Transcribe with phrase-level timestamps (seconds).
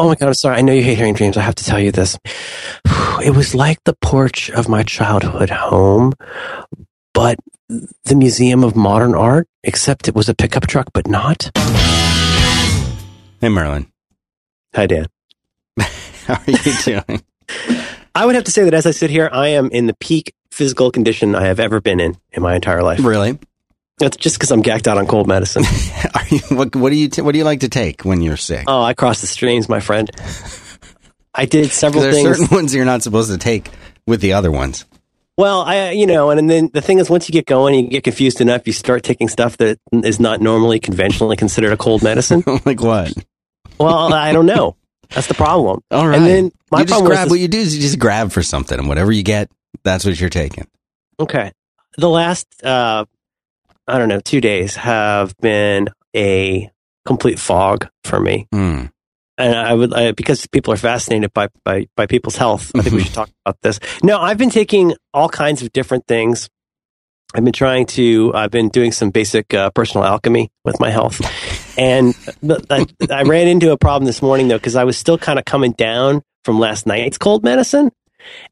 [0.00, 0.56] Oh my God, I'm sorry.
[0.56, 1.36] I know you hate hearing dreams.
[1.36, 2.18] I have to tell you this.
[3.20, 6.12] It was like the porch of my childhood home,
[7.12, 7.36] but
[8.04, 11.50] the Museum of Modern Art, except it was a pickup truck, but not.
[13.40, 13.90] Hey, Merlin.
[14.72, 15.06] Hi, Dan.
[16.26, 17.22] How are you doing?
[18.14, 20.32] I would have to say that as I sit here, I am in the peak
[20.52, 23.00] physical condition I have ever been in in my entire life.
[23.04, 23.36] really?
[23.98, 25.64] That's just because I'm gacked out on cold medicine.
[26.14, 28.36] Are you, what, what do you t- What do you like to take when you're
[28.36, 28.64] sick?
[28.68, 30.10] oh, I cross the streams, my friend.
[31.34, 32.38] I did several there's things.
[32.38, 33.70] certain ones you're not supposed to take
[34.06, 34.84] with the other ones.
[35.36, 37.88] Well, I, you know, and and then the thing is, once you get going, you
[37.90, 42.02] get confused enough, you start taking stuff that is not normally conventionally considered a cold
[42.02, 42.42] medicine.
[42.64, 43.12] like what?
[43.78, 44.74] well, I don't know.
[45.10, 45.80] That's the problem.
[45.92, 46.16] All right.
[46.18, 48.32] And then my you just problem grab this- what you do is you just grab
[48.32, 49.48] for something, and whatever you get,
[49.84, 50.66] that's what you're taking.
[51.20, 51.52] Okay.
[51.96, 53.04] The last, uh,
[53.88, 56.70] I don't know, two days have been a
[57.06, 58.46] complete fog for me.
[58.52, 58.86] Hmm.
[59.38, 62.94] And I would, I, because people are fascinated by, by, by people's health, I think
[62.94, 63.78] we should talk about this.
[64.02, 66.48] No, I've been taking all kinds of different things.
[67.34, 71.20] I've been trying to, I've been doing some basic uh, personal alchemy with my health.
[71.78, 72.14] And
[72.68, 75.44] I, I ran into a problem this morning though, because I was still kind of
[75.44, 77.90] coming down from last night's cold medicine.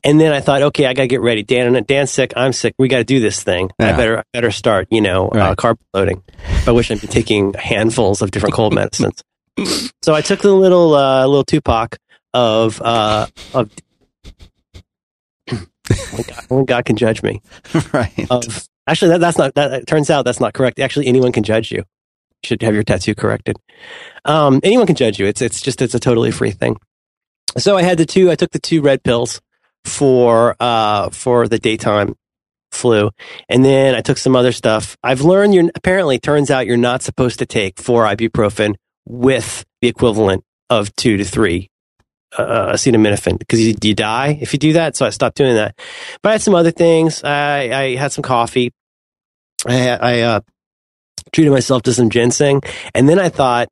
[0.05, 1.42] And then I thought, okay, I got to get ready.
[1.42, 2.32] Dan, Dan's sick.
[2.36, 2.74] I'm sick.
[2.78, 3.70] We got to do this thing.
[3.78, 6.22] I better, I better start, you know, uh, carb loading.
[6.66, 9.22] I wish I'd been taking handfuls of different cold medicines.
[10.02, 11.98] So I took the little, uh, little Tupac
[12.34, 13.70] of, uh, of,
[15.50, 15.66] only
[16.24, 17.41] God, only God can judge me.
[17.92, 18.27] right.
[18.30, 20.78] Of, actually, that, that's not, that, it turns out that's not correct.
[20.78, 21.78] Actually, anyone can judge you.
[21.78, 21.84] You
[22.44, 23.56] should have your tattoo corrected.
[24.24, 25.27] Um, anyone can judge you.
[25.27, 26.77] It's, it's just, it's a totally free thing.
[27.56, 29.41] So I had the two, I took the two red pills
[29.87, 32.15] for, uh, for the daytime
[32.73, 33.11] flu.
[33.48, 34.97] And then I took some other stuff.
[35.03, 38.75] I've learned you're, apparently turns out you're not supposed to take four ibuprofen
[39.06, 41.70] with the equivalent of two to three
[42.37, 44.97] uh, acetaminophen because you, you die if you do that.
[44.97, 45.78] So I stopped doing that.
[46.23, 47.23] But I had some other things.
[47.25, 48.73] I, I had some coffee.
[49.66, 50.41] I, I uh,
[51.33, 52.62] treated myself to some ginseng.
[52.94, 53.69] And then I thought,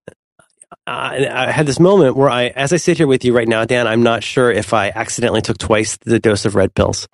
[0.86, 3.64] I, I had this moment where I, as I sit here with you right now,
[3.64, 7.08] Dan, I'm not sure if I accidentally took twice the dose of red pills.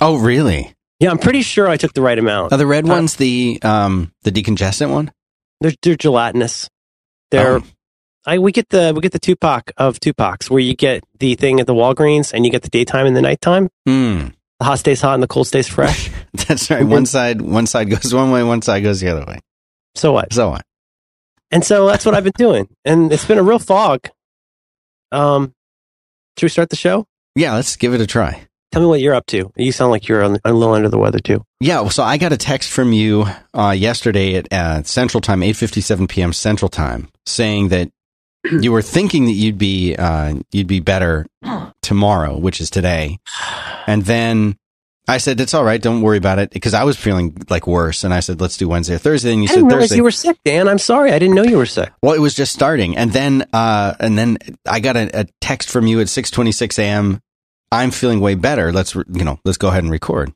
[0.00, 0.74] Oh, really?
[0.98, 2.52] Yeah, I'm pretty sure I took the right amount.
[2.52, 5.10] Are the red Uh, ones the um the decongestant one?
[5.60, 6.68] They're, they're gelatinous.
[7.30, 7.62] They're Oh.
[8.26, 11.58] I we get the we get the Tupac of Tupacs where you get the thing
[11.58, 13.70] at the Walgreens and you get the daytime and the nighttime.
[13.86, 14.28] Hmm.
[14.58, 16.10] The hot stays hot and the cold stays fresh.
[16.34, 16.84] That's right.
[16.86, 19.40] One side one side goes one way, one side goes the other way.
[19.94, 20.32] so what?
[20.34, 20.66] So what?
[21.50, 22.68] And so that's what I've been doing.
[22.84, 24.08] And it's been a real fog.
[25.12, 25.54] Um
[26.38, 27.06] should we start the show?
[27.34, 28.46] Yeah, let's give it a try.
[28.72, 29.52] Tell me what you're up to.
[29.56, 31.44] You sound like you're on, a little under the weather too.
[31.58, 35.56] Yeah, so I got a text from you uh, yesterday at uh, Central Time, eight
[35.56, 36.32] fifty seven p.m.
[36.32, 37.90] Central Time, saying that
[38.60, 41.26] you were thinking that you'd be uh, you'd be better
[41.82, 43.18] tomorrow, which is today,
[43.88, 44.56] and then
[45.10, 48.04] I said it's all right, don't worry about it, because I was feeling like worse,
[48.04, 49.96] and I said let's do Wednesday or Thursday, and you I said Thursday.
[49.96, 50.68] you were sick, Dan.
[50.68, 51.12] I'm sorry.
[51.12, 51.90] I didn't know you were sick.
[52.00, 55.68] Well, it was just starting, and then uh, and then I got a, a text
[55.68, 57.20] from you at six twenty six a.m.
[57.72, 58.72] I'm feeling way better.
[58.72, 60.32] Let's you know, let's go ahead and record.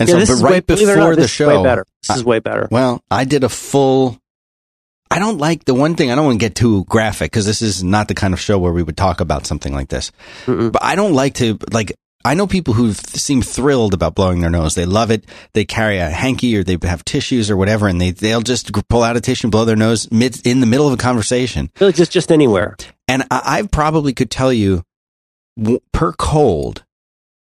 [0.00, 1.56] And yeah, so, but right way, believe it or before not, the this show, is
[1.56, 1.86] way better.
[2.06, 2.68] This is way better.
[2.70, 4.18] well, I did a full.
[5.10, 6.10] I don't like the one thing.
[6.10, 8.58] I don't want to get too graphic because this is not the kind of show
[8.58, 10.12] where we would talk about something like this.
[10.44, 10.70] Mm-mm.
[10.70, 11.92] But I don't like to like.
[12.24, 14.74] I know people who seem thrilled about blowing their nose.
[14.74, 15.24] They love it.
[15.52, 19.02] They carry a hanky or they have tissues or whatever, and they they'll just pull
[19.02, 21.70] out a tissue and blow their nose mid in the middle of a conversation.
[21.80, 22.76] Really, just just anywhere.
[23.06, 24.82] And I, I probably could tell you
[25.92, 26.84] per cold,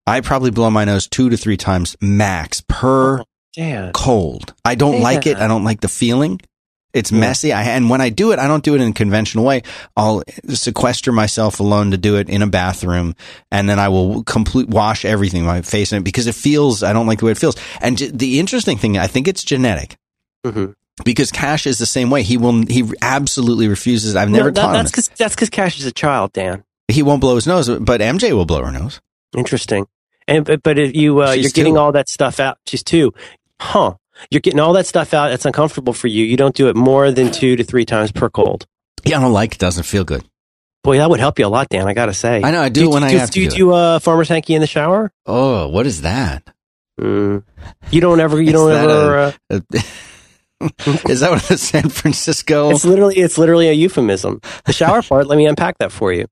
[0.06, 3.22] I probably blow my nose two to three times max per
[3.58, 4.54] Oh, cold.
[4.64, 5.36] I don't like it.
[5.36, 6.40] I don't like the feeling.
[6.94, 7.20] It's Yeah.
[7.20, 7.52] messy.
[7.52, 9.62] I, and when I do it, I don't do it in a conventional way.
[9.96, 13.14] I'll sequester myself alone to do it in a bathroom,
[13.50, 16.82] and then I will complete wash everything, my face in it, because it feels.
[16.82, 17.56] I don't like the way it feels.
[17.80, 19.96] And the interesting thing, I think it's genetic.
[20.44, 20.74] Mhm.
[21.04, 22.22] Because Cash is the same way.
[22.22, 22.66] He will.
[22.66, 24.14] He absolutely refuses.
[24.14, 24.76] I've never No, that- taught him.
[24.84, 26.64] that's because that's because Cash is a child, Dan.
[26.88, 29.00] He won't blow his nose, but MJ will blow her nose.
[29.34, 29.86] Interesting.
[30.28, 31.80] And but, but if you uh, you're getting two.
[31.80, 32.58] all that stuff out.
[32.66, 33.14] She's two,
[33.58, 33.94] huh?
[34.30, 35.28] You're getting all that stuff out.
[35.28, 36.24] That's uncomfortable for you.
[36.24, 38.66] You don't do it more than two to three times per cold.
[39.04, 39.58] Yeah, I don't like it.
[39.58, 40.24] Doesn't feel good.
[40.84, 41.86] Boy, that would help you a lot, Dan.
[41.88, 42.42] I gotta say.
[42.42, 42.60] I know.
[42.60, 44.54] I do, you- when I do, have do to you do, do uh, farmer's hanky
[44.54, 45.12] in the shower?
[45.26, 46.52] Oh, what is that?
[47.00, 47.42] Mm.
[47.90, 48.40] You don't ever.
[48.42, 49.34] You don't ever.
[49.50, 49.60] a- uh,
[51.08, 52.70] is that what the San Francisco?
[52.70, 54.40] it's literally it's literally a euphemism.
[54.64, 55.26] The shower part.
[55.26, 56.26] let me unpack that for you.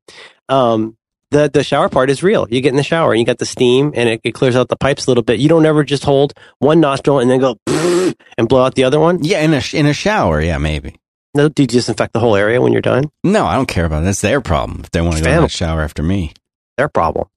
[0.48, 0.96] Um,
[1.30, 2.46] the the shower part is real.
[2.50, 4.68] You get in the shower and you got the steam and it, it clears out
[4.68, 5.38] the pipes a little bit.
[5.40, 7.56] You don't ever just hold one nostril and then go
[8.38, 9.22] and blow out the other one.
[9.22, 10.40] Yeah, in a in a shower.
[10.40, 10.96] Yeah, maybe.
[11.34, 13.04] No, do you disinfect the whole area when you're done?
[13.22, 14.06] No, I don't care about it.
[14.06, 16.32] That's their problem if they want to go in the shower after me.
[16.76, 17.28] Their problem.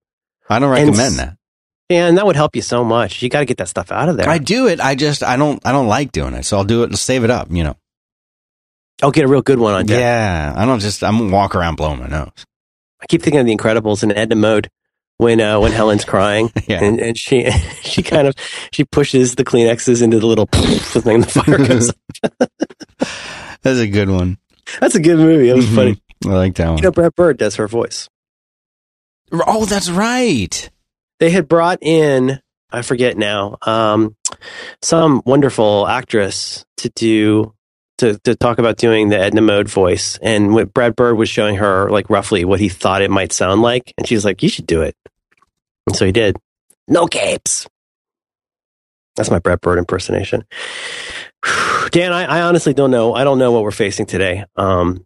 [0.50, 1.38] I don't recommend s- that.
[1.92, 3.22] And that would help you so much.
[3.22, 4.28] You got to get that stuff out of there.
[4.28, 4.80] I do it.
[4.80, 7.24] I just I don't I don't like doing it, so I'll do it and save
[7.24, 7.50] it up.
[7.52, 7.78] You know.
[9.04, 10.00] I'll get a real good one on deck.
[10.00, 12.32] Yeah, I don't just I'm gonna walk around blowing my nose.
[13.04, 14.70] I keep thinking of The Incredibles and Edna Mode
[15.18, 16.84] when uh, when Helen's crying Yeah.
[16.84, 17.52] and, and she
[17.84, 18.34] she kind of
[18.72, 21.22] she pushes the Kleenexes into the little thing.
[21.22, 21.94] The fire goes.
[23.62, 24.38] That's a good one.
[24.80, 25.50] That's a good movie.
[25.50, 25.76] It was Mhm.
[25.76, 26.02] funny.
[26.26, 26.78] I like that one.
[26.78, 28.10] You know, Brad Bird does her voice.
[29.34, 30.70] oh, that's right.
[31.20, 32.40] They had brought in
[32.72, 34.16] I forget now um,
[34.82, 37.54] some wonderful actress to do.
[38.04, 41.56] To, to talk about doing the Edna Mode voice, and what Brad Bird was showing
[41.56, 44.68] her like roughly what he thought it might sound like, and she's like, "You should
[44.68, 44.94] do it,"
[45.88, 46.36] and so he did.
[46.86, 47.66] No capes.
[49.16, 50.44] That's my Brad Bird impersonation.
[51.92, 53.14] Dan, I, I honestly don't know.
[53.14, 54.44] I don't know what we're facing today.
[54.58, 55.06] Um,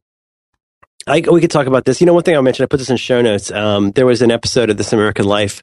[1.06, 2.02] I, we could talk about this.
[2.02, 3.52] You know, one thing I mentioned, I put this in show notes.
[3.52, 5.62] Um, there was an episode of This American Life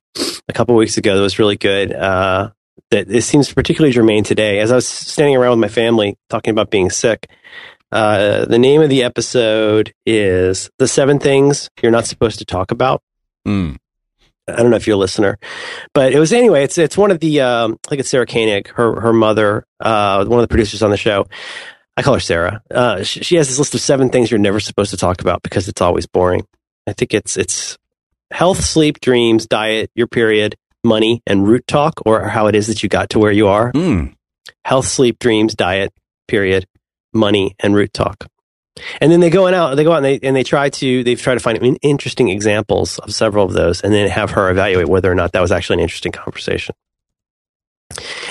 [0.48, 1.92] a couple weeks ago that was really good.
[1.92, 2.50] Uh,
[2.94, 4.60] that it seems particularly germane today.
[4.60, 7.28] As I was standing around with my family talking about being sick,
[7.90, 12.70] uh, the name of the episode is "The Seven Things You're Not Supposed to Talk
[12.70, 13.02] About."
[13.46, 13.78] Mm.
[14.46, 15.38] I don't know if you're a listener,
[15.92, 16.62] but it was anyway.
[16.64, 20.24] It's it's one of the um, I think it's Sarah Koenig, her her mother, uh,
[20.24, 21.26] one of the producers on the show.
[21.96, 22.62] I call her Sarah.
[22.70, 25.42] Uh, she, she has this list of seven things you're never supposed to talk about
[25.42, 26.46] because it's always boring.
[26.86, 27.78] I think it's it's
[28.30, 32.82] health, sleep, dreams, diet, your period, money, and root talk, or how it is that
[32.82, 33.72] you got to where you are.
[33.72, 34.14] Mm.
[34.64, 35.92] Health, sleep, dreams, diet,
[36.28, 36.66] period,
[37.12, 38.26] money, and root talk.
[39.00, 41.04] And then they go on out, they go out and they, and they try to,
[41.04, 44.88] they've tried to find interesting examples of several of those and then have her evaluate
[44.88, 46.74] whether or not that was actually an interesting conversation.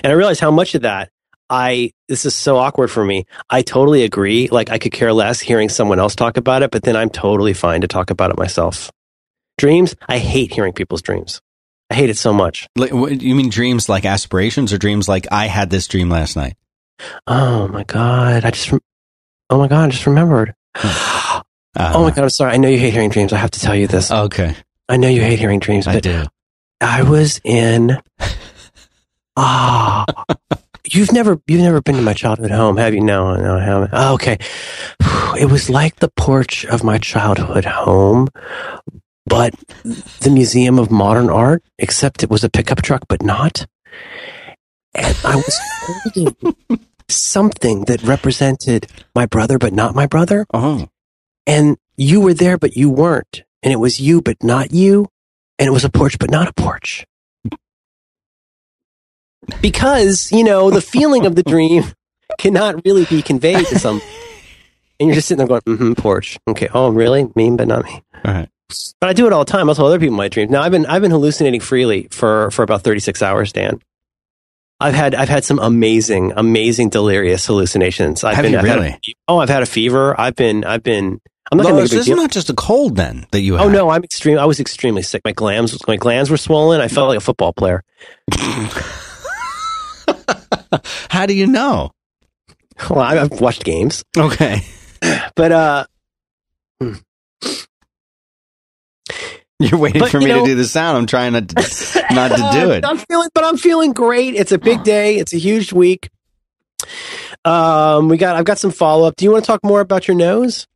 [0.04, 1.10] And I realized how much of that
[1.50, 3.26] I, this is so awkward for me.
[3.50, 4.48] I totally agree.
[4.48, 7.54] Like I could care less hearing someone else talk about it, but then I'm totally
[7.54, 8.92] fine to talk about it myself.
[9.58, 11.42] Dreams, I hate hearing people's dreams.
[11.94, 12.68] I hate it so much.
[12.76, 16.36] Like, what, you mean dreams like aspirations or dreams like I had this dream last
[16.36, 16.56] night?
[17.28, 18.44] Oh my God.
[18.44, 18.74] I just,
[19.52, 20.56] oh my God, I just remembered.
[20.74, 21.42] Uh,
[21.76, 22.54] Oh my God, I'm sorry.
[22.54, 23.32] I know you hate hearing dreams.
[23.32, 24.10] I have to tell you this.
[24.12, 24.56] Okay,
[24.90, 26.24] I know you hate hearing dreams, I do.
[26.82, 27.98] I was in.
[29.36, 30.06] Ah,
[30.92, 33.02] you've never you've never been to my childhood home, have you?
[33.02, 33.90] No, no, I haven't.
[33.92, 34.38] Oh, okay,
[35.40, 38.28] it was like the porch of my childhood home,
[39.26, 39.54] but
[40.22, 43.66] the Museum of Modern Art, except it was a pickup truck, but not.
[44.94, 46.36] And I was holding
[47.10, 50.88] something that represented my brother, but not my brother Oh,
[51.46, 53.44] and you were there, but you weren't.
[53.62, 55.08] And it was you, but not you.
[55.60, 57.06] And it was a porch, but not a porch.
[59.62, 61.84] Because, you know, the feeling of the dream
[62.40, 64.02] cannot really be conveyed to some.
[65.00, 66.38] And you're just sitting there going, mm-hmm, porch.
[66.48, 66.70] Okay.
[66.74, 67.30] Oh, really?
[67.36, 68.04] Me, but not me.
[68.26, 68.50] all right.
[69.00, 69.70] But I do it all the time.
[69.70, 70.52] I'll tell other people my dreams.
[70.52, 73.80] Now I've been I've been hallucinating freely for for about 36 hours, Dan.
[74.80, 78.24] I've had I've had some amazing, amazing delirious hallucinations.
[78.24, 79.00] I've Have been you I've had a- really?
[79.28, 80.20] oh, I've had a fever.
[80.20, 81.22] I've been I've been
[81.52, 82.16] I'm not make this big is deal.
[82.18, 84.38] not just a cold then that you Oh no, I'm extreme.
[84.40, 85.22] I was extremely sick.
[85.24, 86.82] My glands, my glands were swollen.
[86.82, 87.84] I felt like a football player.
[91.10, 91.92] How do you know?
[92.90, 94.64] Well, I've watched games, Okay,
[95.36, 95.86] but uh,
[99.60, 100.98] you're waiting But, for you me know- to do the sound.
[100.98, 102.86] I'm trying not to, not to do it.
[102.86, 104.36] I'm feeling, but I'm feeling great.
[104.36, 105.18] It's a big day.
[105.18, 106.10] It's a huge week.
[107.46, 108.36] Um, we got.
[108.36, 109.16] I've got some follow up.
[109.16, 110.68] Do you want to talk more about your nose?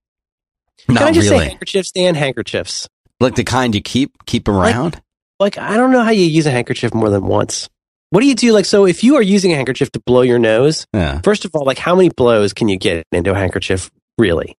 [0.88, 2.16] Not Can I just say handkerchiefs, Dan?
[2.16, 2.88] Handkerchiefs.
[3.20, 5.02] Like the kind you keep keep around.
[5.40, 7.70] Like I don't know how you use a handkerchief more than once.
[8.10, 8.54] What do you do?
[8.54, 11.20] Like, so if you are using a handkerchief to blow your nose, yeah.
[11.22, 14.56] First of all, like how many blows can you get into a handkerchief really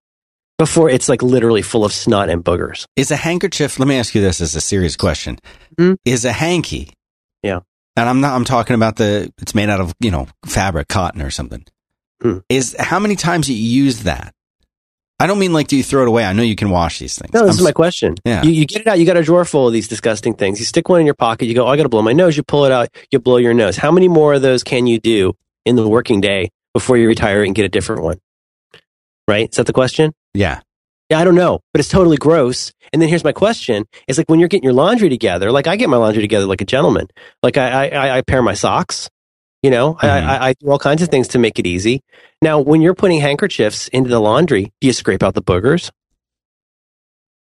[0.59, 2.85] before it's like literally full of snot and boogers?
[2.95, 3.79] Is a handkerchief?
[3.79, 5.39] Let me ask you this as a serious question.
[5.77, 5.93] Hmm?
[6.05, 6.93] Is a hanky?
[7.41, 7.61] Yeah.
[7.95, 8.35] And I'm not.
[8.35, 9.33] I'm talking about the.
[9.41, 11.65] It's made out of you know fabric, cotton or something.
[12.21, 12.39] Hmm.
[12.49, 14.35] Is how many times you use that?
[15.21, 16.23] I don't mean like do you throw it away?
[16.23, 17.33] I know you can wash these things.
[17.33, 18.15] No, this I'm is my question.
[18.23, 18.41] Yeah.
[18.43, 18.99] You, you get it out.
[18.99, 20.59] You got a drawer full of these disgusting things.
[20.59, 21.45] You stick one in your pocket.
[21.47, 22.37] You go, oh, I got to blow my nose.
[22.37, 22.87] You pull it out.
[23.11, 23.75] You blow your nose.
[23.75, 25.33] How many more of those can you do
[25.65, 28.19] in the working day before you retire and get a different one?
[29.27, 29.49] Right?
[29.49, 30.13] Is that the question?
[30.33, 30.61] Yeah.
[31.09, 32.71] Yeah, I don't know, but it's totally gross.
[32.93, 35.51] And then here's my question: It's like when you're getting your laundry together.
[35.51, 37.07] Like I get my laundry together like a gentleman.
[37.41, 39.09] Like I I, I- pair my socks.
[39.63, 40.23] You know, I, Mhm.
[40.27, 42.01] I, I do all kinds of things to make it easy.
[42.41, 45.89] Now, when you're putting handkerchiefs into the laundry, do you scrape out the boogers?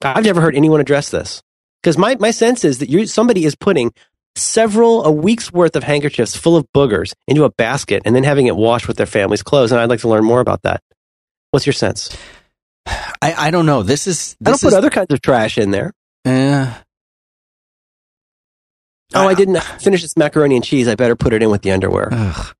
[0.01, 1.41] I've never heard anyone address this
[1.83, 3.91] because my, my sense is that you somebody is putting
[4.35, 8.47] several a week's worth of handkerchiefs full of boogers into a basket and then having
[8.47, 9.71] it washed with their family's clothes.
[9.71, 10.81] And I'd like to learn more about that.
[11.51, 12.15] What's your sense?
[13.21, 13.83] I, I don't know.
[13.83, 14.35] This is.
[14.41, 15.93] I don't This put is, other kinds of trash in there.
[16.25, 16.73] eh,
[19.15, 20.87] Oh, I, I- didn't finish this macaroni and cheese.
[20.87, 22.09] I better put it in with the underwear.
[22.11, 22.55] ugh.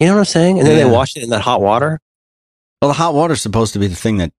[0.00, 0.58] You know what I'm saying?
[0.58, 0.84] And then Yeah.
[0.84, 2.00] they wash it in that hot water.
[2.80, 4.32] Well, the hot water's supposed to be the thing that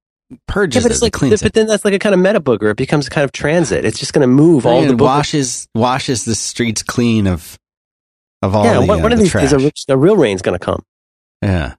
[0.47, 1.53] purges Yeah, but it, it's that like, cleans but it.
[1.53, 2.71] then that's like a kind of meta booger.
[2.71, 3.83] It becomes a kind of transit.
[3.83, 5.01] It's just going to move all the boogers.
[5.01, 7.57] washes washes the streets clean of
[8.41, 9.51] of all Yeah, the, one, uh, one of the these days,
[9.89, 10.81] a, a real rain's going to come.
[11.41, 11.75] yeah,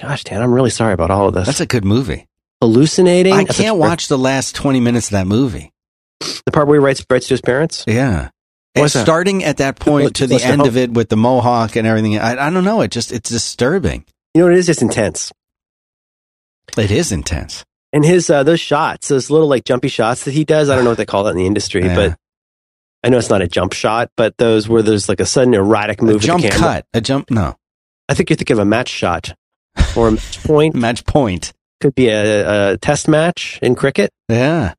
[0.00, 1.44] Gosh, Dan, I'm really sorry about all of this.
[1.46, 2.26] that's a good movie.
[2.62, 3.32] Hallucinating.
[3.32, 5.72] I can't watch the last twenty minutes of that movie.
[6.20, 7.84] the part where he writes, writes to his parents.
[7.86, 8.30] Yeah.
[8.74, 10.68] What's And starting at that point to the end home.
[10.68, 12.80] of it with the mohawk and everything, I, I don't know.
[12.80, 14.04] It just it's disturbing.
[14.34, 14.68] You know what it is?
[14.70, 15.30] It's intense.
[16.78, 17.64] It is intense.
[17.92, 20.70] And his uh, those shots, those little like jumpy shots that he does.
[20.70, 21.94] I don't know what they call that in the industry, Yeah.
[21.94, 22.16] but
[23.04, 24.10] I know it's not a jump shot.
[24.16, 26.20] But those where there's like a sudden erratic A move.
[26.22, 27.30] the jump cut, a jump.
[27.30, 27.56] No,
[28.08, 29.34] I think you're thinking of a match shot
[29.96, 30.74] or a match point.
[30.76, 31.52] match point.
[31.82, 34.10] Could be a, a test match in cricket.
[34.28, 34.74] Yeah.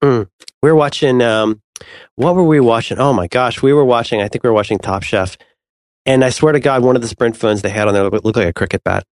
[0.00, 0.26] We
[0.62, 1.20] were watching.
[1.22, 1.60] Um,
[2.14, 3.00] what were we watching?
[3.00, 4.22] Oh my gosh, we were watching.
[4.22, 5.36] I think we were watching Top Chef,
[6.04, 8.24] and I swear to God, one of the Sprint phones they had on there looked,
[8.24, 9.02] looked like a cricket bat.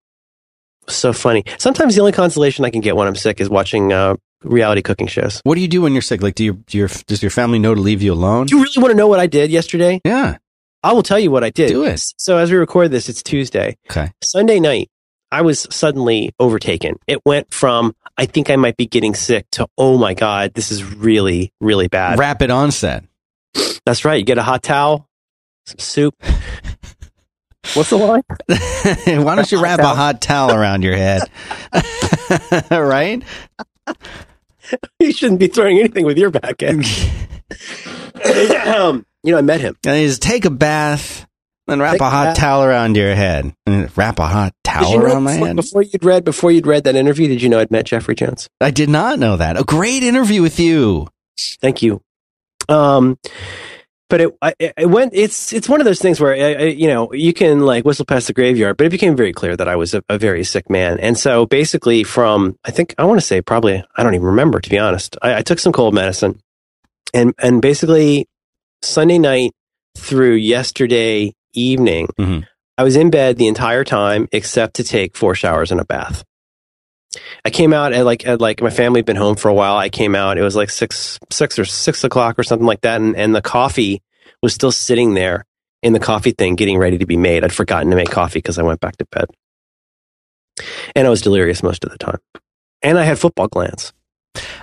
[0.87, 1.43] So funny.
[1.59, 4.14] Sometimes the only consolation I can get when I'm sick is watching uh,
[4.45, 5.40] reality cooking shows.
[5.43, 6.23] What do you do when you're sick?
[6.23, 8.47] Like, do, you, do your does your family know to leave you alone?
[8.47, 10.00] Do you really want to know what I did yesterday?
[10.04, 10.37] Yeah.
[10.85, 11.71] I will tell you what I did.
[11.71, 12.00] Do it.
[12.19, 13.76] So as we record this, it's Tuesday.
[13.90, 14.12] Okay.
[14.23, 14.90] Sunday night,
[15.35, 16.95] I was suddenly overtaken.
[17.09, 20.71] It went from I think I might be getting sick to oh my god, this
[20.71, 22.21] is really really bad.
[22.21, 23.03] Rapid onset.
[23.85, 24.21] That's right.
[24.21, 25.09] You get a hot towel,
[25.67, 26.14] some soup.
[27.75, 28.23] What's the line?
[29.25, 31.23] Why don't you wrap a hot towel around your head?
[32.71, 33.25] right?
[35.00, 36.85] you shouldn't be throwing anything with your back end.
[38.69, 39.76] um, you know, I met him.
[39.85, 41.26] And just take a bath,
[41.66, 42.37] then wrap a a hot bath.
[42.37, 43.54] towel around your head.
[43.66, 45.56] And wrap a hot towel you know around my head.
[45.56, 47.28] before you'd read before you'd read that interview?
[47.28, 48.49] Did you know I'd met Jeffrey Jones?
[48.61, 49.59] I did not know that.
[49.59, 51.09] A great interview with you.
[51.61, 52.00] Thank you.
[52.68, 53.18] Um,
[54.11, 55.12] but it, I, it went.
[55.14, 58.04] It's it's one of those things where I, I, you know you can like whistle
[58.04, 60.68] past the graveyard, but it became very clear that I was a, a very sick
[60.68, 64.26] man, and so basically from I think I want to say probably I don't even
[64.26, 65.16] remember to be honest.
[65.23, 66.38] I, I took some cold medicine,
[67.12, 68.28] and and basically
[68.83, 69.52] Sunday night
[69.97, 72.46] through yesterday evening, Mhm.
[72.76, 76.25] I was in bed the entire time except to take four showers and a bath.
[77.44, 79.76] I came out at like at like my family had been home for a while.
[79.76, 80.37] I came out.
[80.38, 83.40] It was like six six or six o'clock or something like that, and and the
[83.42, 84.02] coffee
[84.42, 85.44] was still sitting there
[85.82, 87.44] in the coffee thing, getting ready to be made.
[87.44, 89.26] I'd forgotten to make coffee because I went back to bed,
[90.96, 92.18] and I was delirious most of the time,
[92.82, 93.92] and I had football glands.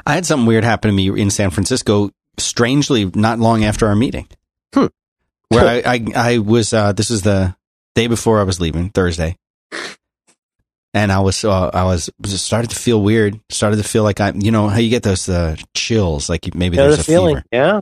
[0.06, 3.96] I had something weird happen to me in San Francisco, strangely, not long after our
[3.96, 4.28] meeting.
[4.74, 4.88] Hmm.
[5.52, 7.56] Where I, I, I was, uh, this was the
[7.96, 9.38] day before I was leaving, Thursday.
[10.94, 13.40] And I was, uh, I was just started to feel weird.
[13.50, 16.76] Started to feel like I, you know, how you get those uh, chills, like maybe
[16.76, 17.46] there's the a feeling, fever.
[17.52, 17.80] yeah.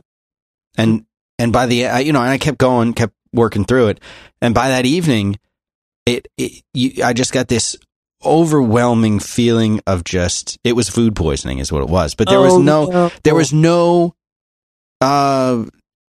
[0.76, 1.04] And
[1.38, 4.00] and by the, I, you know, and I kept going, kept working through it.
[4.40, 5.38] And by that evening,
[6.06, 7.76] it, it you, I just got this
[8.24, 12.14] overwhelming feeling of just, it was food poisoning, is what it was.
[12.14, 14.14] But there was Oh, no, there was no
[15.00, 15.64] uh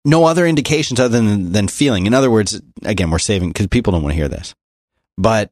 [0.05, 2.05] no other indications other than than feeling.
[2.05, 4.55] In other words again we're saving because people don't want to hear this.
[5.17, 5.51] But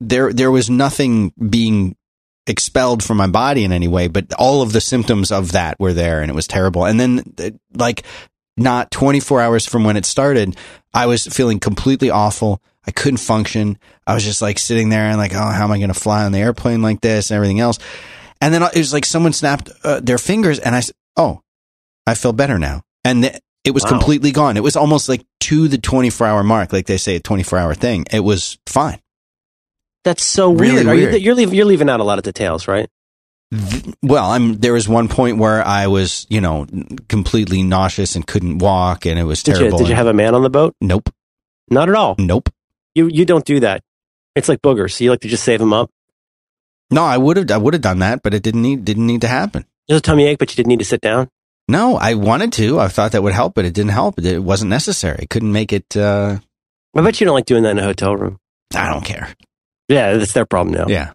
[0.00, 1.96] there there was nothing being
[2.46, 5.92] expelled from my body in any way but all of the symptoms of that were
[5.92, 6.84] there and it was terrible.
[6.84, 8.04] And then uh, like
[8.56, 10.56] not 24 hours from when it started
[10.94, 12.62] i was feeling completely awful.
[12.88, 13.78] I couldn't function.
[14.06, 16.24] I was just like sitting there and like oh how am i going to fly
[16.24, 17.30] on the airplane like this?
[17.30, 17.78] and everything else.
[18.40, 21.42] And then it was like someone snapped uh, their fingers and i said oh
[22.06, 22.82] I feel better now.
[23.06, 23.90] And th- it was Wow.
[23.90, 24.56] completely gone.
[24.56, 27.74] It was almost like to the 24 hour mark, like they say, a 24 hour
[27.74, 28.04] thing.
[28.12, 29.00] It was fine.
[30.04, 30.86] That's so Really weird.
[30.86, 32.88] Are you, you're, leaving, you're leaving out a lot of details, right?
[33.52, 36.66] Th- Well, I'm, there was one point where I was, you know,
[37.08, 39.78] completely nauseous and couldn't walk and it was Did you, terrible.
[39.78, 40.74] did you have a man on the boat?
[40.80, 41.08] nope.
[41.70, 42.14] Not at all.
[42.18, 42.48] Nope.
[42.94, 43.82] You you don't do that.
[44.36, 44.92] It's like boogers.
[44.92, 45.90] So you like to just save them up.
[46.90, 49.22] No, I would have, I would have done that, but it didn't need, didn't need
[49.22, 49.64] to happen.
[49.88, 51.28] There's a tummy ache, but you didn't need to sit down.
[51.68, 52.78] No, I wanted to.
[52.78, 54.18] I thought that would help, but it didn't help.
[54.20, 55.26] It wasn't necessary.
[55.28, 56.38] Couldn't make it, uh,
[56.94, 58.38] I bet you don't like doing that in a hotel room.
[58.74, 59.28] I don't care.
[59.88, 60.86] Yeah, that's their problem now.
[60.88, 61.12] Yeah.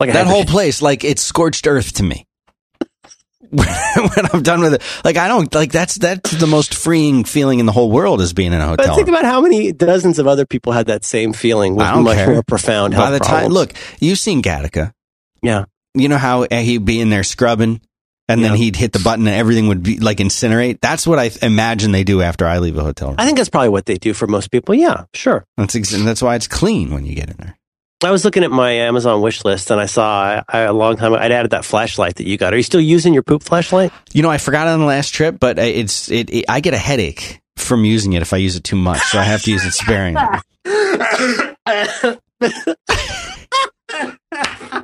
[0.00, 2.26] like that whole to- place, like it's scorched earth to me.
[3.50, 7.60] when I'm done with it, like I don't like that's that's the most freeing feeling
[7.60, 8.96] in the whole world is being in a But hotel.
[8.96, 12.32] think about how many dozens of other people had that same feeling with much care.
[12.32, 14.92] more profound By health the time, look, you've seen Gattaca.
[15.40, 15.66] Yeah.
[15.94, 17.80] You know how uh, he'd be in there scrubbing,
[18.28, 20.80] and then he'd hit the button and everything would be like incinerate.
[20.80, 23.16] That's what I imagine they do after I leave a hotel room.
[23.18, 24.74] I think that's probably what they do for most people.
[24.74, 25.44] Yeah, sure.
[25.56, 27.56] That's ex- that's why it's clean when you get in there.
[28.02, 31.14] I was looking at my Amazon wish list and I saw I, a long time
[31.14, 32.52] ago, I'd added that flashlight that you got.
[32.52, 33.92] Are you still using your poop flashlight?
[34.12, 36.74] You know, I forgot on the last trip, but uh, it's it, it I get
[36.74, 39.50] a headache from using it if I use it too much, so I have to
[39.50, 40.22] use it sparingly.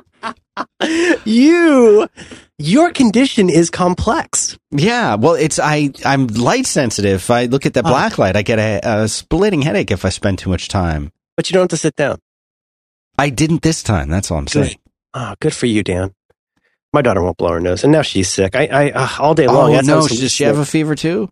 [1.25, 2.07] you
[2.57, 4.57] your condition is complex.
[4.71, 7.15] Yeah, well, it's I I'm light sensitive.
[7.15, 10.09] If I look at the black light, I get a, a splitting headache if I
[10.09, 11.11] spend too much time.
[11.35, 12.19] But you don't have to sit down.
[13.17, 14.09] I didn't this time.
[14.09, 14.75] That's all I'm saying.
[15.13, 16.13] Oh, good for you, Dan.
[16.93, 18.55] My daughter won't blow her nose, and now she's sick.
[18.55, 19.73] I, I uh, all day long.
[19.75, 21.29] Oh no, does she have a fever too?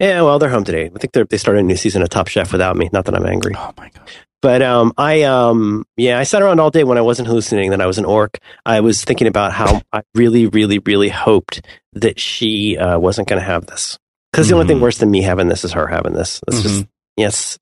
[0.00, 0.90] Yeah, well, they're home today.
[0.94, 2.90] I think they they started a new season of Top Chef without me.
[2.92, 3.54] Not that I'm angry.
[3.56, 4.10] Oh my god.
[4.42, 7.80] But um, I um, yeah, I sat around all day when I wasn't hallucinating that
[7.80, 8.38] I was an orc.
[8.66, 13.40] I was thinking about how I really, really, really hoped that she uh, wasn't going
[13.40, 14.00] to have this
[14.32, 14.60] because the mm-hmm.
[14.60, 14.82] only thing mm-hmm.
[14.82, 16.40] worse than me having this is her having this.
[16.48, 16.68] It's mm-hmm.
[16.68, 17.58] just yes,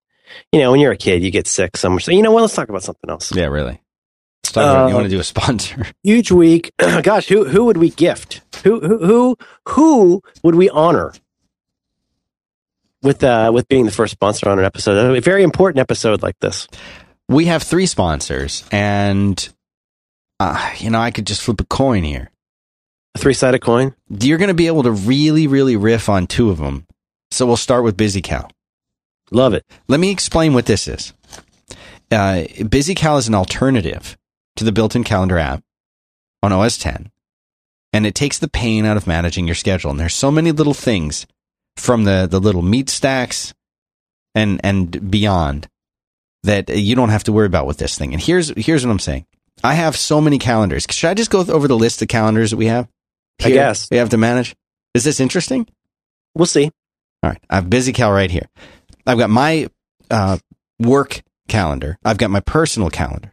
[0.52, 2.04] you know, when you're a kid, you get sick so much.
[2.04, 2.40] So you know what?
[2.40, 3.34] Let's talk about something else.
[3.34, 3.78] Yeah, really.
[4.42, 5.86] Let's talk about, uh, you want to do a sponsor?
[6.02, 6.72] Huge week.
[7.02, 8.40] Gosh, who who would we gift?
[8.64, 9.36] Who who who
[9.68, 11.12] who would we honor?
[13.02, 16.38] With uh, with being the first sponsor on an episode, a very important episode like
[16.40, 16.68] this.
[17.28, 19.48] We have three sponsors, and
[20.38, 22.30] uh, you know I could just flip a coin here.
[23.14, 23.94] A three sided coin.
[24.08, 26.86] You're going to be able to really, really riff on two of them.
[27.30, 28.50] So we'll start with BusyCal.
[29.30, 29.64] Love it.
[29.88, 31.12] Let me explain what this is.
[32.10, 34.16] Uh, BusyCal is an alternative
[34.56, 35.62] to the built-in calendar app
[36.42, 37.10] on OS 10,
[37.92, 39.92] and it takes the pain out of managing your schedule.
[39.92, 41.26] And there's so many little things
[41.80, 43.54] from the, the little meat stacks
[44.34, 45.68] and, and beyond
[46.42, 48.12] that you don't have to worry about with this thing.
[48.12, 49.26] And here's, here's what I'm saying.
[49.62, 50.86] I have so many calendars.
[50.90, 52.88] Should I just go over the list of calendars that we have?
[53.38, 53.90] Here, I guess.
[53.90, 54.54] We have to manage.
[54.94, 55.66] Is this interesting?
[56.34, 56.70] We'll see.
[57.22, 57.42] All right.
[57.50, 58.48] I have BusyCal right here.
[59.06, 59.68] I've got my
[60.10, 60.38] uh,
[60.78, 61.98] work calendar.
[62.04, 63.32] I've got my personal calendar.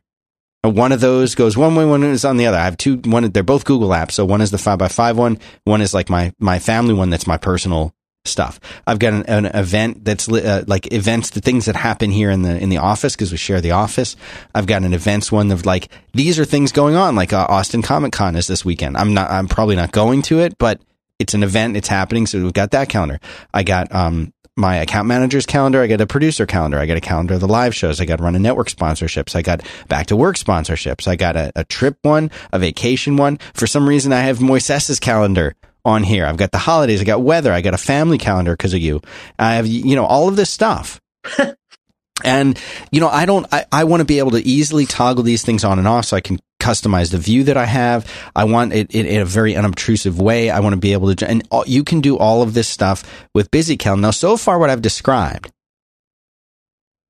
[0.64, 2.58] One of those goes one way, one is on the other.
[2.58, 2.98] I have two.
[2.98, 4.14] One, they're both Google apps.
[4.14, 5.40] So one is the five by five one.
[5.64, 7.10] One is like my my family one.
[7.10, 7.94] That's my personal
[8.28, 8.60] stuff.
[8.86, 12.42] I've got an, an event that's uh, like events, the things that happen here in
[12.42, 14.16] the in the office because we share the office.
[14.54, 17.16] I've got an events one of like these are things going on.
[17.16, 18.98] Like uh, Austin Comic Con is this weekend.
[18.98, 19.30] I'm not.
[19.30, 20.82] I'm probably not going to it, but
[21.20, 21.78] it's an event.
[21.78, 22.28] It's happening.
[22.28, 23.20] So we've got that calendar.
[23.54, 25.82] I got um my account manager's calendar.
[25.82, 26.80] I got a producer calendar.
[26.80, 28.02] I got a calendar of the live shows.
[28.02, 29.36] I got run a network sponsorships.
[29.36, 31.08] I got back to work sponsorships.
[31.08, 33.38] I got a, a trip one, a vacation one.
[33.54, 35.56] For some reason, I have Moises's calendar
[35.88, 36.26] on here.
[36.26, 37.02] I've got the holidays.
[37.02, 37.52] I got weather.
[37.52, 39.02] I got a family calendar because of you.
[39.40, 41.00] I have, you know, all of this stuff.
[42.24, 42.60] and,
[42.92, 45.64] you know, I don't, I, I want to be able to easily toggle these things
[45.64, 48.06] on and off so I can customize the view that I have.
[48.36, 50.50] I want it, it in a very unobtrusive way.
[50.50, 53.50] I want to be able to, and you can do all of this stuff with
[53.50, 54.00] BusyCal.
[54.00, 55.52] Now, so far, what I've described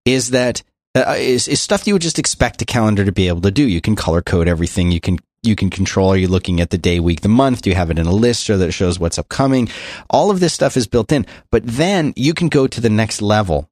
[0.05, 0.61] is that
[0.93, 3.67] uh, is, is stuff you would just expect a calendar to be able to do.
[3.67, 4.91] You can color code everything.
[4.91, 6.09] You can you can control.
[6.09, 7.61] Are you looking at the day, week, the month?
[7.61, 9.69] Do you have it in a list so that it shows what's upcoming?
[10.09, 13.21] All of this stuff is built in, but then you can go to the next
[13.21, 13.69] level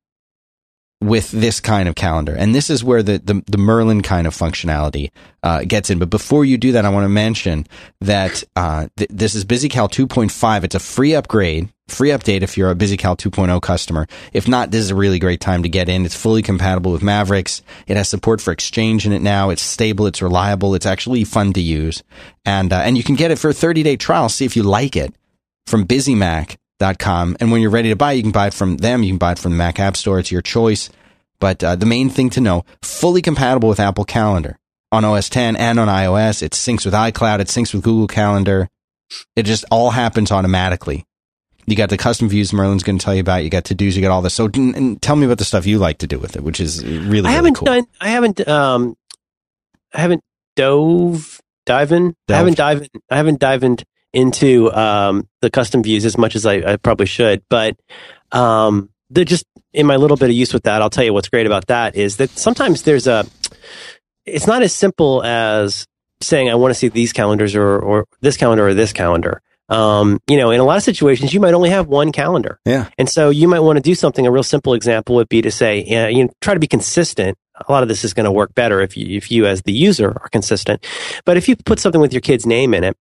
[1.02, 2.34] with this kind of calendar.
[2.36, 5.12] And this is where the, the, the Merlin kind of functionality
[5.44, 6.00] uh, gets in.
[6.00, 7.68] But before you do that, I want to mention
[8.02, 10.64] that uh, th- this is BusyCal 2.5.
[10.64, 14.08] It's a free upgrade, free update if you're a BusyCal 2.0 customer.
[14.32, 16.06] If not, this is a really great time to get in.
[16.06, 17.62] It's fully compatible with Mavericks.
[17.88, 19.50] It has support for Exchange in it now.
[19.50, 20.08] It's stable.
[20.08, 20.76] It's reliable.
[20.76, 22.04] It's actually fun to use.
[22.46, 24.30] And, uh, and you can get it for a 30 day trial.
[24.30, 25.14] See if you like it
[25.68, 26.56] from BusyMac
[27.00, 27.36] com.
[27.40, 29.04] And when you're ready to buy, you can buy it from them.
[29.04, 30.20] You can buy it from the Mac App Store.
[30.20, 30.90] It's your choice.
[31.40, 34.58] But uh, the main thing to know, fully compatible with Apple Calendar
[34.92, 36.42] on OS 10 and on iOS.
[36.42, 37.40] It syncs with iCloud.
[37.40, 38.70] It syncs with Google Calendar.
[39.36, 41.06] It just all happens automatically.
[41.68, 43.44] You got the custom views Merlin's going to tell you about.
[43.44, 43.96] You got to dos.
[43.96, 44.36] You got all this.
[44.36, 46.86] So and tell me about the stuff you like to do with it, which is
[46.86, 47.66] really, I haven't cool.
[47.66, 47.86] done.
[48.00, 48.48] I haven't.
[48.48, 48.96] Um,
[49.94, 50.24] I haven't
[50.56, 52.16] dove diving.
[52.30, 52.90] I haven't dived.
[53.10, 53.84] I haven't dived
[54.15, 57.43] into um, the custom views as much as I, I probably should.
[57.49, 57.78] But
[58.32, 60.82] um, they're just in my little bit of use with that.
[60.82, 63.28] I'll tell you what's great about that is that sometimes there's a.
[64.25, 65.86] It's not as simple as
[66.21, 69.41] saying I want to see these calendars or or this calendar or this calendar.
[69.67, 72.60] Um, you know, in a lot of situations, you might only have one calendar.
[72.65, 72.89] Yeah.
[72.97, 74.25] And so you might want to do something.
[74.25, 77.38] A real simple example would be to say, you know, try to be consistent.
[77.67, 79.71] A lot of this is going to work better if you, if you as the
[79.71, 80.86] user are consistent.
[81.25, 82.95] But if you put something with your kid's name in it,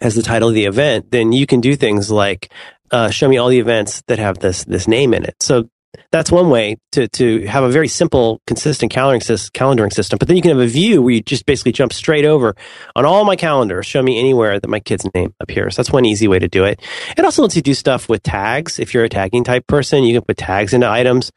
[0.00, 2.52] as the title of the event, then you can do things like
[2.90, 5.36] uh, show me all the events that have this this name in it.
[5.40, 5.68] So
[6.10, 10.18] that's one way to to have a very simple, consistent calendaring, calendaring system.
[10.18, 12.54] But then you can have a view where you just basically jump straight over
[12.94, 13.86] on all my calendars.
[13.86, 15.76] Show me anywhere that my kid's name appears.
[15.76, 16.80] That's one easy way to do it.
[17.16, 18.78] It also lets you do stuff with tags.
[18.78, 21.32] If you're a tagging type person, you can put tags into items.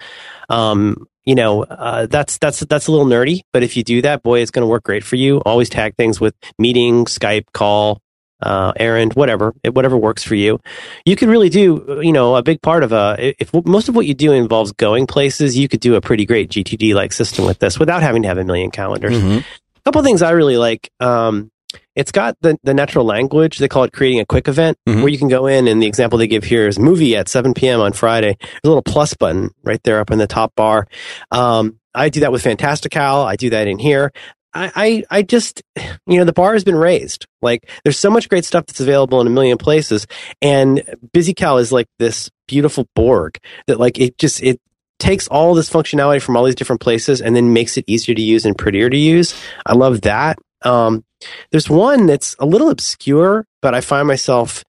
[0.50, 3.42] Um, you know, uh, that's that's that's a little nerdy.
[3.54, 5.38] But if you do that, boy, it's going to work great for you.
[5.40, 8.02] Always tag things with meeting, Skype, call,
[8.42, 10.60] uh, errand, whatever, whatever works for you.
[11.06, 14.06] You could really do, you know, a big part of a, if most of what
[14.06, 17.60] you do involves going places, you could do a pretty great GTD like system with
[17.60, 19.18] this without having to have a million calendars.
[19.18, 19.40] Mm-hmm.
[19.40, 20.92] A couple things I really like.
[21.00, 21.52] Um,
[21.96, 23.58] it's got the, the natural language.
[23.58, 25.02] They call it creating a quick event mm-hmm.
[25.02, 27.54] where you can go in and the example they give here is movie at 7
[27.54, 27.82] p.m.
[27.82, 28.38] on Friday.
[28.40, 30.88] There's a little plus button right there up in the top bar.
[31.32, 33.02] Um, I do that with Fantastical.
[33.02, 34.12] I do that in here.
[34.54, 35.62] I, I, I just,
[36.06, 37.26] you know, the bar has been raised.
[37.42, 40.08] Like, there's so much great stuff that's available in a million places.
[40.42, 40.84] And
[41.14, 43.38] BusyCal is like this beautiful Borg
[43.68, 44.60] that, like, it just, it
[45.00, 48.22] takes all this functionality from all these different places and then makes it easier to
[48.22, 49.34] use and prettier to use.
[49.66, 50.38] I love that.
[50.64, 51.04] Um,
[51.52, 54.64] there's one that's a little obscure, but I find myself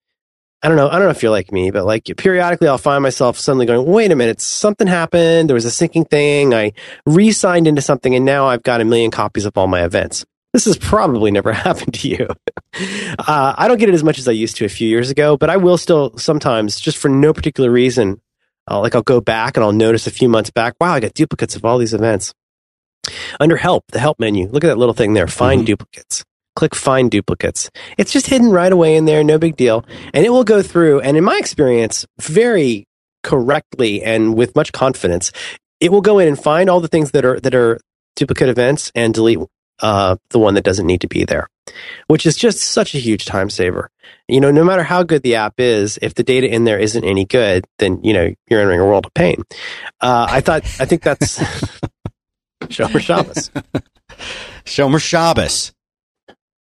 [0.64, 0.88] I don't know.
[0.88, 3.84] I don't know if you're like me, but like periodically I'll find myself suddenly going,
[3.84, 5.48] wait a minute, something happened.
[5.48, 6.54] There was a syncing thing.
[6.54, 6.72] I
[7.04, 10.24] re signed into something and now I've got a million copies of all my events.
[10.52, 12.28] This has probably never happened to you.
[13.18, 15.36] uh, I don't get it as much as I used to a few years ago,
[15.36, 18.20] but I will still sometimes, just for no particular reason,
[18.68, 21.14] I'll, like I'll go back and I'll notice a few months back, wow, I got
[21.14, 22.34] duplicates of all these events.
[23.40, 25.66] Under help, the help menu, look at that little thing there, find mm-hmm.
[25.66, 27.70] duplicates click find duplicates.
[27.98, 29.84] It's just hidden right away in there, no big deal.
[30.12, 32.86] And it will go through, and in my experience, very
[33.22, 35.32] correctly and with much confidence,
[35.80, 37.78] it will go in and find all the things that are that are
[38.16, 39.38] duplicate events and delete
[39.80, 41.48] uh, the one that doesn't need to be there,
[42.06, 43.90] which is just such a huge time saver.
[44.28, 47.04] You know, no matter how good the app is, if the data in there isn't
[47.04, 49.42] any good, then you know you're entering a world of pain.
[50.00, 51.38] Uh, I thought, I think that's
[52.64, 53.50] Shomer Shabbos.
[54.64, 55.72] Shomer Shabbos.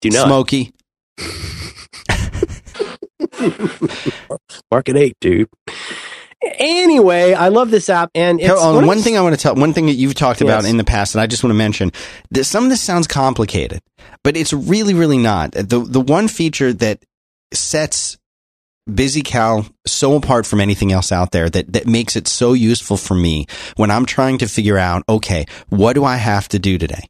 [0.02, 0.28] Do not.
[0.28, 0.74] Smoky.
[4.72, 5.48] Market eight, dude.
[6.58, 9.74] Anyway, I love this app, and it's oh, one thing I want to tell, one
[9.74, 10.50] thing that you've talked yes.
[10.50, 11.92] about in the past, and I just want to mention
[12.32, 13.82] that some of this sounds complicated,
[14.24, 15.52] but it's really, really not.
[15.52, 17.04] The the one feature that
[17.54, 18.18] sets
[18.90, 23.14] BusyCal so apart from anything else out there that, that makes it so useful for
[23.14, 27.08] me when I'm trying to figure out, okay, what do I have to do today?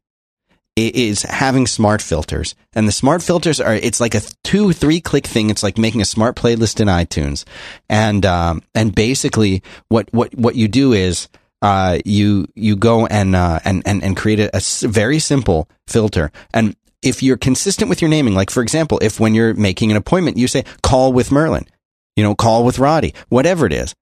[0.76, 2.56] Is having smart filters.
[2.74, 5.50] And the smart filters are, it's like a two, three click thing.
[5.50, 7.44] It's like making a smart playlist in iTunes.
[7.90, 11.28] And, um, and basically what, what, what you do is,
[11.62, 16.32] uh, you, you go and, uh, and, and, and create a, a very simple filter.
[16.54, 19.98] And if you're consistent with your naming, like for example, if when you're making an
[19.98, 21.68] appointment, you say call with Merlin,
[22.16, 23.94] you know, call with Roddy, whatever it is,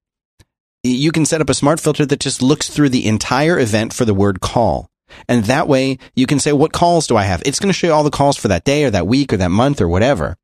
[0.84, 4.06] you can set up a smart filter that just looks through the entire event for
[4.06, 4.89] the word call
[5.28, 7.42] and that way you can say, what calls do I have?
[7.46, 9.38] It's going to show you all the calls for that day or that week or
[9.38, 10.38] that month or whatever.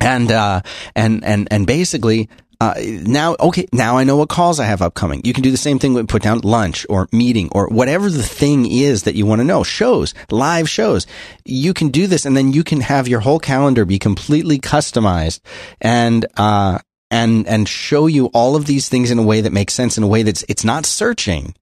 [0.00, 0.62] And, uh,
[0.94, 2.28] and, and, and basically,
[2.60, 5.22] uh, now, okay, now I know what calls I have upcoming.
[5.24, 8.22] You can do the same thing with put down lunch or meeting or whatever the
[8.22, 9.62] thing is that you want to know.
[9.62, 11.06] Shows, live shows.
[11.46, 15.40] You can do this and then you can have your whole calendar be completely customized
[15.80, 16.78] and, uh,
[17.10, 20.04] and, and show you all of these things in a way that makes sense in
[20.04, 21.54] a way that's, it's not searching.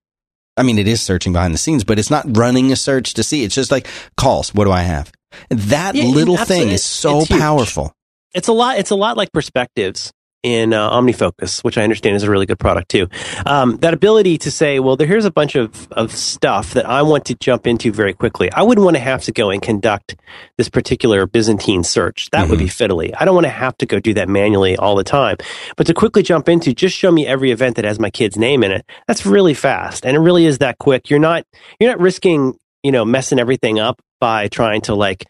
[0.59, 3.23] I mean, it is searching behind the scenes, but it's not running a search to
[3.23, 3.45] see.
[3.45, 4.53] It's just like calls.
[4.55, 5.13] What do I have?
[5.51, 7.93] That yeah, little thing is so powerful.
[8.35, 8.79] It's a lot.
[8.79, 12.59] It's a lot like perspectives in uh, OmniFocus, which I understand is a really good
[12.59, 13.09] product too.
[13.45, 17.03] Um, that ability to say, well, there, here's a bunch of, of stuff that I
[17.03, 18.51] want to jump into very quickly.
[18.53, 20.17] I wouldn't want to have to go and conduct
[20.57, 22.31] this particular Byzantine search.
[22.31, 22.51] That mm-hmm.
[22.51, 22.93] would be mm-hmm.
[22.93, 23.15] fiddly.
[23.19, 25.39] I don't want to have to go do that manually all the time.
[25.77, 28.63] But to quickly jump into, just show me every event that has my kid's name
[28.63, 28.89] in it.
[29.09, 30.07] That's really fast.
[30.07, 31.11] And it really is that quick.
[31.11, 31.45] You're not,
[31.81, 35.25] you're not risking, you know, messing everything up by trying to like,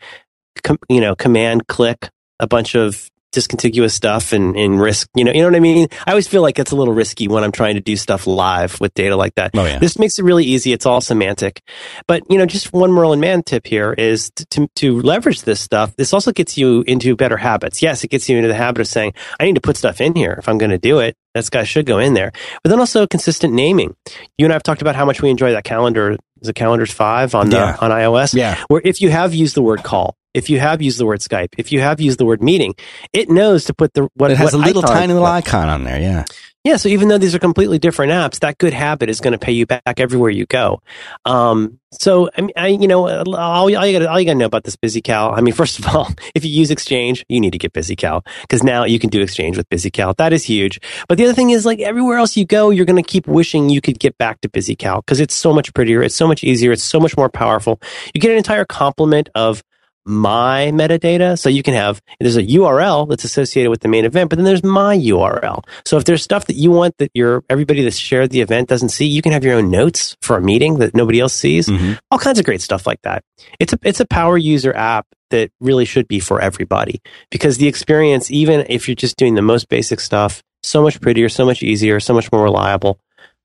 [0.63, 5.33] com- you know, command click a bunch of discontiguous stuff and, and risk, you know,
[5.33, 5.89] you know what I mean?
[6.07, 8.81] I always feel like it's a little risky when I'm trying to do stuff live
[8.81, 9.51] with data like that.
[9.55, 9.79] Oh, yeah.
[9.79, 10.73] This makes it really easy.
[10.73, 11.61] It's all semantic.
[12.07, 15.61] But, you know, just one Merlin Mann tip here is to, to, to leverage this
[15.61, 15.95] stuff.
[15.97, 17.83] This also gets you into better habits.
[17.83, 20.15] Yes, it gets you into the habit of saying, I need to put stuff in
[20.15, 21.15] here if I'm going to do it.
[21.35, 22.33] This guy should go in there.
[22.63, 23.95] But then also consistent naming.
[24.39, 26.17] You and I have talked about how much we enjoy that calendar.
[26.41, 27.73] Is it calendars five on yeah.
[27.73, 28.35] the, on iOS?
[28.35, 28.59] Yeah.
[28.69, 31.55] Where if you have used the word call, if you have used the word Skype,
[31.59, 32.75] if you have used the word meeting,
[33.13, 35.69] it knows to put the what it has what a little icon, tiny little icon
[35.69, 36.01] on there.
[36.01, 36.25] Yeah.
[36.65, 36.77] Yeah.
[36.77, 39.53] So even though these are completely different apps, that good habit is going to pay
[39.53, 40.83] you back everywhere you go.
[41.25, 44.39] Um, so I mean, I, you know, all, all you got all you got to
[44.39, 45.37] know about this BusyCal.
[45.37, 48.63] I mean, first of all, if you use Exchange, you need to get BusyCal because
[48.63, 50.17] now you can do Exchange with BusyCal.
[50.17, 50.81] That is huge.
[51.09, 53.71] But the other thing is, like everywhere else you go, you're going to keep wishing
[53.71, 56.73] you could get back to BusyCal because it's so much prettier, it's so much easier,
[56.73, 57.81] it's so much more powerful.
[58.13, 59.63] You get an entire complement of
[60.09, 61.39] my metadata.
[61.39, 64.45] So you can have, there's a URL that's associated with the main event, but then
[64.45, 65.63] there's my URL.
[65.85, 68.89] So if there's stuff that you want that your, everybody that's shared the event doesn't
[68.89, 71.69] see, you can have your own notes for a meeting that nobody else sees.
[71.69, 71.99] Mhm.
[72.11, 73.23] All kinds of great stuff like that.
[73.61, 77.69] It's a, it's a power user app that really should be for everybody because the
[77.69, 81.63] experience, even if you're just doing the most basic stuff, so much prettier, so much
[81.63, 82.99] easier, so much more reliable.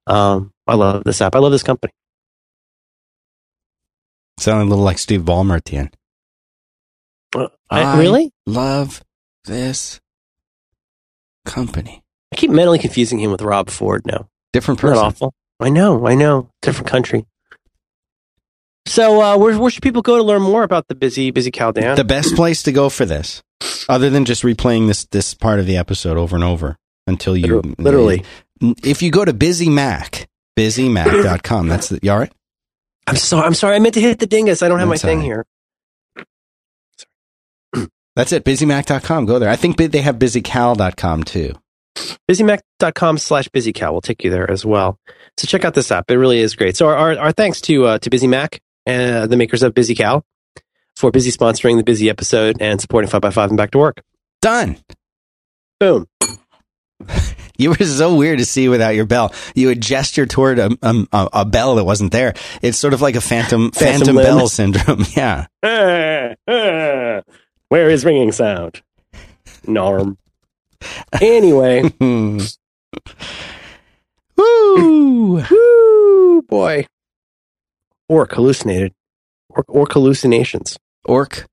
[0.07, 1.35] Um, I love this app.
[1.35, 1.91] I love this company.
[4.39, 5.95] Sounded a little like Steve Ballmer at the end.
[7.35, 8.31] I, I- really?
[8.45, 9.01] Love
[9.45, 9.99] this
[11.45, 12.03] company.
[12.31, 14.27] I keep mentally confusing him with Rob Ford now.
[14.53, 14.97] Different person.
[15.03, 15.33] awful?
[15.59, 16.49] I know, I know.
[16.61, 17.25] Different country.
[18.85, 21.71] So, uh, where, where should people go to learn more about the busy, busy cow
[21.71, 21.95] Dan?
[21.95, 23.41] The best place to go for this,
[23.87, 26.75] other than just replaying this this part of the episode over and over
[27.07, 28.23] until you Liter- literally.
[28.61, 30.25] If you go to BusyMac,
[30.57, 31.67] busymac.com.
[31.67, 32.31] That's the, you all right?
[33.07, 33.45] I'm sorry.
[33.45, 33.75] I'm sorry.
[33.75, 34.61] I meant to hit the dingus.
[34.63, 35.45] I don't have That's my thing all here.
[38.15, 38.43] That's it.
[38.43, 39.25] Busymac.com.
[39.25, 39.49] Go there.
[39.49, 41.53] I think they have busycal.com too.
[42.29, 44.99] busymac.com slash busycow will take you there as well.
[45.37, 46.11] So check out this app.
[46.11, 46.77] It really is great.
[46.77, 50.23] So our, our, our thanks to, uh, to BusyMac, uh, the makers of Busy Cow
[50.95, 54.01] for busy sponsoring the busy episode and supporting 5x5 and back to work.
[54.41, 54.77] Done.
[55.79, 56.07] Boom.
[57.55, 59.31] You were so weird to see without your bell.
[59.53, 62.33] You would gesture toward a, a, a bell that wasn't there.
[62.63, 65.05] It's sort of like a phantom Phantom phantom, bell syndrome.
[65.15, 65.45] Yeah.
[67.69, 68.81] Where is ringing sound?
[69.65, 70.17] Norm.
[71.21, 72.37] Anyway, Woo!
[75.51, 76.85] woo, boy.
[78.09, 78.93] Orc hallucinated.
[79.49, 80.77] Orc, orc hallucinations.
[81.05, 81.45] Orc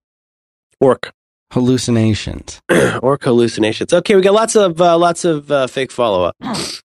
[0.81, 1.13] Orc.
[1.53, 2.61] hallucinations.
[3.03, 3.93] orc hallucinations.
[3.93, 6.37] Okay, we got lots of uh, lots of uh, fake follow up.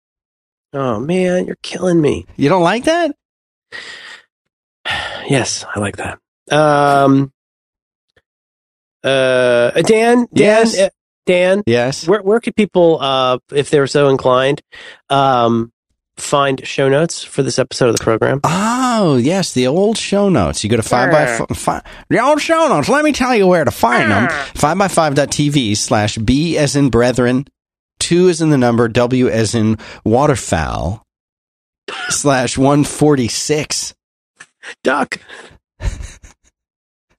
[0.77, 2.25] Oh man, you're killing me.
[2.35, 3.15] You don't like that?
[5.29, 6.19] Yes, I like that.
[6.51, 7.31] Um,
[9.05, 10.79] uh, Dan, Dan, Yes.
[10.79, 10.89] uh,
[11.25, 12.07] Dan, Yes.
[12.07, 14.61] where where could people, uh, if they're so inclined,
[15.09, 15.71] um,
[16.17, 18.39] find show notes for this episode of the program?
[18.45, 20.63] Oh, yes, the old show notes.
[20.63, 21.45] You go to 5 by Sure.
[21.49, 22.87] f- five, the old show notes.
[22.87, 24.29] Let me tell you where to find them.
[24.55, 27.45] 5 by five TV slash B as in brethren,
[27.99, 31.03] 2 is in the number, W as in waterfowl,
[32.09, 33.93] slash 146.
[34.85, 35.19] Duck.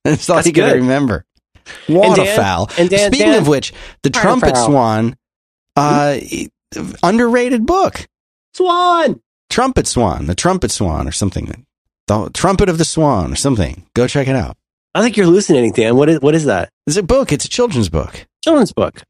[0.05, 1.26] That's all That's you got to remember.
[1.88, 2.70] Waterfowl.
[2.79, 4.57] and Dan- Speaking Dan- of which, the Trumpet.
[4.57, 5.16] Swan,
[5.76, 6.18] uh,
[7.02, 8.07] underrated book.
[8.55, 9.20] Swan.
[9.50, 11.64] Trumpet Swan, the Trumpet Swan, or something.
[12.09, 13.87] The Trumpet of the Swan, or something.
[13.94, 14.57] Go check it out.
[14.94, 15.96] I think you're hallucinating, Dan.
[15.96, 16.70] What is what is that?
[16.87, 17.33] It's a book.
[17.33, 18.26] It's a children's book.
[18.42, 19.02] Children's book.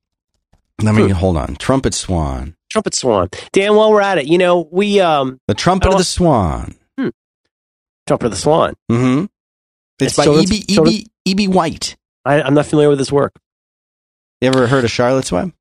[0.82, 1.10] Let me Hmm.
[1.12, 1.56] hold on.
[1.56, 3.28] Trumpet Swan, Trumpet Swan.
[3.52, 6.74] Dan, while we're at it, you know we um the Trumpet of the Swan.
[8.06, 8.74] Trumpet of the Swan.
[8.90, 9.24] Mm-hmm.
[9.98, 10.64] It's, It's by E.B.
[10.68, 11.06] E.B.
[11.24, 11.48] E.B.
[11.48, 11.96] White.
[12.26, 13.32] I, I'm not familiar with this work.
[14.40, 15.52] You ever heard of Charlotte's Web?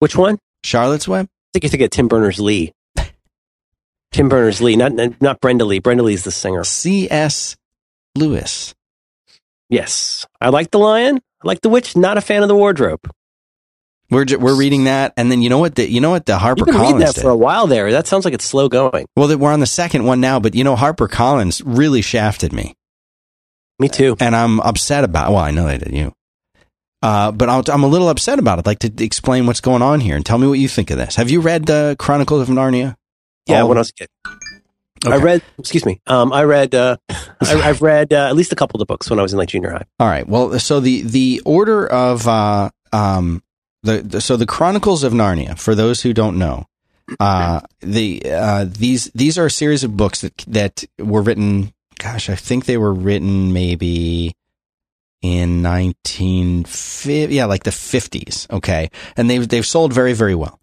[0.00, 0.38] Which one?
[0.64, 1.26] Charlotte's Web?
[1.26, 2.72] I think you think of Tim Berners Lee.
[4.12, 5.78] Tim Berners Lee, not not Brenda Lee.
[5.78, 6.64] Brenda Lee's the singer.
[6.64, 7.56] C.S.
[8.16, 8.74] Lewis.
[9.68, 11.20] Yes, I like the lion.
[11.42, 11.96] I like the witch.
[11.96, 13.00] Not a fan of the wardrobe.
[14.10, 16.36] We're ju- we're reading that, and then you know what the you know what the
[16.38, 17.22] Harper You've been reading Collins that did.
[17.22, 17.92] for a while there.
[17.92, 19.06] That sounds like it's slow going.
[19.16, 22.52] Well, that we're on the second one now, but you know Harper Collins really shafted
[22.52, 22.74] me,
[23.80, 24.16] Me too.
[24.20, 25.30] and I'm upset about.
[25.30, 26.12] Well, I know they did you,
[27.02, 28.60] uh, but I'll, I'm a little upset about it.
[28.60, 30.98] I'd like to explain what's going on here and tell me what you think of
[30.98, 31.16] this.
[31.16, 32.96] Have you read uh, Chronicles of Narnia?
[33.46, 34.08] Yeah, All- when I was a kid,
[35.06, 35.42] I read.
[35.58, 36.00] Excuse me.
[36.06, 36.74] Um, I read.
[36.74, 39.32] Uh, I, I've read uh, at least a couple of the books when I was
[39.32, 39.86] in like junior high.
[39.98, 40.28] All right.
[40.28, 43.42] Well, so the the order of uh, um
[43.82, 45.58] the, the so the Chronicles of Narnia.
[45.58, 46.66] For those who don't know,
[47.18, 51.72] uh, the uh, these these are a series of books that that were written.
[52.02, 54.34] Gosh, I think they were written maybe
[55.20, 57.34] in nineteen fifty.
[57.34, 58.46] Yeah, like the fifties.
[58.50, 60.58] Okay, and they've they've sold very very well.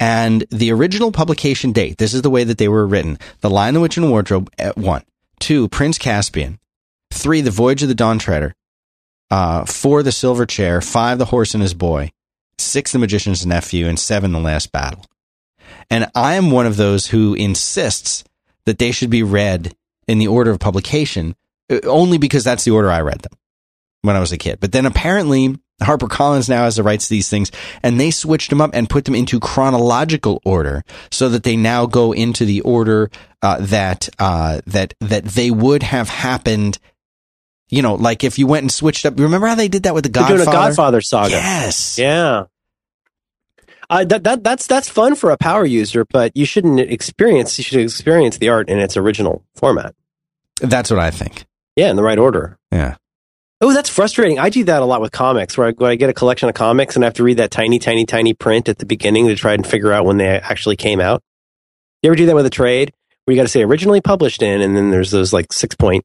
[0.00, 1.98] And the original publication date.
[1.98, 4.50] This is the way that they were written: The Lion, the Witch, and Wardrobe.
[4.58, 5.02] At one,
[5.38, 6.58] two, Prince Caspian.
[7.12, 8.54] Three, The Voyage of the Dawn Treader.
[9.30, 10.80] Uh, four, The Silver Chair.
[10.80, 12.10] Five, The Horse and His Boy.
[12.58, 13.86] Six, The Magician's Nephew.
[13.86, 15.04] And seven, The Last Battle.
[15.90, 18.24] And I am one of those who insists
[18.64, 19.76] that they should be read
[20.08, 21.34] in the order of publication,
[21.70, 23.32] uh, only because that's the order I read them
[24.02, 24.58] when I was a kid.
[24.60, 27.50] But then apparently HarperCollins now has the rights to these things,
[27.82, 31.86] and they switched them up and put them into chronological order, so that they now
[31.86, 33.10] go into the order
[33.42, 36.78] uh, that uh, that that they would have happened.
[37.70, 39.18] You know, like if you went and switched up.
[39.18, 40.44] Remember how they did that with the Godfather?
[40.44, 41.30] Godfather saga.
[41.30, 41.98] Yes.
[41.98, 42.44] Yeah.
[43.94, 47.56] Uh, that, that that's that's fun for a power user, but you shouldn't experience.
[47.58, 49.94] You should experience the art in its original format.
[50.60, 51.44] That's what I think.
[51.76, 52.58] Yeah, in the right order.
[52.72, 52.96] Yeah.
[53.60, 54.40] Oh, that's frustrating.
[54.40, 56.56] I do that a lot with comics, where I, when I get a collection of
[56.56, 59.36] comics and I have to read that tiny, tiny, tiny print at the beginning to
[59.36, 61.22] try and figure out when they actually came out.
[62.02, 62.92] You ever do that with a trade
[63.24, 66.04] where you got to say originally published in, and then there's those like six point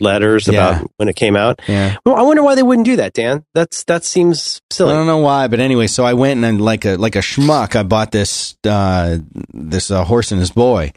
[0.00, 0.78] letters Yeah.
[0.78, 1.60] about when it came out?
[1.68, 1.96] Yeah.
[2.04, 3.44] Well, I wonder why they wouldn't do that, Dan.
[3.54, 4.92] That's that seems silly.
[4.92, 7.76] I don't know why, but anyway, so I went and like a like a schmuck,
[7.76, 9.18] I bought this uh,
[9.52, 10.92] this uh, horse and his boy.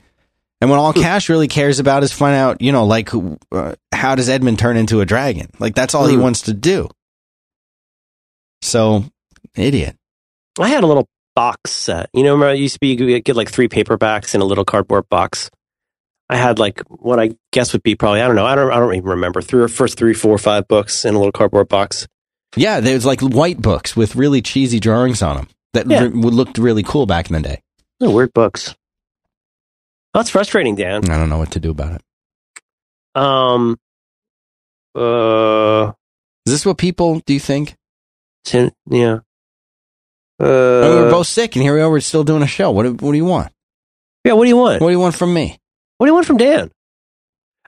[0.61, 3.09] And when all Cash really cares about is find out, you know, like
[3.51, 5.49] uh, how does Edmund turn into a dragon?
[5.59, 6.21] Like that's all he Hmm.
[6.21, 6.89] wants to do.
[8.61, 9.03] So,
[9.55, 9.95] idiot.
[10.59, 12.09] I had a little box set.
[12.13, 14.45] You know, remember it used to be you could get like three paperbacks in a
[14.45, 15.49] little cardboard box.
[16.29, 18.79] I had like what I guess would be probably I don't know I don't I
[18.79, 22.07] don't even remember three or first three four five books in a little cardboard box.
[22.55, 26.03] Yeah, there's like white books with really cheesy drawings on them that Yeah.
[26.03, 27.61] re- would looked really cool back in the day.
[28.01, 28.73] Oh, weird books.
[30.13, 31.09] That's frustrating, Dan.
[31.11, 32.01] I don't know what to do about it.
[33.21, 33.77] Um,
[34.95, 35.91] uh,
[36.45, 37.75] Is this what people do you think?
[38.45, 39.19] tin, yeah.
[40.39, 41.89] I mean, we're Uh, both sick, and here we are.
[41.89, 42.71] We're still doing a show.
[42.71, 43.51] What what do you want?
[44.23, 44.33] yeah.
[44.33, 44.81] What do you want?
[44.81, 45.57] What do you want from me?
[45.97, 46.71] What do you want from Dan?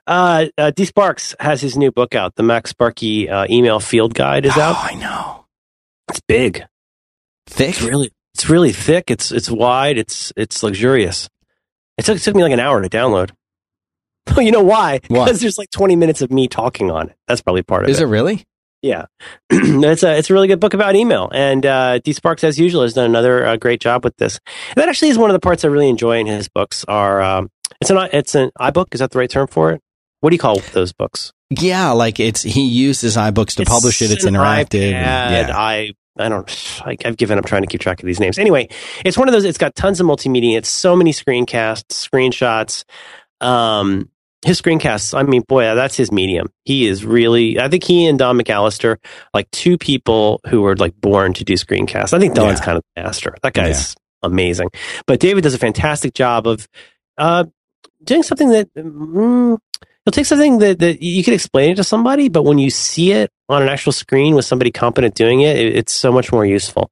[0.06, 2.34] Uh, uh, D Sparks has his new book out.
[2.36, 4.76] The MacSparky uh, email field guide is Oh, out.
[4.78, 5.44] I know.
[6.08, 6.64] It's big.
[7.46, 7.70] Thick.
[7.70, 9.10] It's really, it's really thick.
[9.10, 9.98] It's it's wide.
[9.98, 11.28] It's it's luxurious.
[11.98, 13.30] It took, it took me like an hour to download.
[14.36, 14.98] Oh, you know why?
[15.00, 17.16] Because there's like 20 minutes of me talking on it.
[17.26, 18.04] That's probably part of Is it.
[18.04, 18.44] it really?
[18.80, 19.06] Yeah,
[19.50, 22.82] it's a it's a really good book about email, and uh, D Sparks, as usual,
[22.82, 24.38] has done another uh, great job with this.
[24.70, 26.84] And that actually is one of the parts I really enjoy in his books.
[26.86, 27.50] Are um,
[27.80, 28.86] it's an it's an iBook?
[28.92, 29.80] Is that the right term for it?
[30.20, 31.32] What do you call those books?
[31.50, 34.10] Yeah, like it's he uses iBooks to publish it.
[34.10, 34.90] It's interactive.
[34.90, 35.56] iPad, and- yeah.
[35.56, 36.80] I I don't.
[36.84, 38.38] I, I've given up trying to keep track of these names.
[38.38, 38.68] Anyway,
[39.04, 39.44] it's one of those.
[39.44, 40.56] It's got tons of multimedia.
[40.58, 42.84] It's so many screencasts, screenshots.
[43.40, 44.10] Um,
[44.44, 45.16] his screencasts.
[45.18, 46.48] I mean, boy, that's his medium.
[46.64, 47.58] He is really.
[47.60, 48.96] I think he and Don McAllister,
[49.32, 52.12] like two people who were like born to do screencasts.
[52.12, 52.64] I think Don's Yeah.
[52.64, 53.36] kind of the master.
[53.42, 54.70] That guy's amazing.
[55.06, 56.68] But David does a fantastic job of
[57.16, 57.44] uh,
[58.08, 58.74] doing something that.
[58.74, 59.58] Mm,
[60.04, 63.12] He'll take something that, that you can explain it to somebody, but when you see
[63.12, 66.46] it on an actual screen with somebody competent doing it, it it's so much more
[66.46, 66.90] useful.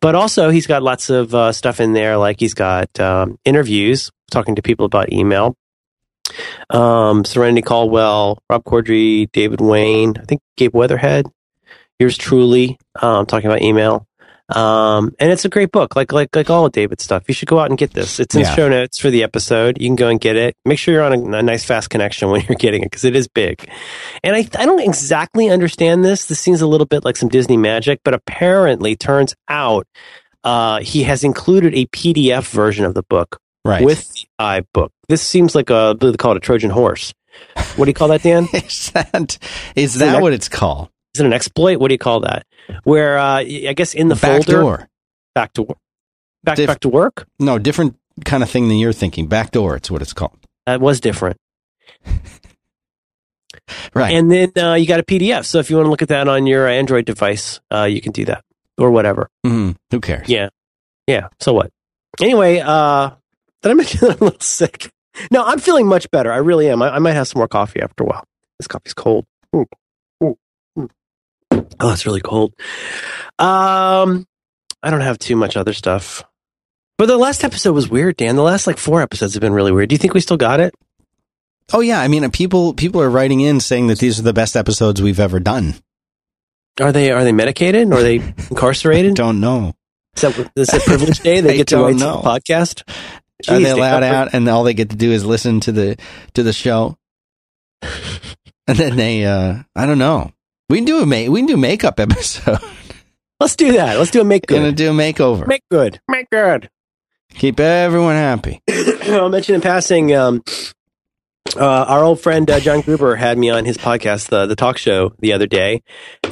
[0.00, 4.12] But also, he's got lots of uh, stuff in there, like he's got um, interviews
[4.30, 5.56] talking to people about email.
[6.70, 11.26] Um, Serenity Caldwell, Rob Corddry, David Wayne, I think Gabe Weatherhead,
[11.98, 14.06] yours truly, um, talking about email.
[14.54, 17.24] Um, and it's a great book, like like like all of David's stuff.
[17.28, 18.20] You should go out and get this.
[18.20, 18.54] It's in Yeah.
[18.54, 19.80] show notes for the episode.
[19.80, 20.56] You can go and get it.
[20.64, 23.16] Make sure you're on a, a nice fast connection when you're getting it because it
[23.16, 23.68] is big.
[24.22, 26.26] And I I don't exactly understand this.
[26.26, 29.86] This seems a little bit like some Disney magic, but apparently turns out
[30.44, 33.84] uh, he has included a PDF version of the book right.
[33.84, 34.90] with the iBook.
[35.08, 37.14] This seems like a they call it a Trojan horse.
[37.76, 38.48] What do you call that, Dan?
[38.52, 39.38] is that
[39.76, 40.88] is that what it's called?
[41.14, 41.78] Is it an exploit?
[41.78, 42.46] What do you call that?
[42.84, 44.88] Where uh, I guess in the Back folder, door.
[45.34, 45.78] back to work,
[46.44, 47.26] back Diff- back to work.
[47.38, 49.26] No, different kind of thing than you're thinking.
[49.26, 49.76] Back door.
[49.76, 50.38] It's what it's called.
[50.66, 51.36] That was different.
[53.94, 54.14] Right.
[54.14, 55.44] And then uh, you got a PDF.
[55.44, 58.12] So if you want to look at that on your Android device, uh, you can
[58.12, 58.42] do that
[58.78, 59.28] or whatever.
[59.46, 59.76] Mhm.
[59.90, 60.28] Who cares?
[60.28, 60.48] Yeah,
[61.06, 61.28] yeah.
[61.38, 61.70] So what?
[62.20, 63.10] Anyway, uh,
[63.62, 64.90] did I mention that I'm a little sick?
[65.30, 66.32] No, I'm feeling much better.
[66.32, 66.80] I really am.
[66.82, 68.24] I, I might have some more coffee after a while.
[68.58, 69.26] This coffee's cold.
[69.54, 69.66] Ooh.
[71.80, 72.54] Oh, it's really cold.
[73.38, 74.26] Um,
[74.82, 76.24] I don't have too much other stuff.
[76.98, 78.36] But the last episode was weird, Dan.
[78.36, 79.88] The last like four episodes have been really weird.
[79.88, 80.74] Do you think we still got it?
[81.72, 82.00] Oh yeah.
[82.00, 85.20] I mean, people people are writing in saying that these are the best episodes we've
[85.20, 85.74] ever done.
[86.80, 87.88] Are they are they medicated?
[87.90, 88.16] Or are they
[88.50, 89.14] incarcerated?
[89.14, 89.74] Don't know.
[90.16, 91.40] Is that is it privilege day?
[91.40, 92.20] They get to write know.
[92.22, 92.82] the podcast.
[93.48, 95.96] are they allowed out, and all they get to do is listen to the
[96.34, 96.96] to the show?
[98.66, 100.32] and then they, uh I don't know.
[100.72, 102.58] We can do a ma- we can do makeup episode.
[103.40, 103.98] Let's do that.
[103.98, 105.46] Let's do a make Gonna do a makeover.
[105.46, 106.00] Make good.
[106.08, 106.70] Make good.
[107.34, 108.62] Keep everyone happy.
[109.02, 110.42] I'll mention in passing, um,
[111.54, 114.78] uh, our old friend uh, John Gruber had me on his podcast, the the talk
[114.78, 115.82] show, the other day,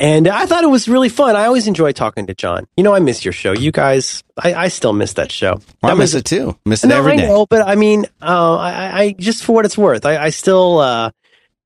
[0.01, 1.37] and I thought it was really fun.
[1.37, 2.67] I always enjoy talking to John.
[2.79, 3.53] You know, I miss your show.
[3.53, 5.61] You guys, I, I still miss that show.
[5.83, 6.57] I That miss was- it too.
[6.65, 7.27] Miss it No, every I day.
[7.27, 10.79] know, but I mean, uh, I, I just for what it's worth, I, I still,
[10.79, 11.11] uh,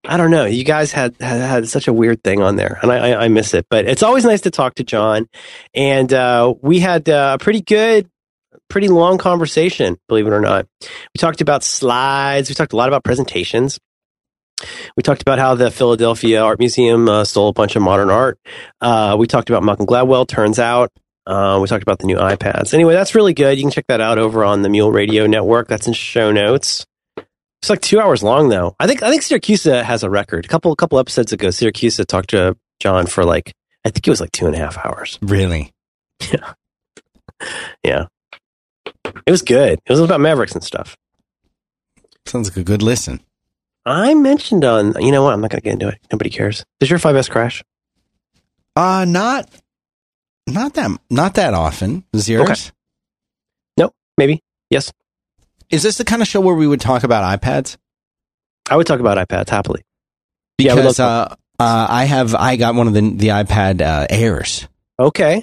[0.07, 0.45] I don't know.
[0.45, 3.29] You guys had, had had such a weird thing on there, and I, I, I
[3.29, 3.67] miss it.
[3.71, 5.29] But it's always nice to talk to John,
[5.75, 8.11] and uh, we had uh, a pretty good,
[8.69, 9.97] pretty long conversation.
[10.09, 12.49] Believe it or not, we talked about slides.
[12.51, 13.79] We talked a lot about presentations.
[14.97, 18.39] We talked about how the Philadelphia Art Museum uh, stole a bunch of modern art.
[18.81, 20.29] Uh, we talked about Malcolm Gladwell.
[20.29, 20.93] Turns out.
[21.27, 22.75] Uh, we talked about the new iPads.
[22.75, 23.57] Anyway, that's really good.
[23.57, 25.69] You can check that out over on the Mule Radio Network.
[25.69, 26.87] That's in show notes.
[27.65, 28.77] It's like two hours long though.
[28.79, 30.45] I think I think Siracusa has a record.
[30.45, 33.55] A couple a couple episodes ago, Siracusa talked to John for like
[33.87, 35.19] I think it was like two and a half hours.
[35.23, 35.73] Really?
[36.31, 36.53] Yeah.
[37.83, 38.05] Yeah.
[39.27, 39.79] It was good.
[39.87, 40.95] It was about Mavericks and stuff.
[42.27, 43.21] Sounds like a good listen.
[43.87, 45.99] I mentioned on you know what, I'm not gonna get into it.
[46.13, 46.67] Nobody cares.
[46.81, 47.65] Does your 5S crash?
[48.77, 49.49] Uh not
[50.47, 52.05] not that not that often.
[52.13, 52.51] Is yours?
[52.51, 52.71] Okay.
[54.17, 54.43] Maybe.
[54.71, 54.93] Yes.
[55.75, 57.77] Is this the kind of show where we would talk about iPads?
[58.71, 59.83] I would talk about iPads happily.
[60.59, 64.07] Yeah, I Because uh, uh, I have I got one of the the iPad uh,
[64.09, 64.69] Airs.
[65.01, 65.43] Okay.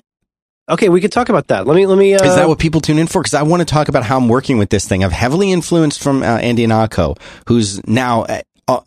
[0.69, 1.67] Okay, we could talk about that.
[1.67, 3.21] Let me let me uh, Is that what people tune in for?
[3.21, 5.03] Because I want to talk about how I'm working with this thing.
[5.03, 8.41] I've heavily influenced from uh, Andy Ihnatko, who's now uh,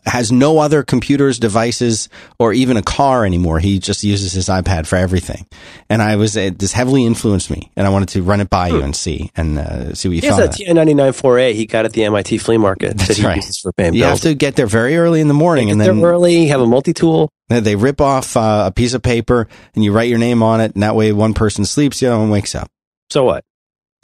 [0.05, 2.09] has no other computers, devices,
[2.39, 3.59] or even a car anymore.
[3.59, 5.45] He just uses his iPad for everything.
[5.89, 8.67] And I was uh, this heavily influenced me, and I wanted to run it by
[8.69, 10.37] you and see and uh, see what you He thought.
[10.37, 10.65] that of it.
[10.65, 13.35] TI-99 4A he got at the MIT flea market That's that he right.
[13.37, 16.03] uses for paying You have to get there very early in the morning, and then
[16.03, 17.31] early, have a multi-tool.
[17.49, 20.73] They rip off uh, a piece of paper and you write your name on it,
[20.73, 22.69] and that way one person sleeps, the other one wakes up.
[23.09, 23.43] So what?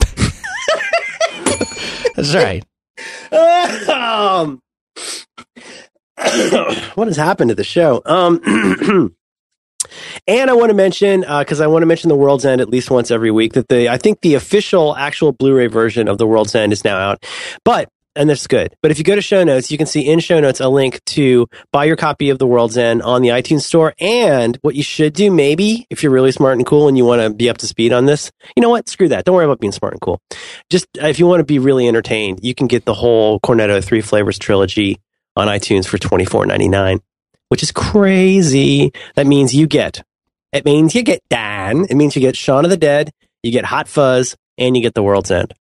[2.14, 2.64] That's right.
[3.88, 4.60] um,
[6.94, 8.02] what has happened to the show?
[8.04, 8.40] Um,
[10.26, 12.90] and I want to mention because I want to mention the World's End at least
[12.90, 16.54] once every week that the I think the official actual Blu-ray version of the World's
[16.54, 17.24] End is now out,
[17.64, 17.88] but.
[18.14, 18.76] And that's good.
[18.82, 21.02] But if you go to show notes, you can see in show notes a link
[21.06, 23.94] to buy your copy of The World's End on the iTunes store.
[23.98, 27.22] And what you should do, maybe, if you're really smart and cool and you want
[27.22, 28.86] to be up to speed on this, you know what?
[28.90, 29.24] Screw that.
[29.24, 30.20] Don't worry about being smart and cool
[30.72, 33.84] just uh, if you want to be really entertained, you can get the whole Cornetto
[33.84, 34.98] Three Flavors trilogy
[35.36, 37.00] on iTunes for twenty four ninety nine,
[37.48, 38.92] which is crazy.
[39.14, 40.02] That means you get
[40.52, 41.86] it means you get Dan.
[41.88, 43.10] It means you get Shaun of the Dead,
[43.42, 45.54] you get Hot Fuzz, and you get The World's End.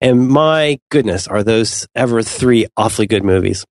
[0.00, 3.64] And my goodness, are those ever three awfully good movies?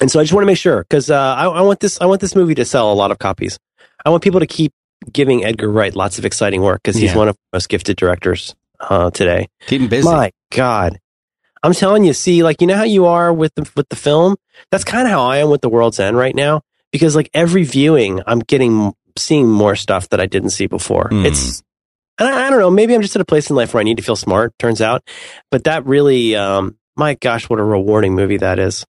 [0.00, 2.06] And so I just want to make sure because uh, I, I want this I
[2.06, 3.58] want this movie to sell a lot of copies.
[4.04, 4.72] I want people to keep
[5.10, 7.16] giving Edgar Wright lots of exciting work because he's Yeah.
[7.18, 9.48] one of the most gifted directors uh, today.
[9.66, 10.08] Keep him busy.
[10.08, 10.98] My God.
[11.64, 14.36] I'm telling you, see, like you know how you are with the with the film?
[14.70, 16.60] That's kind of how I am with the world's end right now.
[16.92, 21.08] Because like every viewing, I'm getting seeing more stuff that I didn't see before.
[21.08, 21.24] Hmm.
[21.24, 21.62] It's
[22.18, 23.84] and I, I don't know, maybe I'm just at a place in life where I
[23.84, 25.08] need to feel smart, turns out.
[25.50, 28.84] But that really um my gosh, what a rewarding movie that is.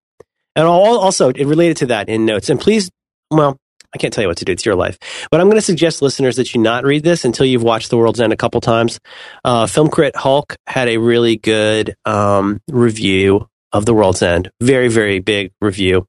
[0.57, 2.49] And al- also it related to that in notes.
[2.49, 2.91] And please
[3.31, 3.57] well,
[3.95, 4.51] I can't tell you what to do.
[4.51, 4.99] It's your life.
[5.31, 7.97] But I'm going to suggest listeners that you not read this until you've watched The
[7.97, 8.99] World's End a couple times.
[9.45, 14.51] Uh, Film Crit Hulk had a really good um, review of The World's End.
[14.61, 16.05] Very, very big review.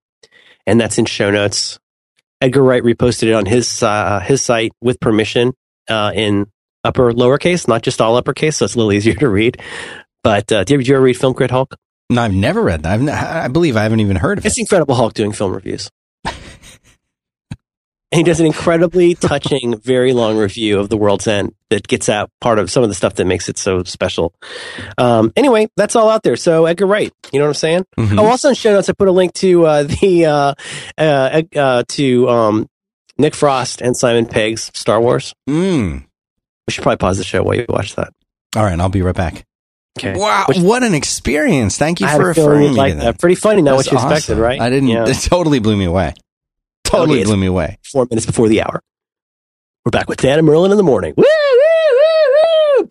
[0.67, 1.79] And that's in show notes.
[2.41, 5.53] Edgar Wright reposted it on his uh, his site with permission
[5.89, 6.47] uh, in
[6.83, 9.63] upper lowercase, not just all uppercase, so it's a little easier to read.
[10.25, 11.77] But uh, did you ever read Film Crit Hulk?
[12.11, 12.93] No, I've never read that.
[12.95, 14.49] I've n- I believe I haven't even heard of it.
[14.49, 15.89] It's Incredible Hulk doing film reviews.
[18.13, 22.09] And he does an incredibly touching, very long review of The World's End that gets
[22.09, 24.33] at part of some of the stuff that makes it so special.
[24.97, 26.37] Um, anyway, that's all out there.
[26.37, 27.85] So Edgar Wright, you know what I'm saying?
[27.99, 28.21] Mhm.
[28.21, 30.55] Oh, also in show notes, I put a link to uh, the uh,
[30.97, 32.69] uh, uh, to um,
[33.19, 35.35] Nick Frost and Simon Pegg's Star Wars.
[35.49, 36.05] Mm.
[36.67, 38.13] We should probably pause the show while you watch that.
[38.57, 39.45] All right, I'll be right back.
[39.99, 40.15] Okay.
[40.17, 41.79] Wow, Which- what an experience!
[41.79, 43.05] Thank you for referring me like to that.
[43.05, 43.19] that.
[43.19, 44.61] Pretty funny, not what you expected, right?
[44.61, 44.89] I didn't.
[44.91, 45.05] Yeah.
[45.09, 46.15] It totally blew me away.
[46.87, 47.79] Totally Okay, blew me away.
[47.85, 48.81] four minutes before the hour.
[49.85, 51.15] We're back with Dan and Merlin in the morning.
[51.17, 52.87] Woo, woo,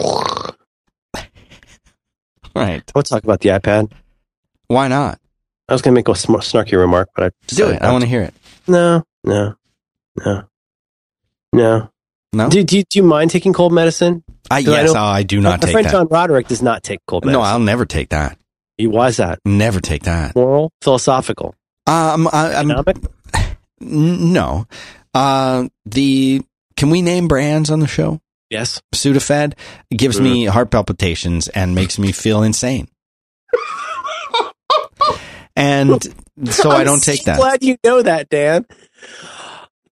[0.00, 0.52] woo,
[2.54, 3.92] right, We'll talk about the iPad.
[4.68, 5.18] why not?
[5.68, 7.82] I was going to make a sm- snarky remark, but I Do it.
[7.82, 8.34] I want to hear it.
[8.66, 9.54] No, no,
[10.24, 10.44] no,
[11.52, 11.90] no.
[12.32, 14.22] No, Do, do, do you mind taking cold medicine?
[14.50, 15.92] I yes, know- oh, I do My not take friend that.
[15.92, 17.40] John Roderick does not take cold medicine.
[17.40, 18.38] No, I'll never take that.
[18.78, 19.38] Why is that?
[19.44, 20.36] Never take that.
[20.36, 21.54] Moral, philosophical,
[21.88, 22.96] Um, I, I'm economic?
[23.80, 24.66] n- no.
[25.14, 26.42] Uh, the
[26.76, 28.20] can we name brands on the show?
[28.50, 28.80] Yes.
[28.94, 29.54] Sudafed
[29.90, 32.88] gives me heart palpitations and makes me feel insane.
[35.56, 36.02] and
[36.50, 37.38] so I I'm don't take so that.
[37.38, 38.66] Glad you know that, Dan.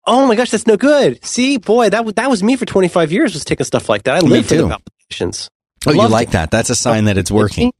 [0.05, 1.23] Oh my gosh, that's no good.
[1.23, 3.33] See, boy, that was that was me for 25 years.
[3.33, 4.17] Was taking stuff like that.
[4.17, 5.49] I Me lived for the palpitations.
[5.85, 6.31] Oh, you like it.
[6.31, 6.51] that?
[6.51, 7.71] That's a sign that it's working.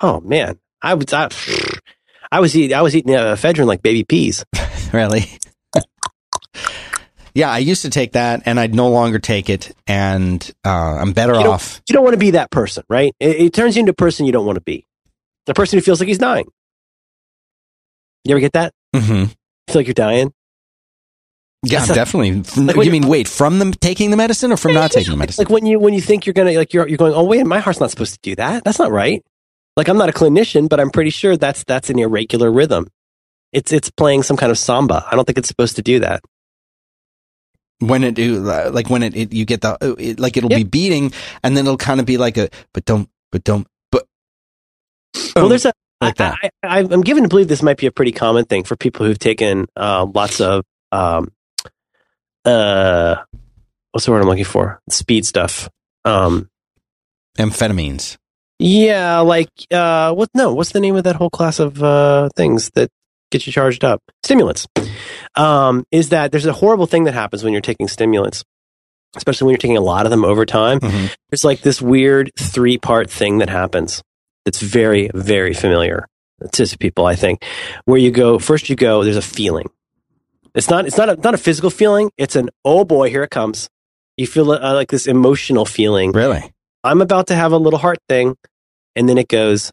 [0.00, 1.28] Oh man, I was I,
[2.30, 4.44] I was eating I was eating uh, ephedrine like baby peas.
[4.90, 5.26] Really?
[7.34, 11.12] yeah, I used to take that, and I'd no longer take it, and uh, I'm
[11.12, 11.82] better You off.
[11.88, 13.14] You don't want to be that person, right?
[13.20, 14.86] It, it turns you into a person you don't want to be.
[15.44, 16.50] The person who feels like he's dying.
[18.24, 18.72] You ever get that?
[18.96, 19.12] Mm-hmm.
[19.14, 20.32] You feel like you're dying?
[21.64, 22.42] Yeah, That's definitely.
[22.44, 25.10] From- like you you- mean wait from them taking the medicine or from not taking
[25.10, 25.44] the medicine?
[25.44, 27.58] Like when you when you think you're gonna like you're you're going, oh wait, my
[27.58, 28.64] heart's not supposed to do that.
[28.64, 29.22] That's not right.
[29.78, 32.88] Like I'm not a clinician, but I'm pretty sure that's that's an irregular rhythm.
[33.52, 35.06] It's it's playing some kind of samba.
[35.08, 36.20] I don't think it's supposed to do that.
[37.78, 40.58] When it do like when it, it you get the it, like it'll Yeah.
[40.58, 41.12] be beating
[41.44, 44.04] and then it'll kind of be like a but don't but don't but
[45.36, 46.34] Well, there's a like that.
[46.42, 49.06] I, I, I'm given to believe this might be a pretty common thing for people
[49.06, 51.30] who've taken uh, lots of um,
[52.44, 53.14] uh,
[53.92, 54.80] what's the word I'm looking for?
[54.90, 55.68] Speed stuff.
[56.04, 56.50] Um,
[57.38, 58.16] amphetamines.
[58.58, 60.28] Yeah, like uh, what?
[60.34, 62.90] No, what's the name of that whole class of uh, things that
[63.30, 64.02] get you charged up?
[64.24, 64.66] Stimulants.
[65.34, 68.44] Um, is that there's a horrible thing that happens when you're taking stimulants,
[69.16, 70.80] especially when you're taking a lot of them over time.
[70.80, 71.14] Mhm.
[71.30, 74.02] There's like this weird three part thing that happens
[74.44, 76.06] that's very, very familiar
[76.52, 77.44] to people, I think,
[77.84, 79.68] where you go, first you go, there's a feeling.
[80.54, 82.10] It's not, it's not a, not a physical feeling.
[82.16, 83.68] It's an, oh boy, here it comes.
[84.16, 86.12] You feel uh, like this emotional feeling.
[86.12, 86.52] Really?
[86.84, 88.36] I'm about to have a little heart thing.
[88.96, 89.70] And then it goes,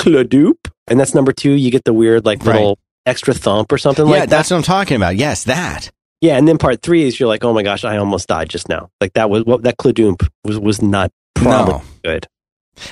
[0.00, 0.70] kladoop.
[0.88, 1.52] And that's number two.
[1.52, 2.56] You get the weird, like Right.
[2.56, 4.30] little extra thump or something yeah, like that.
[4.30, 5.16] that's what I'm talking about.
[5.16, 5.90] Yes, that.
[6.20, 6.36] Yeah.
[6.36, 8.88] And then part three is you're like, oh my gosh, I almost died just now.
[9.00, 11.82] Like that was what that kladoop was, was not probably No.
[12.04, 12.26] good.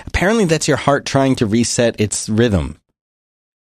[0.06, 2.78] Apparently, that's your heart trying to reset its rhythm.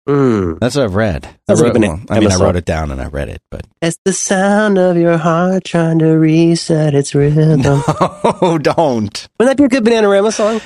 [0.08, 0.60] Mm.
[0.60, 1.28] That's what I've read.
[1.50, 3.68] I, wrote, an well, I mean, I wrote it down and I read it, but
[3.82, 7.62] It's the sound of your heart trying to reset its rhythm.
[7.62, 9.28] no, don't.
[9.38, 10.62] Wouldn't that be a good Bananarama song?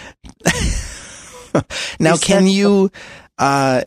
[1.99, 2.91] Now, Reset can you,
[3.37, 3.81] uh,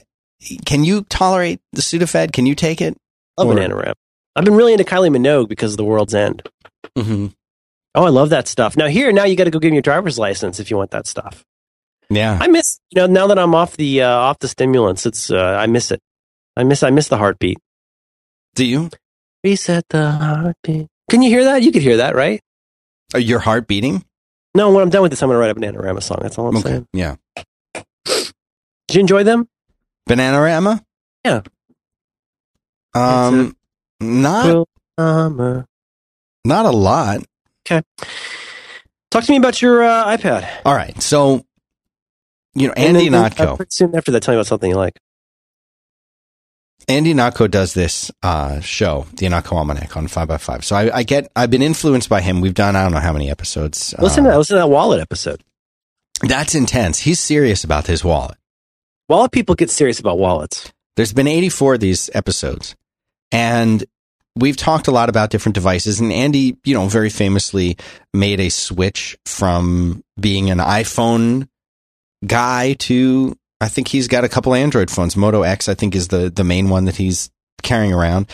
[0.66, 2.32] can you tolerate the Sudafed?
[2.32, 2.96] Can you take it?
[3.38, 3.94] Love Or- Bananarama.
[4.36, 6.42] I've been really into Kylie Minogue because of The World's End.
[6.98, 7.26] Mm-hmm.
[7.94, 8.76] Oh, I love that stuff.
[8.76, 11.06] Now here, now you got to go get your driver's license if you want that
[11.06, 11.44] stuff.
[12.14, 12.38] Yeah.
[12.40, 15.36] I miss, you know, now that I'm off the uh, off the stimulants, it's uh,
[15.58, 16.00] I miss it.
[16.56, 17.58] I miss I miss the heartbeat.
[18.54, 18.90] Do you?
[19.42, 20.86] Reset the heartbeat.
[21.10, 21.62] Can you hear that?
[21.62, 22.40] You could hear that, right?
[23.12, 24.04] Are your heart beating?
[24.54, 26.18] No, when I'm done with this, I'm going to write a Bananarama song.
[26.22, 26.68] That's all I'm Okay.
[26.68, 26.86] saying.
[26.92, 27.16] Yeah.
[28.06, 29.48] Did you enjoy them?
[30.08, 30.80] Bananarama?
[31.24, 31.40] Yeah.
[32.94, 33.56] Um,
[34.00, 34.66] not,
[34.98, 35.66] Summer.
[36.44, 37.24] not a lot.
[37.66, 37.82] Okay.
[39.10, 40.48] Talk to me about your uh, iPad.
[40.64, 41.00] All right.
[41.02, 41.44] So,
[42.54, 43.60] you know, Andy And then- Ihnatko.
[43.60, 44.98] uh, soon after that, tell me about something you like.
[46.86, 50.64] Andy Ihnatko does this uh, show, the Ihnatko Almanac on 5by5.
[50.64, 52.40] So I, I get, I've been influenced by him.
[52.42, 53.94] We've done, I don't know how many episodes.
[53.98, 54.38] Listen to Uh, that.
[54.38, 55.42] Listen to that wallet episode.
[56.22, 56.98] That's intense.
[57.00, 58.36] He's serious about his wallet.
[59.08, 60.72] Wallet people get serious about wallets.
[60.96, 62.76] There's been 84 of these episodes,
[63.32, 63.82] and
[64.36, 66.00] we've talked a lot about different devices.
[66.00, 67.76] And Andy, you know, very famously
[68.12, 71.48] made a switch from being an iPhone
[72.26, 75.16] guy to I think he's got a couple Android phones.
[75.16, 77.30] Moto X, I think, is the the main one that he's
[77.62, 78.28] carrying around,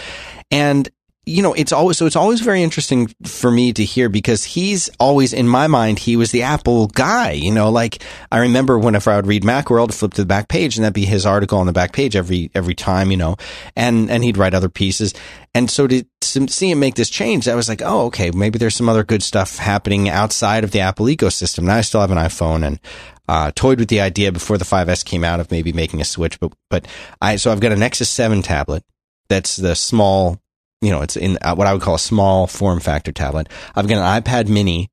[0.50, 0.88] and
[1.26, 4.88] you know, it's always so it's always very interesting for me to hear because he's
[4.98, 7.32] always in my mind he was the Apple guy.
[7.32, 8.02] You know, like
[8.32, 11.04] I remember whenever I would read Macworld, flip to the back page, and that'd be
[11.04, 13.10] his article on the back page every every time.
[13.10, 13.36] You know,
[13.76, 15.12] and and he'd write other pieces,
[15.54, 18.76] and so to, see him make this change, I was like, oh, okay, maybe there's
[18.76, 21.64] some other good stuff happening outside of the Apple ecosystem.
[21.64, 22.80] Now I still have an iPhone and.
[23.28, 26.40] Uh, toyed with the idea before the 5S came out of maybe making a switch,
[26.40, 26.88] but but
[27.22, 28.82] I so I've got a Nexus 7 tablet
[29.28, 30.40] that's the small
[30.80, 33.48] you know, it's in uh, what I would call a small form factor tablet.
[33.74, 34.90] I've got an iPad mini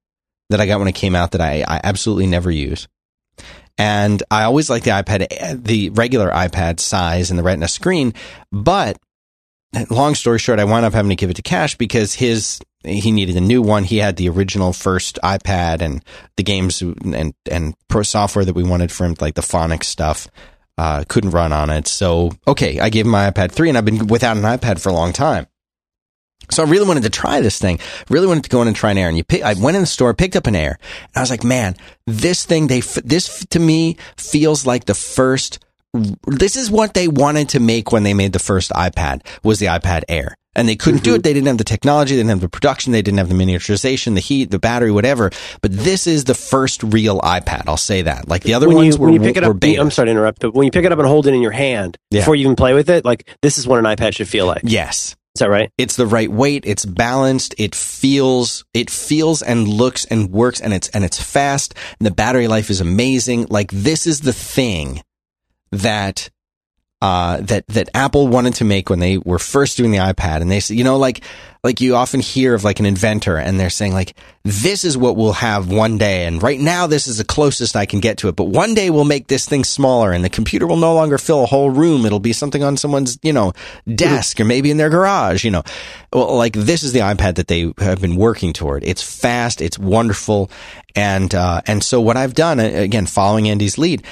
[0.50, 2.88] that I got when it came out that I, I absolutely never use.
[3.78, 8.14] And I always like the iPad, uh, the regular iPad size and the retina screen.
[8.52, 8.98] But
[9.90, 13.12] long story short, I wound up having to give it to Cash because his, he
[13.12, 13.84] needed a new one.
[13.84, 16.04] He had the original first iPad and
[16.38, 20.28] the games and, and pro software that we wanted for him, like the phonics stuff,
[20.78, 21.88] uh, couldn't run on it.
[21.88, 24.90] So, okay, I gave him my iPad 3 and I've been without an iPad for
[24.90, 25.46] a long time.
[26.50, 27.80] So I really wanted to try this thing.
[28.10, 29.10] Really wanted to go in and try an Air.
[29.10, 31.30] And you pick, I went in the store, picked up an Air, and I was
[31.30, 31.76] like, man,
[32.06, 35.60] this thing, they, this to me feels like the first,
[36.26, 39.68] this is what they wanted to make when they made the first iPad was the
[39.68, 40.36] iPad Air.
[40.56, 41.18] And they couldn't do mm-hmm.
[41.18, 41.24] it.
[41.24, 42.16] They didn't have the technology.
[42.16, 42.92] They didn't have the production.
[42.92, 45.30] They didn't have the miniaturization, the heat, the battery, whatever.
[45.62, 47.66] But this is the first real iPad.
[47.68, 48.28] I'll say that.
[48.28, 49.56] Like the other when ones you, were, when you pick it up.
[49.64, 51.52] I'm sorry to interrupt, but when you pick it up and hold it in your
[51.52, 52.22] hand Yeah.
[52.22, 54.62] before you even play with it, like this is what an iPad should feel like.
[54.64, 55.16] Yes.
[55.38, 55.72] Is that right?
[55.78, 56.64] it's the right weight.
[56.66, 57.54] It's balanced.
[57.60, 61.76] It feels it feels and looks and works and it's and it's fast.
[62.00, 63.46] And the battery life is amazing.
[63.52, 65.04] Like this is the thing
[65.72, 66.32] that
[67.02, 70.42] uh that that Apple wanted to make when they were first doing the iPad.
[70.42, 71.24] And they said you know like
[71.64, 75.16] like you often hear of like an inventor and they're saying like this is what
[75.16, 76.26] we'll have one day.
[76.26, 78.36] And right now this is the closest I can get to it.
[78.36, 81.44] But one day we'll make this thing smaller and the computer will no longer fill
[81.44, 82.06] a whole room.
[82.06, 83.54] It'll be something on someone's you know
[83.94, 85.64] desk or maybe in their garage you know.
[86.12, 88.84] Well like this is the iPad that they have been working toward.
[88.84, 89.62] It's fast.
[89.62, 90.50] It's wonderful.
[90.96, 94.04] And uh and so what I've done uh, again following Andy's lead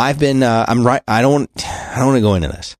[0.00, 1.02] I've been, uh, I'm right.
[1.06, 2.74] I don't, I don't want to go into this,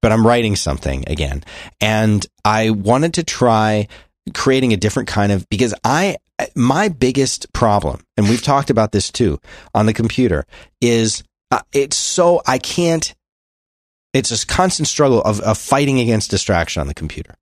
[0.00, 1.44] but I'm writing something again.
[1.82, 3.88] And I wanted to try
[4.32, 6.16] creating a different kind of, because I,
[6.54, 9.38] my biggest problem, and we've talked about this too
[9.74, 10.46] on the computer,
[10.80, 13.14] is uh, it's so, I can't,
[14.14, 17.34] it's a constant struggle of, of fighting against distraction on the computer.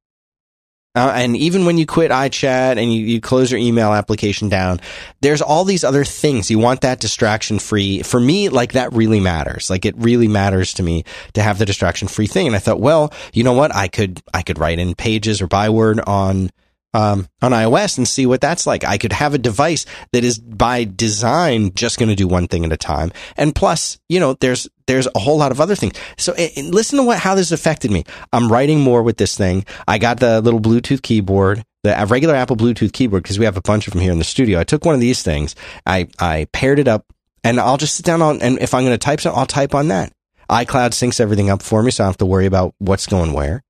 [0.98, 4.80] Uh, and even when you quit iChat and you, you close your email application down,
[5.20, 6.50] there's all these other things.
[6.50, 8.02] You want that distraction free.
[8.02, 9.70] For me, like that really matters.
[9.70, 12.48] Like it really matters to me to have the distraction free thing.
[12.48, 13.72] And I thought, well, you know what?
[13.74, 16.50] I could, I could write in pages or byword on,
[16.98, 18.82] um, on iOS and see what that's like.
[18.84, 22.64] I could have a device that is by design just going to do one thing
[22.64, 23.12] at a time.
[23.36, 25.94] And plus, you know, there's, there's a whole lot of other things.
[26.16, 28.02] So listen to what, how this affected me.
[28.32, 29.64] I'm writing more with this thing.
[29.86, 33.62] I got the little Bluetooth keyboard, the regular Apple Bluetooth keyboard, because we have a
[33.62, 34.58] bunch of them here in the studio.
[34.58, 35.54] I took one of these things.
[35.86, 37.06] I, I paired it up
[37.44, 39.72] and I'll just sit down on, and if I'm going to type something, I'll type
[39.72, 40.12] on that.
[40.50, 41.92] iCloud syncs everything up for me.
[41.92, 43.62] So I don't have to worry about what's going where.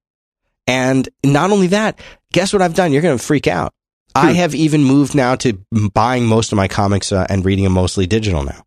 [0.66, 1.98] And not only that,
[2.32, 2.92] guess what I've done?
[2.92, 3.72] You're going to freak out.
[4.14, 5.58] I have even moved now to
[5.94, 8.62] buying most of my comics uh, and reading them mostly digital now.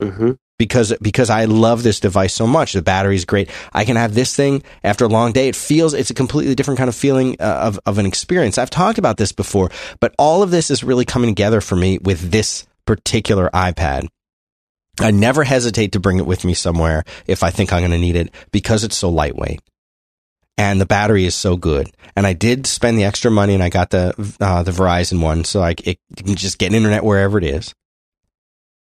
[0.00, 0.32] Mm-hmm.
[0.58, 3.50] Because because I love this device so much, the battery's great.
[3.72, 5.48] I can have this thing after a long day.
[5.48, 8.58] It feels it's a completely different kind of feeling uh, of of an experience.
[8.58, 11.98] I've talked about this before, but all of this is really coming together for me
[11.98, 14.06] with this particular iPad.
[15.00, 17.98] I never hesitate to bring it with me somewhere if I think I'm going to
[17.98, 19.60] need it because it's so lightweight
[20.58, 21.90] and the battery is so good.
[22.14, 25.44] And I did spend the extra money and I got the uh, the Verizon one,
[25.44, 27.74] so I it, you can just get internet wherever it is.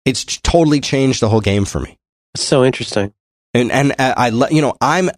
[0.04, 1.98] It's totally changed the whole game for me.
[2.36, 3.12] So interesting.
[3.54, 5.10] And and uh, I you know I'm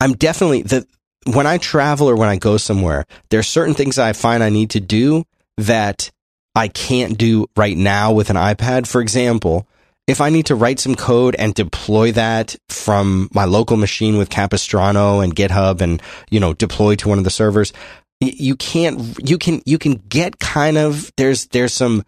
[0.00, 0.86] I'm definitely the
[1.26, 4.50] when I travel or when I go somewhere, there are certain things I find I
[4.50, 5.24] need to do
[5.56, 6.10] that
[6.54, 8.86] I can't do right now with an iPad.
[8.86, 9.68] For example,
[10.06, 14.30] if I need to write some code and deploy that from my local machine with
[14.30, 16.00] Capistrano and GitHub and,
[16.30, 17.72] you know, deploy to one of the servers,
[18.20, 22.04] you can't, you can, you can get kind of, there's, there's some,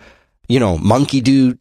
[0.48, 1.58] you know, monkey do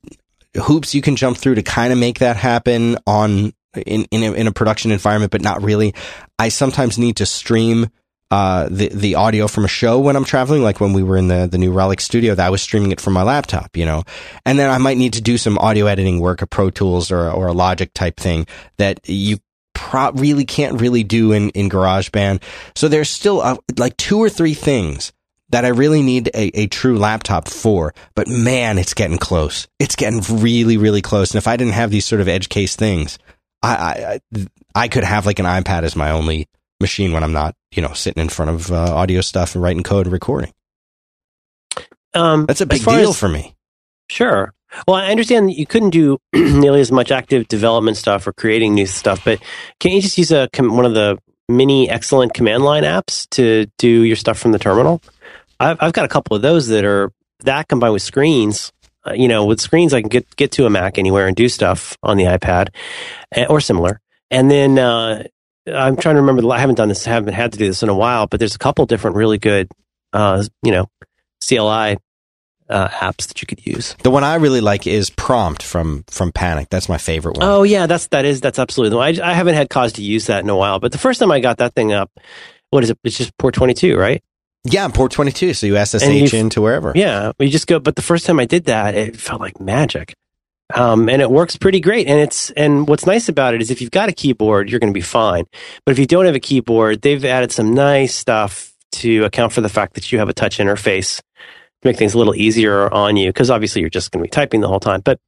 [0.55, 4.31] hoops you can jump through to kind of make that happen on, in, in a,
[4.33, 5.93] in a production environment, but not really.
[6.39, 7.89] I sometimes need to stream
[8.29, 11.27] uh, the the audio from a show when I'm traveling, like when we were in
[11.29, 14.03] the the New Relic studio, that I was streaming it from my laptop, you know.
[14.45, 17.29] And then I might need to do some audio editing work, a Pro Tools or
[17.29, 18.45] or a Logic type thing
[18.77, 19.37] that you
[19.73, 22.41] pro- really can't really do in in GarageBand.
[22.75, 25.13] So there's still a, like two or three things
[25.49, 27.93] that I really need a, a true laptop for.
[28.13, 29.69] But man, it's getting close.
[29.79, 31.31] It's getting really really close.
[31.31, 33.19] And if I didn't have these sort of edge case things,
[33.63, 36.49] I I, I could have like an iPad as my only
[36.79, 39.83] machine when I'm not, you know, sitting in front of uh, audio stuff and writing
[39.83, 40.53] code and recording.
[42.13, 43.55] Um, That's a big deal as, for me.
[44.09, 44.53] Sure.
[44.87, 48.85] Well, I understand you couldn't do nearly as much active development stuff or creating new
[48.85, 49.39] stuff, but
[49.79, 51.17] can't you just use a one of the
[51.49, 55.01] mini excellent command line apps to do your stuff from the terminal?
[55.59, 57.11] I've, I've got a couple of those that are
[57.41, 58.71] that combined with screens.
[59.05, 61.47] Uh, you know, with screens, I can get get to a Mac anywhere and do
[61.49, 62.69] stuff on the iPad
[63.31, 64.01] eh, or similar.
[64.29, 65.23] And then uh,
[65.67, 66.49] I'm trying to remember.
[66.51, 67.05] I haven't done this.
[67.05, 68.27] Haven't had to do this in a while.
[68.27, 69.69] But there's a couple different really good,
[70.13, 70.89] uh, you know,
[71.47, 71.97] CLI
[72.69, 73.95] uh, apps that you could use.
[74.03, 76.69] The one I really like is Prompt from from Panic.
[76.69, 77.47] That's my favorite one.
[77.47, 79.19] Oh yeah, that's that is that's absolutely the one.
[79.19, 80.79] I, I haven't had cause to use that in a while.
[80.79, 82.11] But the first time I got that thing up,
[82.69, 82.99] what is it?
[83.03, 84.23] It's just port 22, right?
[84.65, 85.53] Yeah, port 22.
[85.53, 86.91] So you SSH into wherever.
[86.95, 87.79] Yeah, you just go.
[87.79, 90.13] But the first time I did that, it felt like magic.
[90.73, 92.07] Um, and it works pretty great.
[92.07, 94.91] And it's, and what's nice about it is if you've got a keyboard, you're going
[94.91, 95.45] to be fine.
[95.85, 99.61] But if you don't have a keyboard, they've added some nice stuff to account for
[99.61, 101.23] the fact that you have a touch interface to
[101.85, 103.31] make things a little easier on you.
[103.31, 105.01] Cause obviously you're just going to be typing the whole time.
[105.01, 105.19] But,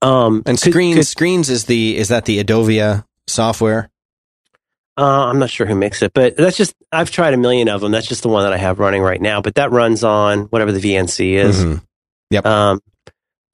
[0.00, 3.90] um, and screens, could, screens is the, is that the Edovia software?
[4.96, 7.80] Uh, I'm not sure who makes it, but that's just, I've tried a million of
[7.80, 7.92] them.
[7.92, 10.72] That's just the one that I have running right now, but that runs on whatever
[10.72, 11.62] the VNC is.
[11.62, 11.84] Mm-hmm.
[12.30, 12.46] Yep.
[12.46, 12.80] Um,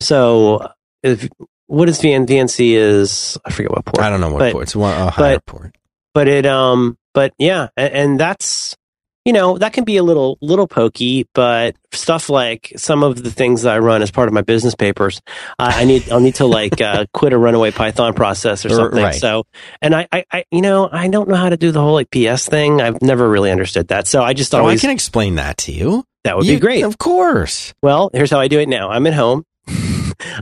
[0.00, 0.70] so
[1.04, 1.28] if,
[1.66, 4.00] what is VN, VNC is, I forget what port.
[4.00, 4.62] I don't know what but, port.
[4.64, 5.76] It's one, a higher but, port.
[6.14, 8.76] But it, um, but yeah, and, and that's,
[9.24, 13.30] you know, that can be a little, little pokey, but stuff like some of the
[13.30, 15.20] things that I run as part of my business papers,
[15.58, 19.02] uh, I need, I'll need to like, uh, quit a runaway Python process or something.
[19.02, 19.14] Right.
[19.14, 19.44] So,
[19.82, 22.10] and I, I, I, you know, I don't know how to do the whole like
[22.10, 22.80] PS thing.
[22.80, 24.06] I've never really understood that.
[24.06, 24.78] So I just always.
[24.78, 26.04] Oh, I can explain that to you.
[26.24, 26.84] That would you, be great.
[26.84, 27.74] Of course.
[27.82, 28.90] Well, here's how I do it now.
[28.90, 29.44] I'm at home.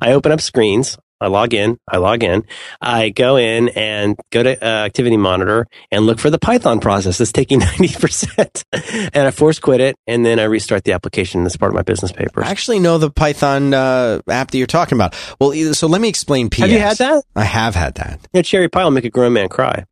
[0.00, 2.44] I open up screens I log in, I log in,
[2.80, 7.18] I go in and go to uh, Activity Monitor and look for the Python process
[7.18, 9.10] that's taking 90%.
[9.14, 11.82] and I force quit it and then I restart the application as part of my
[11.82, 12.44] business paper.
[12.44, 15.14] I actually know the Python uh, app that you're talking about.
[15.40, 16.58] Well, so let me explain PS.
[16.58, 17.22] Have you had that?
[17.36, 18.18] I have had that.
[18.32, 19.84] You know, Cherry Pie will make a grown man cry.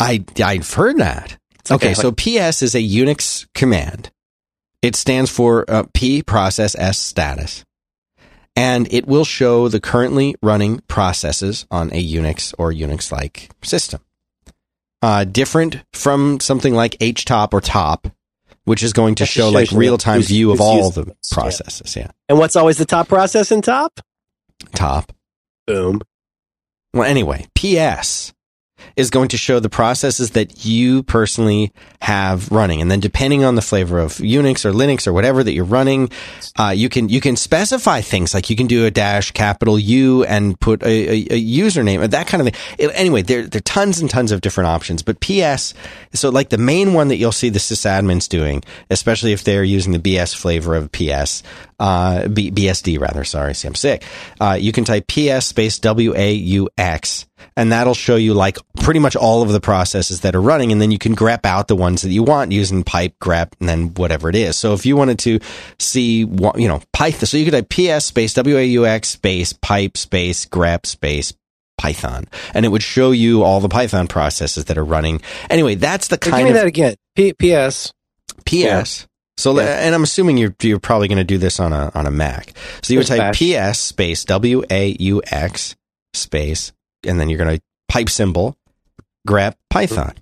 [0.00, 1.36] I, I've heard that.
[1.70, 4.10] Okay, okay, so PS is a Unix command.
[4.80, 7.64] It stands for uh, P process S status
[8.56, 14.00] and it will show the currently running processes on a Unix or Unix like system.
[15.02, 18.08] Uh, different from something like HTOP or TOP,
[18.64, 21.94] which is going to show like real time view of all the processes.
[21.96, 22.10] Yeah.
[22.28, 24.00] And what's always the top process in TOP?
[24.74, 25.12] TOP.
[25.66, 26.00] Boom.
[26.94, 28.32] Well, anyway, PS
[28.96, 32.80] is going to show the processes that you personally have running.
[32.80, 36.10] And then depending on the flavor of Unix or Linux or whatever that you're running,
[36.58, 40.24] uh, you can, you can specify things like you can do a dash capital U
[40.24, 42.60] and put a, a, a username, that kind of thing.
[42.78, 45.74] It, anyway, there, there are tons and tons of different options, but PS,
[46.12, 49.92] so like the main one that you'll see the sysadmins doing, especially if they're using
[49.92, 51.42] the BS flavor of PS,
[51.78, 53.24] uh, B, BSD rather.
[53.24, 54.04] Sorry, see, I'm sick.
[54.40, 57.26] Uh, you can type PS space W A U X
[57.56, 60.72] and that'll show you like pretty much all of the processes that are running.
[60.72, 63.68] And then you can grep out the ones that you want using pipe grep and
[63.68, 64.56] then whatever it is.
[64.56, 65.40] So if you wanted to
[65.78, 70.46] see, what, you know, Python, so you could type PS space WAUX space pipe space
[70.46, 71.32] grep space
[71.76, 75.20] Python, and it would show you all the Python processes that are running.
[75.50, 76.94] Anyway, that's the kind give me of that again.
[77.16, 77.92] P- PS.
[78.44, 78.52] PS.
[78.52, 78.84] Yeah.
[79.36, 79.84] So, yeah.
[79.84, 82.52] and I'm assuming you're you're probably going to do this on a on a Mac.
[82.82, 85.74] So you would type PS space W A U X
[86.12, 86.72] space
[87.06, 88.56] and then you're going to pipe symbol,
[89.26, 90.14] grep Python.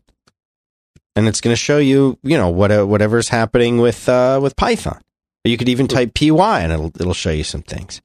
[1.14, 4.56] And it's going to show you, you know, what, uh, whatever's happening with, uh, with
[4.56, 5.00] Python.
[5.44, 8.00] You could even type py and it'll, it'll show you some things.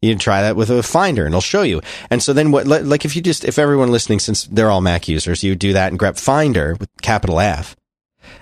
[0.00, 1.82] You can try that with a finder and it'll show you.
[2.08, 5.08] And so then what, like if you just, if everyone listening, since they're all Mac
[5.08, 7.76] users, you do that and grep finder with capital F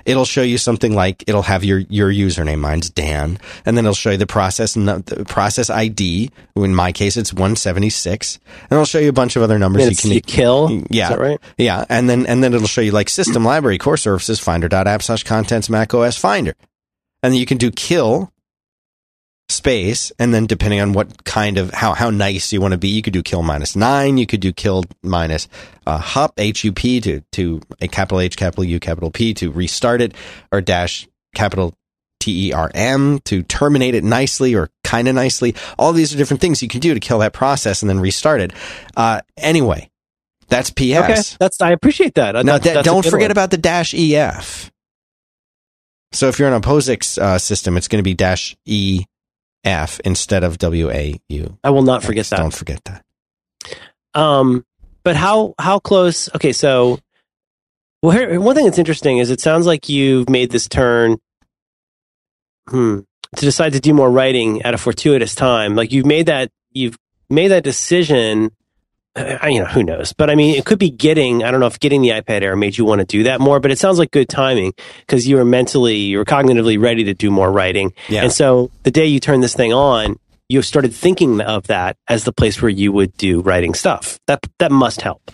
[0.09, 2.59] it'll show you something like it'll have your your username.
[2.59, 6.31] Mine's Dan, and then it'll show you the process the process ID.
[6.57, 9.59] In my case, it's one seventy six, and it'll show you a bunch of other
[9.59, 10.83] numbers you can you kill.
[10.91, 11.39] Yeah, right?
[11.57, 15.23] Yeah, and then and then it'll show you like system library core services finder.app slash
[15.23, 16.55] contents Mac OS Finder,
[17.23, 18.33] and then you can do kill
[19.49, 22.89] space and then depending on what kind of how how nice you want to be
[22.89, 25.49] you could do kill minus 9 you could do kill minus
[25.87, 30.15] uh, hup hup to to a capital h capital u capital p to restart it
[30.53, 31.73] or dash capital
[32.21, 35.55] term to terminate it nicely or kind of nicely.
[35.79, 38.41] All these are different things you can do to kill that process and then restart
[38.41, 38.53] it.
[38.97, 39.89] Uh, anyway
[40.49, 42.35] that's ps okay that's i appreciate that.
[42.35, 43.31] Now, that's, that's don't forget one.
[43.33, 44.71] about the dash ef
[46.13, 49.05] so if you're on a POSIX uh, system, it's going to be dash E
[49.65, 51.59] F instead of W A U.
[51.65, 52.39] I will not forget that.
[52.39, 53.05] Don't forget that.
[54.15, 54.65] Um,
[55.03, 56.29] but how how close?
[56.35, 56.99] Okay, so
[58.03, 61.19] well, here, one thing that's interesting is it sounds like you've made this turn.
[62.69, 63.01] Hmm.
[63.37, 66.97] To decide to do more writing at a fortuitous time, like you've made that you've
[67.29, 68.51] made that decision
[69.19, 70.13] uh, you know, who knows?
[70.13, 72.57] But I mean, it could be getting, I don't know if getting the iPad Air
[72.57, 75.37] made you want to do that more, but it sounds like good timing because you
[75.37, 77.93] were mentally, you were cognitively ready to do more writing.
[78.09, 78.23] Yeah.
[78.23, 82.25] And so the day you turn this thing on, you started thinking of that as
[82.25, 84.19] the place where you would do writing stuff.
[84.27, 85.31] That, that must help.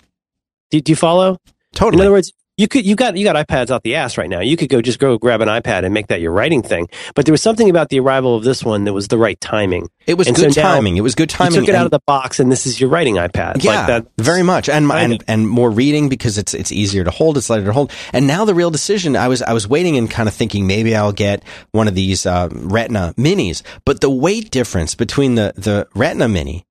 [0.71, 1.37] Do, do you follow?
[1.73, 2.01] Totally.
[2.01, 4.39] In other words, you could you got you got iPads out the ass right now.
[4.39, 6.87] You could go just go grab an iPad and make that your writing thing.
[7.13, 9.89] But there was something about the arrival of this one that was the right timing.
[10.07, 10.95] It was and good so timing.
[10.95, 11.55] It was good timing.
[11.55, 13.61] You took it out of the box, and this is your writing iPad.
[13.61, 17.37] Yeah, like very much, and, and and more reading because it's it's easier to hold.
[17.37, 17.91] It's lighter to hold.
[18.13, 19.17] And now the real decision.
[19.17, 22.25] I was I was waiting and kind of thinking maybe I'll get one of these
[22.25, 26.65] uh, Retina Minis, but the weight difference between the the Retina Mini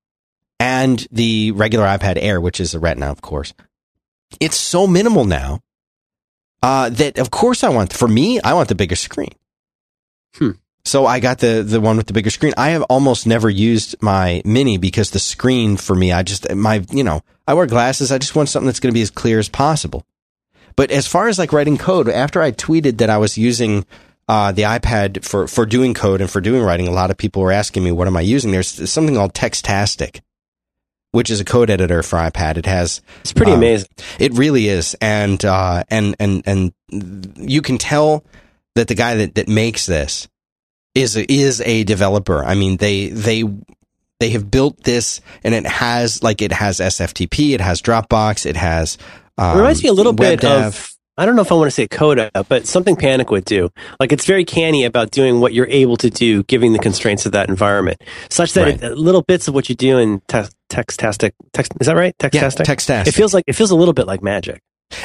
[0.59, 3.53] and the regular iPad Air, which is a Retina, of course,
[4.41, 5.61] it's so minimal now
[6.65, 7.93] uh, that of course I want.
[7.93, 9.33] For me, I want the bigger screen.
[10.37, 10.53] Hmm.
[10.87, 12.55] So I got the the one with the bigger screen.
[12.57, 16.83] I have almost never used my mini because the screen for me, I just my
[16.91, 18.11] you know I wear glasses.
[18.11, 20.07] I just want something that's going to be as clear as possible.
[20.77, 23.85] But as far as like writing code, after I tweeted that I was using
[24.27, 27.43] uh, the iPad for for doing code and for doing writing, a lot of people
[27.43, 28.53] were asking me what am I using.
[28.53, 30.21] There's something called Textastic,
[31.15, 32.57] which is a code editor for iPad.
[32.57, 33.89] It has it's pretty um, amazing.
[34.19, 36.73] It really is, and uh, and and and
[37.37, 38.25] you can tell
[38.75, 40.29] that the guy that, that makes this
[40.97, 42.45] is a, is a developer.
[42.45, 43.45] I mean, they they
[44.19, 48.57] they have built this, and it has like it has SFTP, it has Dropbox, it
[48.57, 48.99] has.
[49.39, 50.67] Um, it reminds me a little bit dev.
[50.67, 53.71] of I don't know if I want to say Coda, but something Panic would do.
[54.01, 57.33] Like it's very canny about doing what you're able to do, given the constraints of
[57.33, 58.83] that environment, such that right.
[58.83, 61.33] it, little bits of what you do in te- Textastic.
[61.53, 62.15] Text, is that right?
[62.21, 62.65] Yeah, Textastic.
[62.65, 63.07] Textastic.
[63.07, 64.61] it feels like it feels a little bit like magic.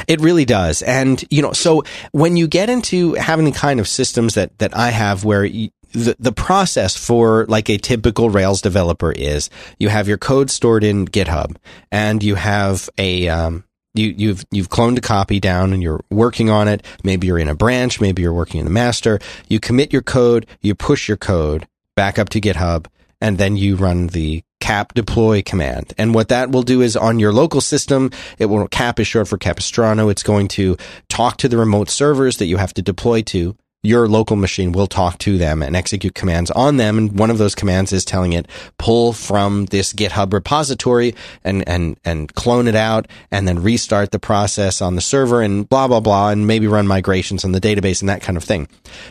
[0.06, 0.82] It really does.
[0.82, 4.76] And, you know, so when you get into having the kind of systems that, that
[4.76, 9.88] I have where you, the, the process for like a typical Rails developer is you
[9.88, 11.56] have your code stored in GitHub
[11.90, 13.64] and you have a, um,
[13.94, 16.84] you, you've, you've cloned a copy down and you're working on it.
[17.02, 18.00] Maybe you're in a branch.
[18.00, 19.18] Maybe you're working in the master.
[19.48, 20.46] You commit your code.
[20.60, 21.66] You push your code
[21.96, 22.86] back up to GitHub
[23.20, 25.92] and then you run the cap deploy command.
[25.98, 29.28] And what that will do is on your local system, it will cap is short
[29.28, 30.08] for Capistrano.
[30.08, 30.76] It's going to
[31.08, 33.56] talk to the remote servers that you have to deploy to.
[33.82, 36.98] Your local machine will talk to them and execute commands on them.
[36.98, 41.14] And one of those commands is telling it pull from this GitHub repository
[41.44, 45.66] and, and, and clone it out and then restart the process on the server and
[45.68, 48.68] blah, blah, blah, and maybe run migrations on the database and that kind of thing.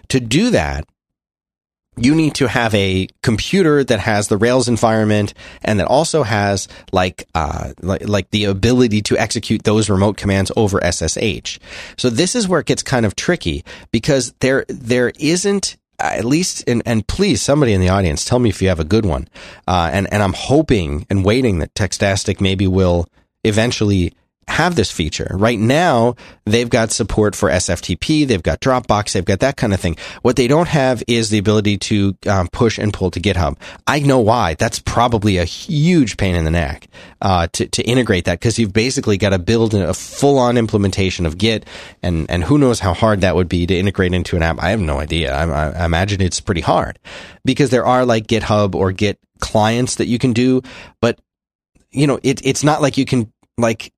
[0.09, 0.85] To do that,
[2.03, 6.67] you need to have a computer that has the Rails environment and that also has
[6.91, 11.59] like, uh, like, like the ability to execute those remote commands over SSH.
[11.97, 16.63] So this is where it gets kind of tricky because there, there isn't at least,
[16.67, 19.27] and, and please, somebody in the audience, tell me if you have a good one.
[19.67, 23.07] Uh, and, and I'm hoping and waiting that Textastic maybe will
[23.43, 24.13] eventually
[24.49, 25.27] have this feature.
[25.31, 29.79] Right now, they've got support for SFTP, they've got Dropbox, they've got that kind of
[29.79, 29.95] thing.
[30.21, 33.57] What they don't have is the ability to um, push and pull to GitHub.
[33.87, 34.55] I know why.
[34.55, 36.87] That's probably a huge pain in the neck
[37.21, 41.25] uh, to to integrate that because you've basically got to build a full on implementation
[41.25, 41.65] of Git,
[42.01, 44.61] and and who knows how hard that would be to integrate into an app.
[44.61, 45.33] I have no idea.
[45.33, 46.99] I, I imagine it's pretty hard
[47.45, 50.61] because there are like GitHub or Git clients that you can do,
[51.01, 51.19] but
[51.91, 53.93] you know, it, it's not like you can like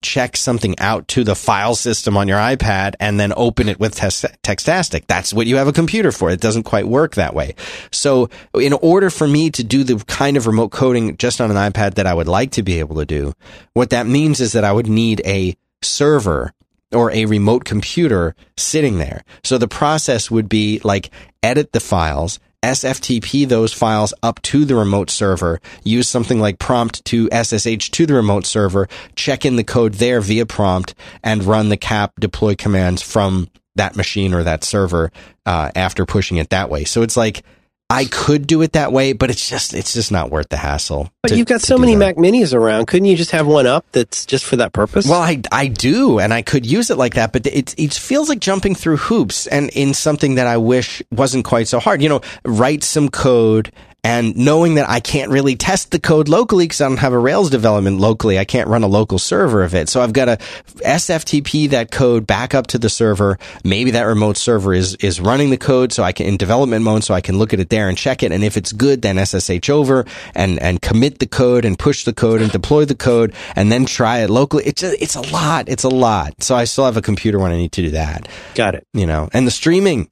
[0.00, 3.96] check something out to the file system on your iPad and then open it with
[3.96, 5.06] Textastic.
[5.06, 6.30] That's what you have a computer for.
[6.30, 7.54] It doesn't quite work that way.
[7.90, 11.56] So in order for me to do the kind of remote coding just on an
[11.56, 13.34] iPad that I would like to be able to do,
[13.72, 16.52] what that means is that I would need a server
[16.92, 19.24] or a remote computer sitting there.
[19.44, 21.10] So the process would be like
[21.42, 27.04] edit the files, SFTP those files up to the remote server, use something like prompt
[27.06, 31.68] to SSH to the remote server, check in the code there via prompt, and run
[31.68, 35.12] the cap deploy commands from that machine or that server
[35.46, 36.84] uh, after pushing it that way.
[36.84, 37.44] So it's like
[37.90, 41.10] I could do it that way, but it's just it's just not worth the hassle.
[41.22, 41.98] But to- you've got so many that.
[41.98, 42.86] Mac Minis around.
[42.86, 45.08] Couldn't you just have one up that's just for that purpose?
[45.08, 48.28] Well, I, I do, and I could use it like that, but it, it feels
[48.28, 52.02] like jumping through hoops and in something that I wish wasn't quite so hard.
[52.02, 53.72] You know, write some code
[54.08, 57.18] and knowing that I can't really test the code locally because I don't have a
[57.18, 58.38] Rails development locally.
[58.38, 59.90] I can't run a local server of it.
[59.90, 60.36] So I've got to
[60.82, 63.38] SFTP that code back up to the server.
[63.64, 67.04] Maybe that remote server is, is running the code so I can in development mode
[67.04, 68.32] so I can look at it there and check it.
[68.32, 72.14] And if it's good, then SSH over and, and commit the code and push the
[72.14, 74.64] code and deploy the code and then try it locally.
[74.64, 75.68] It's a, it's a lot.
[75.68, 76.42] It's a lot.
[76.42, 78.86] So I still have a computer when I need to do that, got it.
[78.94, 80.08] you know, and the streaming,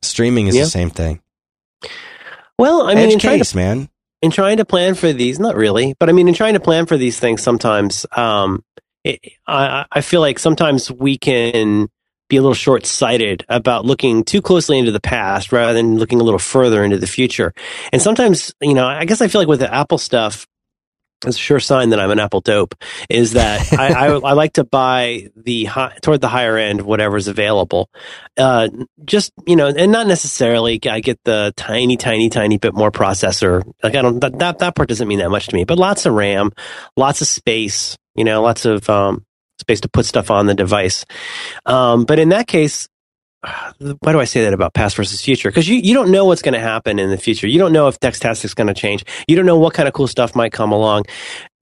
[0.00, 0.64] streaming is Yeah.
[0.64, 1.20] the same thing.
[2.60, 3.88] Well, I mean, in trying, to, man.
[4.20, 6.84] in trying to plan for these, not really, but I mean, in trying to plan
[6.84, 8.62] for these things, sometimes um,
[9.02, 11.88] it, I, I feel like sometimes we can
[12.28, 16.20] be a little short sighted about looking too closely into the past rather than looking
[16.20, 17.52] a little further into the future.
[17.92, 20.46] And sometimes, you know, I guess I feel like with the Apple stuff,
[21.26, 22.74] it's a sure sign that I'm an Apple dope.
[23.08, 27.28] Is that I, I, I like to buy the high, toward the higher end whatever's
[27.28, 27.90] available.
[28.36, 28.68] Uh,
[29.04, 33.62] just you know, and not necessarily I get the tiny, tiny, tiny bit more processor.
[33.82, 35.64] Like I don't that that, that part doesn't mean that much to me.
[35.64, 36.52] But lots of RAM,
[36.96, 37.96] lots of space.
[38.14, 39.24] You know, lots of um,
[39.60, 41.04] space to put stuff on the device.
[41.64, 42.88] Um, but in that case,
[44.00, 45.50] why do I say that about past versus future?
[45.50, 47.46] Because you, you don't know what's going to happen in the future.
[47.46, 49.04] You don't know if Textastic's going to change.
[49.28, 51.04] You don't know what kind of cool stuff might come along.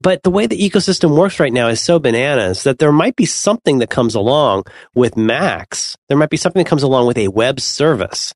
[0.01, 3.25] But the way the ecosystem works right now is so bananas that there might be
[3.25, 4.63] something that comes along
[4.95, 5.97] with Macs.
[6.07, 8.33] There might be something that comes along with a web service.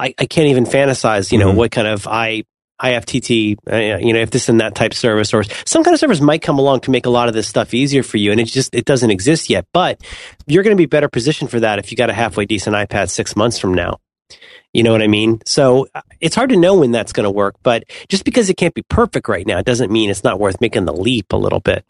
[0.00, 1.56] I, I can't even fantasize, you know, Mhm.
[1.56, 2.44] what kind of I,
[2.82, 6.20] IFTT, uh, you know, if this and that type service or some kind of service
[6.20, 8.32] might come along to make a lot of this stuff easier for you.
[8.32, 10.00] And it just, it doesn't exist yet, but
[10.46, 13.10] you're going to be better positioned for that if you got a halfway decent iPad
[13.10, 14.00] six months from now.
[14.72, 15.40] You know what I mean?
[15.46, 18.56] So uh, it's hard to know when that's going to work, but just because it
[18.56, 21.36] can't be perfect right now it doesn't mean it's not worth making the leap a
[21.36, 21.84] little bit.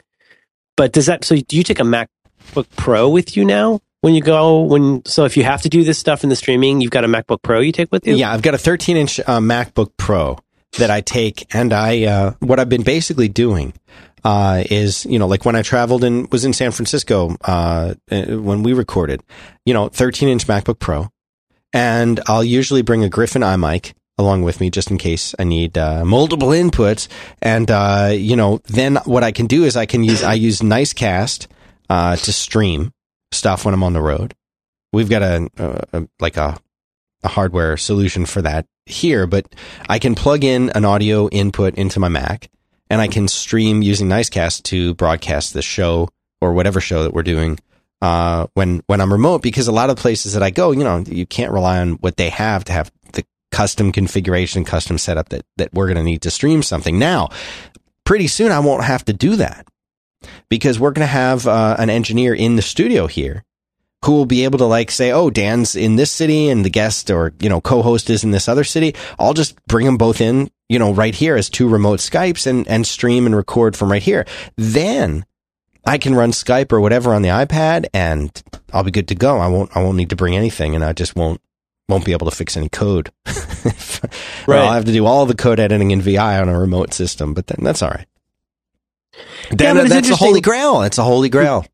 [0.76, 3.80] But does that, so do you take a MacBook Pro with you now?
[4.02, 6.82] When you go, when, so if you have to do this stuff in the streaming,
[6.82, 8.16] you've got a MacBook Pro you take with you?
[8.16, 10.38] Yeah, I've got a 13 inch uh, MacBook Pro
[10.78, 13.74] that I take, and I uh, what I've been basically doing
[14.24, 18.22] uh, is you know like when I traveled and was in San Francisco uh, uh,
[18.38, 19.22] when we recorded,
[19.64, 21.08] you know, 13 inch MacBook Pro,
[21.72, 25.76] and I'll usually bring a Griffin iMic along with me just in case I need
[25.76, 27.08] uh, multiple inputs.
[27.42, 30.60] And uh, you know, then what I can do is I can use I use
[30.60, 31.46] Nicecast
[31.90, 32.92] uh, to stream
[33.32, 34.34] stuff when I'm on the road.
[34.92, 36.58] We've got a, a, a like a
[37.22, 39.46] a hardware solution for that here, but
[39.88, 42.50] I can plug in an audio input into my Mac
[42.90, 46.08] and I can stream using Nicecast to broadcast the show
[46.40, 47.58] or whatever show that we're doing
[48.02, 50.98] uh, when when I'm remote because a lot of places that I go, you know,
[51.06, 55.46] you can't rely on what they have to have the custom configuration, custom setup that
[55.56, 56.98] that we're going to need to stream something.
[56.98, 57.30] Now,
[58.04, 59.66] pretty soon I won't have to do that
[60.50, 63.44] because we're going to have uh, an engineer in the studio here
[64.04, 67.10] who will be able to like say, "Oh, Dan's in this city and the guest
[67.10, 70.50] or, you know, co-host is in this other city." I'll just bring them both in,
[70.68, 74.02] you know, right here as two remote Skypes and and stream and record from right
[74.02, 74.26] here.
[74.56, 75.24] Then
[75.86, 78.30] I can run Skype or whatever on the iPad and
[78.72, 79.38] I'll be good to go.
[79.38, 81.40] I won't I won't need to bring anything and I just won't
[81.88, 83.10] won't be able to fix any code.
[84.46, 84.60] right.
[84.60, 87.46] I'll have to do all the code editing in VI on a remote system, but
[87.46, 88.06] then that's all right.
[89.50, 90.82] Then, yeah, that's a holy grail.
[90.82, 91.66] It's a holy grail.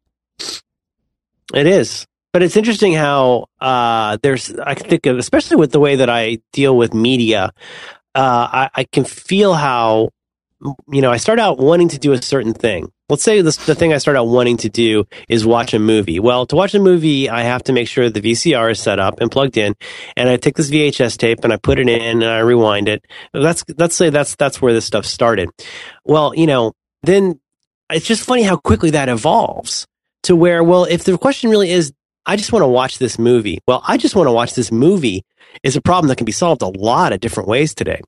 [1.55, 2.07] It is.
[2.33, 6.39] But it's interesting how uh, there's, I think, of, especially with the way that I
[6.53, 7.53] deal with media,
[8.15, 10.11] uh, I, I, can feel how,
[10.89, 12.93] you know, I start out wanting to do a certain thing.
[13.09, 16.21] Let's say this, the thing I start out wanting to do is watch a movie.
[16.21, 19.21] Well, to watch a movie, I have to make sure the VCR is set up
[19.21, 19.75] and plugged in,
[20.17, 23.05] and I take this VHS tape and I put it in and I rewind it.
[23.33, 25.51] That's let's say that's that's where this stuff started.
[26.05, 26.73] Well, you know,
[27.03, 27.41] then
[27.91, 29.89] it's just funny how quickly that evolves
[30.25, 31.93] to where, well, if the question really is,
[32.27, 33.59] I just want to watch this movie.
[33.67, 35.25] Well, I just want to watch this movie
[35.63, 38.01] is a problem that can be solved a lot of different ways today.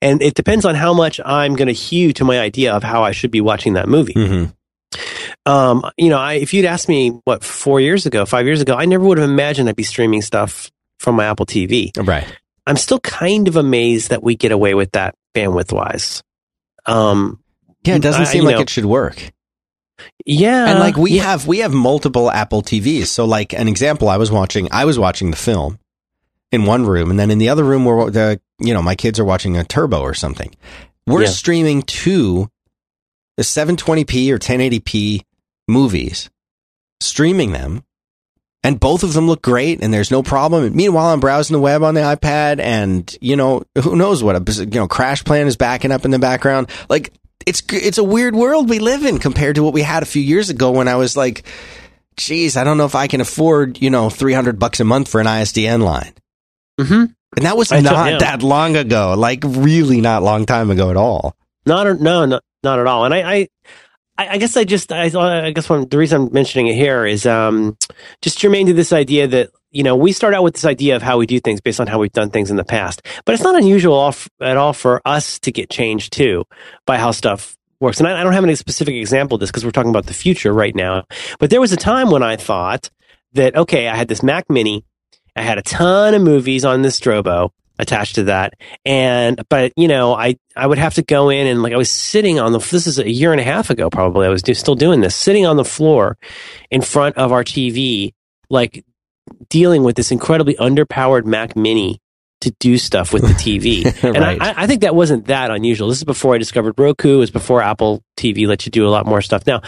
[0.00, 3.02] And it depends on how much I'm going to hew to my idea of how
[3.02, 4.14] I should be watching that movie.
[4.14, 5.50] Mm-hmm.
[5.50, 8.74] Um, you know, I, if you'd asked me what four years ago, five years ago,
[8.74, 11.90] I never would have imagined I'd be streaming stuff from my Apple TV.
[11.96, 12.26] Right.
[12.66, 16.22] I'm still kind of amazed that we get away with that bandwidth wise.
[16.86, 17.42] Um,
[17.84, 19.32] yeah, it doesn't seem like know, it should work.
[20.26, 20.68] Yeah.
[20.68, 21.22] And like we yeah.
[21.22, 23.06] have we have multiple Apple TVs.
[23.06, 25.78] So like an example I was watching I was watching the film
[26.52, 29.18] in one room and then in the other room where the you know my kids
[29.18, 30.54] are watching a turbo or something.
[31.06, 31.28] We're yeah.
[31.28, 32.50] streaming two
[33.36, 35.22] the 720p or 1080p
[35.66, 36.30] movies
[37.00, 37.84] streaming them
[38.64, 40.74] and both of them look great and there's no problem.
[40.74, 44.64] Meanwhile, I'm browsing the web on the iPad and, you know, who knows what a,
[44.64, 46.70] you know, CrashPlan is backing up in the background.
[46.88, 47.12] Like
[47.46, 50.22] it's it's a weird world we live in compared to what we had a few
[50.22, 51.44] years ago when I was like,
[52.16, 55.08] geez, I don't know if I can afford you know three hundred bucks a month
[55.08, 56.14] for an ISDN line.
[56.80, 57.04] Mm-hmm.
[57.36, 60.96] And that was I not that long ago, like really not long time ago at
[60.96, 61.36] all.
[61.66, 63.04] Not no, not not at all.
[63.04, 63.48] And I, I
[64.16, 65.06] I, guess I just I,
[65.46, 67.76] I guess one, the reason I'm mentioning it here is um,
[68.22, 71.02] just germane to this idea that you know we start out with this idea of
[71.02, 73.42] how we do things based on how we've done things in the past, but it's
[73.42, 76.44] not unusual at all for us to get changed too
[76.86, 77.98] by how stuff works.
[77.98, 80.14] And I, I don't have any specific example of this because we're talking about the
[80.14, 81.04] future right now.
[81.38, 82.90] But there was a time when I thought
[83.32, 84.84] that okay, I had this Mac Mini,
[85.36, 88.54] I had a ton of movies on this Drobo, attached to that.
[88.84, 91.90] And, but, you know, I, I would have to go in and like I was
[91.90, 94.26] sitting on the, this is a year and a half ago probably.
[94.26, 96.16] I was do, still doing this, sitting on the floor
[96.70, 98.12] in front of our TV,
[98.48, 98.84] like
[99.48, 102.00] dealing with this incredibly underpowered Mac Mini
[102.40, 103.84] to do stuff with the TV.
[103.84, 104.16] right.
[104.16, 105.88] And I, I, think that wasn't that unusual.
[105.88, 107.14] This is before I discovered Roku.
[107.14, 109.62] It was before Apple TV let you do a lot more stuff now.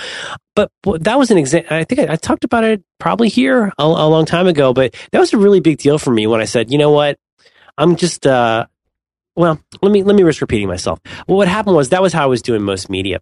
[0.54, 1.74] But that was an example.
[1.74, 4.94] I think I, I, talked about it probably here a, a, long time ago, but
[5.12, 7.18] that was a really big deal for me when I said, you know what?
[7.78, 8.66] I'm just uh,
[9.36, 10.98] well, let me let me risk repeating myself.
[11.28, 13.20] Well, what happened was that was how I was doing most media.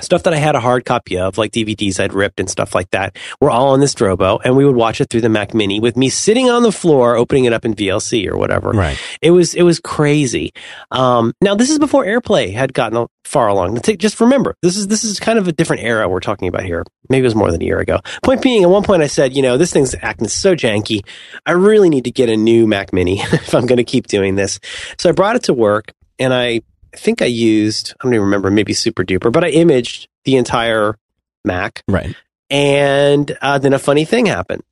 [0.00, 2.90] Stuff that I had a hard copy of, like DVDs I'd ripped and stuff like
[2.90, 5.80] that, were all on this Drobo, and we would watch it through the Mac Mini
[5.80, 8.70] with me sitting on the floor, opening it up in VLC or whatever.
[8.70, 8.98] Right.
[9.22, 10.52] It was it was crazy.
[10.90, 13.80] Um, now this is before AirPlay had gotten far along.
[13.80, 16.84] Just remember, this is this is kind of a different era we're talking about here.
[17.08, 18.00] Maybe it was more than a year ago.
[18.22, 21.06] Point being, at one point I said, you know, this thing's acting so janky.
[21.44, 24.34] I really need to get a new Mac Mini if I'm going to keep doing
[24.34, 24.58] this.
[24.98, 26.62] So I brought it to work, and I
[26.98, 30.96] think I used I don't even remember, maybe SuperDuper, but I imaged the entire
[31.44, 31.82] Mac.
[31.88, 32.14] Right.
[32.50, 34.62] And uh, then a funny thing happened,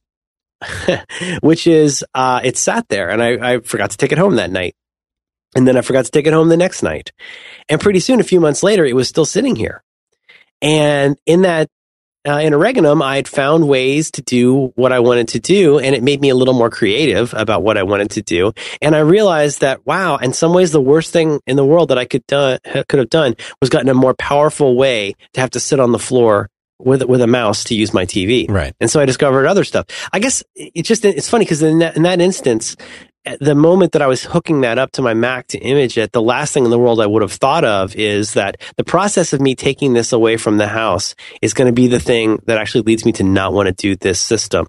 [1.42, 4.50] which is uh, it sat there, and I, I forgot to take it home that
[4.50, 4.76] night.
[5.56, 7.12] And then I forgot to take it home the next night.
[7.68, 9.84] And pretty soon, a few months later, it was still sitting here.
[10.60, 11.68] And in that
[12.26, 16.02] uh, Interregnum, I had found ways to do what I wanted to do, and it
[16.02, 18.52] made me a little more creative about what I wanted to do.
[18.80, 21.98] And I realized that, wow, in some ways, the worst thing in the world that
[21.98, 22.58] I could done,
[22.88, 25.98] could have done was gotten a more powerful way to have to sit on the
[25.98, 26.48] floor
[26.78, 28.50] with with a mouse to use my TV.
[28.50, 28.74] Right.
[28.80, 29.86] And so I discovered other stuff.
[30.12, 32.76] I guess it's just it's funny because in that in that instance,
[33.40, 36.20] the moment that I was hooking that up to my Mac to image it, the
[36.22, 39.40] last thing in the world I would have thought of is that the process of
[39.40, 42.82] me taking this away from the house is going to be the thing that actually
[42.82, 44.66] leads me to not want to do this system.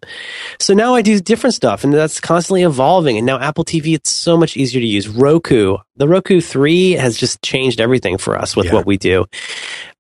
[0.60, 3.18] So now I do different stuff and that's constantly evolving.
[3.18, 5.08] And now Apple TV, it's so much easier to use.
[5.08, 8.74] Roku, the Roku 3 has just changed everything for us with Yeah.
[8.74, 9.26] what we do.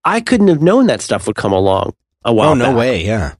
[0.05, 1.93] I couldn't have known that stuff would come along
[2.23, 2.77] a while Oh no back.
[2.77, 3.05] way!
[3.05, 3.33] Yeah.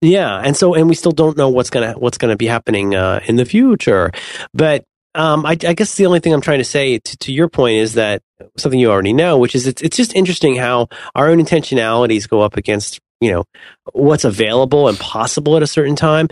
[0.00, 3.20] Yeah, and so and we still don't know what's gonna what's gonna be happening uh,
[3.26, 4.12] in the future.
[4.54, 4.84] But
[5.14, 7.78] um, I, I guess the only thing I'm trying to say to, to your point
[7.78, 8.22] is that
[8.56, 12.40] something you already know, which is it's it's just interesting how our own intentionalities go
[12.42, 13.44] up against you know
[13.92, 16.28] what's available and possible at a certain time.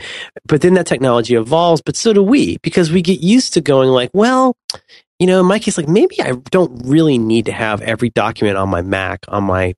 [0.47, 3.91] But then that technology evolves, but so do we because we get used to going
[3.91, 4.57] like, well.
[5.19, 8.59] You know, in my case, like maybe I don't really need to have every document
[8.59, 9.75] on my Mac on my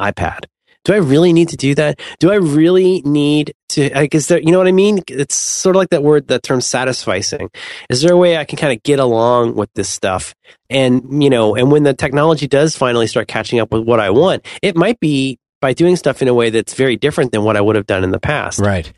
[0.00, 0.46] iPad.
[0.84, 2.00] Do I really need to do that?
[2.18, 5.00] Do I really need to, like, is there, you know what I mean?
[5.08, 7.48] It's sort of like that word, that term satisficing.
[7.90, 10.34] Is there a way I can kind of get along with this stuff?
[10.70, 14.10] And, you know, and when the technology does finally start catching up with what I
[14.10, 17.56] want, it might be by doing stuff in a way that's very different than what
[17.56, 18.58] I would have done in the past.
[18.60, 18.90] Right.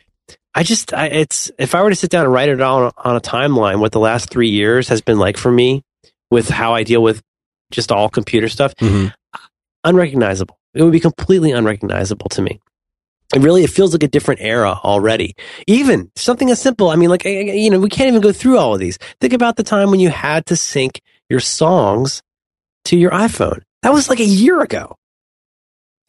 [0.53, 3.15] I just, I, it's, if I were to sit down and write it on, on
[3.15, 5.81] a timeline, what the last three years has been like for me
[6.29, 7.21] with how I deal with
[7.71, 9.13] just all computer stuff, Mhm.
[9.83, 10.57] unrecognizable.
[10.73, 12.59] It would be completely unrecognizable to me.
[13.33, 15.35] It really, it feels like a different era already.
[15.67, 16.89] Even something as simple.
[16.89, 18.97] I mean, like, eh, eh, you know, we can't even go through all of these.
[19.21, 22.21] Think about the time when you had to sync your songs
[22.85, 23.61] to your iPhone.
[23.83, 24.95] That was like a year ago.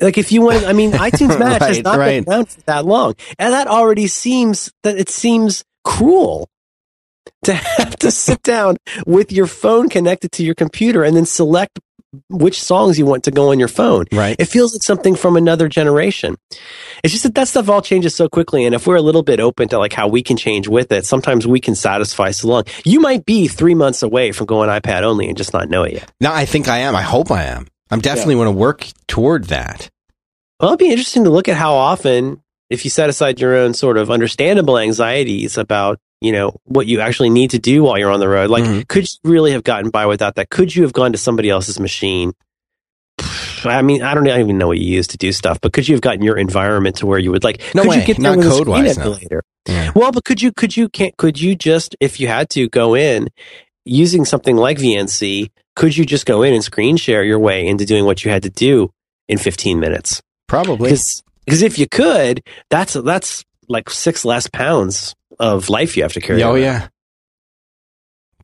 [0.00, 2.24] Like if you want, I mean, iTunes Match has not right.
[2.24, 6.48] been around for that long, and that already seems that it seems cruel
[7.44, 11.78] to have to sit down with your phone connected to your computer and then select
[12.28, 14.04] which songs you want to go on your phone.
[14.12, 14.36] Right.
[14.38, 16.36] It feels like something from another generation.
[17.02, 18.64] It's just that that stuff all changes so quickly.
[18.64, 21.06] And if we're a little bit open to like how we can change with it,
[21.06, 22.64] sometimes we can satisfy so long.
[22.84, 25.94] You might be three months away from going iPad only and just not know it
[25.94, 26.12] yet.
[26.20, 26.94] No, I think I am.
[26.94, 27.66] I hope I am.
[27.90, 29.90] I'm definitely want to work toward that.
[30.60, 33.74] Well, it'd be interesting to look at how often, if you set aside your own
[33.74, 38.10] sort of understandable anxieties about, you know, what you actually need to do while you're
[38.10, 38.88] on the road, like, Mhm.
[38.88, 40.50] could you really have gotten by without that?
[40.50, 42.32] Could you have gone to somebody else's machine?
[43.64, 45.72] I mean, I don't, I don't even know what you use to do stuff, but
[45.72, 47.60] could you have gotten your environment to where you would like?
[47.74, 47.96] No could way.
[48.00, 49.16] you get Not there with code-wise, no.
[49.68, 49.90] Yeah.
[49.94, 52.94] Well, but could you, could you, can't, could you just, if you had to go
[52.96, 53.28] in
[53.84, 57.84] using something like VNC, could you just go in and screen share your way into
[57.84, 58.90] doing what you had to do
[59.28, 60.20] in 15 minutes?
[60.48, 60.90] Probably.
[60.90, 66.20] Because if you could, that's that's like six less pounds of life you have to
[66.20, 66.42] carry.
[66.42, 66.62] Oh around.
[66.62, 66.88] yeah.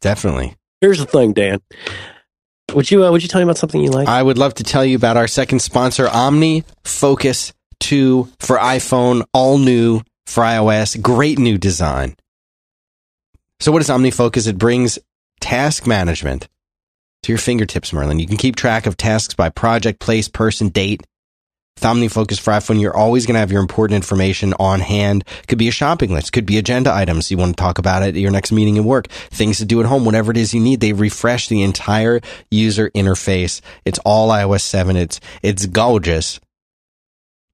[0.01, 0.57] Definitely.
[0.81, 1.61] Here's the thing, Dan.
[2.75, 4.09] Would you uh, would you tell me about something you like?
[4.09, 9.25] I would love to tell you about our second sponsor, Omni Focus 2 for iPhone,
[9.33, 12.15] all new for iOS, great new design.
[13.61, 14.47] So what is OmniFocus?
[14.47, 14.99] It brings
[15.41, 16.49] task management
[17.23, 18.19] to your fingertips, Merlin.
[18.21, 21.05] You can keep track of tasks by project, place, person, date.
[21.83, 25.25] OmniFocus for iPhone, you're always going to have your important information on hand.
[25.47, 28.15] Could be a shopping list, could be agenda items you want to talk about at
[28.15, 30.81] your next meeting at work, things to do at home, whatever it is you need.
[30.81, 32.21] They refresh the entire
[32.51, 33.61] user interface.
[33.85, 34.97] It's all iOS 7.
[34.97, 36.41] It's it's gorgeous.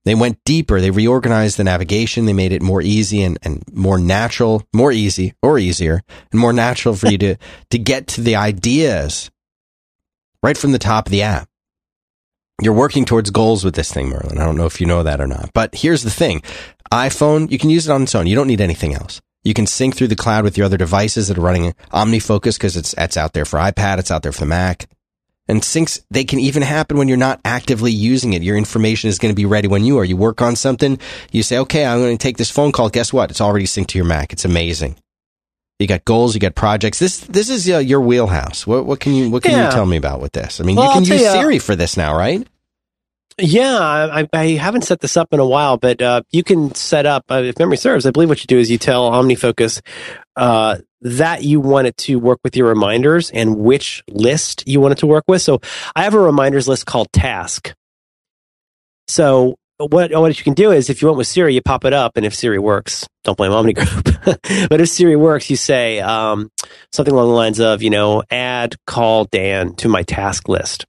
[0.04, 0.80] They went deeper.
[0.80, 2.26] They reorganized the navigation.
[2.26, 6.52] They made it more easy and, and more natural, more easy or easier and more
[6.52, 7.36] natural for you to,
[7.70, 9.30] to get to the ideas
[10.42, 11.48] right from the top of the app.
[12.62, 14.38] You're working towards goals with this thing, Merlin.
[14.38, 16.40] I don't know if you know that or not, but here's the thing.
[16.92, 18.26] iPhone, you can use it on its own.
[18.26, 19.20] You don't need anything else.
[19.42, 22.76] You can sync through the cloud with your other devices that are running OmniFocus because
[22.76, 23.98] it's, it's out there for iPad.
[23.98, 24.88] It's out there for the Mac.
[25.46, 28.42] And syncs, they can even happen when you're not actively using it.
[28.42, 30.05] Your information is going to be ready when you are.
[30.05, 30.98] You work on something,
[31.32, 32.88] you say, okay, I'm going to take this phone call.
[32.88, 33.30] Guess what?
[33.30, 34.32] It's already synced to your Mac.
[34.32, 34.96] It's amazing.
[35.78, 36.98] You got goals, you got projects.
[37.00, 38.66] This this is uh, your wheelhouse.
[38.66, 39.66] What what can you what can Yeah.
[39.66, 40.60] you tell me about with this?
[40.60, 42.46] I mean, Well, you can use you, Siri for this now, right?
[43.36, 47.05] Yeah, I, I haven't set this up in a while, but uh, you can set
[47.05, 49.80] up, uh, if memory serves, I believe what you do is you tell OmniFocus
[50.36, 54.92] uh, that you want it to work with your reminders and which list you want
[54.92, 55.42] it to work with.
[55.42, 55.60] So
[55.96, 57.74] I have a reminders list called Task.
[59.09, 61.92] So what what you can do is if you went with Siri, you pop it
[61.92, 64.05] up, and if Siri works, don't blame Omni Group.
[64.24, 66.51] but if Siri works, you say um,
[66.92, 70.86] something along the lines of, you know, add call Dan to my task list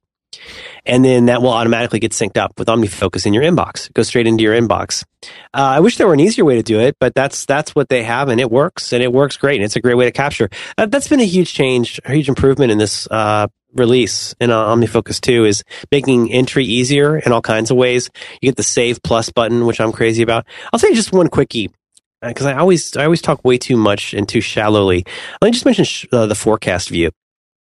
[0.85, 3.91] and then that will automatically get synced up with OmniFocus in your inbox.
[3.93, 5.03] Go straight into your inbox.
[5.23, 7.89] Uh, I wish there were an easier way to do it, but that's that's what
[7.89, 10.11] they have, and it works, and it works great, and it's a great way to
[10.11, 10.49] capture.
[10.77, 14.65] Uh, that's been a huge change, a huge improvement in this uh, release in uh,
[14.67, 18.09] OmniFocus 2 is making entry easier in all kinds of ways.
[18.41, 20.45] You get the Save Plus button, which I'm crazy about.
[20.73, 21.71] I'll say just one quickie.
[22.21, 25.05] because I always I always talk way too much and too shallowly.
[25.41, 27.11] Let me just mention sh- uh, the forecast view.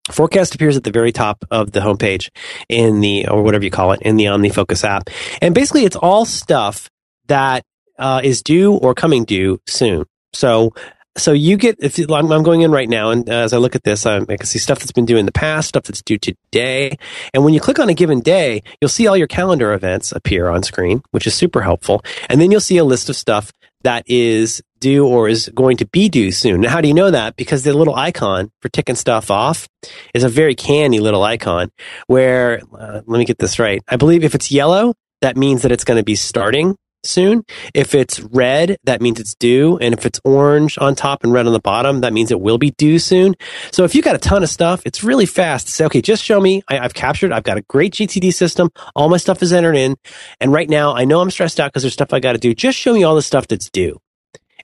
[0.09, 2.29] Forecast appears at the very top of the homepage
[2.69, 5.09] in the or whatever you call it in the OmniFocus app,
[5.41, 6.89] and basically it's all stuff
[7.27, 7.63] that
[7.99, 10.05] uh, is due or coming due soon.
[10.33, 10.73] So
[11.17, 13.75] so you get if I'm, I'm going in right now and uh, as i look
[13.75, 16.01] at this I, I can see stuff that's been due in the past stuff that's
[16.01, 16.97] due today.
[17.33, 20.47] And when you click on a given day you'll see all your calendar events appear
[20.47, 22.03] on screen which is super helpful.
[22.29, 23.51] And then you'll see a list of stuff
[23.83, 26.61] that is due or is going to be due soon.
[26.61, 27.35] Now how do you know that?
[27.35, 29.67] Because the little icon for ticking stuff off
[30.13, 31.71] is a very canny little icon
[32.07, 33.81] where uh, let me get this right.
[33.87, 37.43] I believe if it's yellow that means that it's going to be starting soon.
[37.73, 39.77] If it's red, that means it's due.
[39.77, 42.57] And if it's orange on top and red on the bottom, that means it will
[42.57, 43.35] be due soon.
[43.71, 46.23] So if you've got a ton of stuff, it's really fast to say, okay, just
[46.23, 46.63] show me.
[46.67, 48.69] I, have captured, I've got a great GTD system.
[48.95, 49.95] All my stuff is entered in.
[50.39, 52.53] And right now I know I'm stressed out because there's stuff I got to do.
[52.53, 53.99] Just show me all the stuff that's due.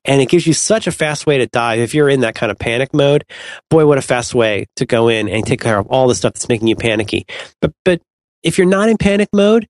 [0.06, 1.80] And it gives you such a fast way to dive.
[1.80, 3.24] If you're in that kind of panic mode,
[3.70, 6.34] boy, what a fast way to go in and take care of all the stuff
[6.34, 7.26] that's making you panicky.
[7.62, 8.02] But, but
[8.44, 9.66] if you're not in panic mode,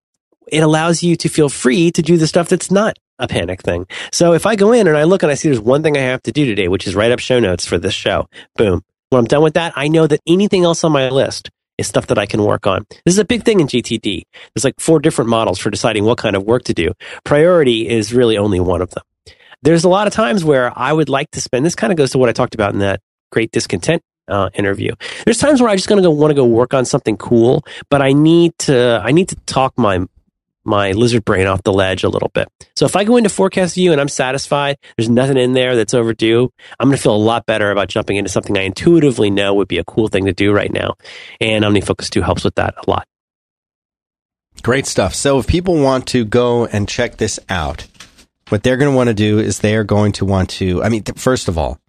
[0.54, 3.88] it allows you to feel free to do the stuff that's not a panic thing.
[4.12, 6.02] So if I go in and I look and I see there's one thing I
[6.02, 8.84] have to do today, which is write up show notes for this show, boom.
[9.10, 11.50] When I'm done with that, I know that anything else on my list
[11.80, 12.86] is stuff that I can work on.
[13.04, 14.24] This is a big thing in GTD.
[14.54, 16.94] There's like four different models for deciding what kind of work to do.
[17.24, 19.04] Priority is really only one of them.
[19.64, 22.12] There's a lot of times where I would like to spend, this kind of goes
[22.12, 23.02] to what I talked about in that
[23.32, 24.94] great discontent uh, interview.
[25.26, 28.02] There's times where I just gonna go want to go work on something cool, but
[28.02, 30.06] I need to I need to talk my
[30.66, 32.48] my lizard brain off the ledge a little bit.
[32.76, 35.94] So if I go into forecast view and I'm satisfied, there's nothing in there that's
[35.94, 39.54] overdue, I'm going to feel a lot better about jumping into something I intuitively know
[39.54, 40.96] would be a cool thing to do right now.
[41.42, 43.08] And OmniFocus 2 helps with that a lot.
[44.62, 45.14] Great stuff.
[45.16, 47.88] So if people want to go and check this out,
[48.50, 50.90] what they're going to want to do is they are going to want to, I
[50.90, 51.80] mean, first of all,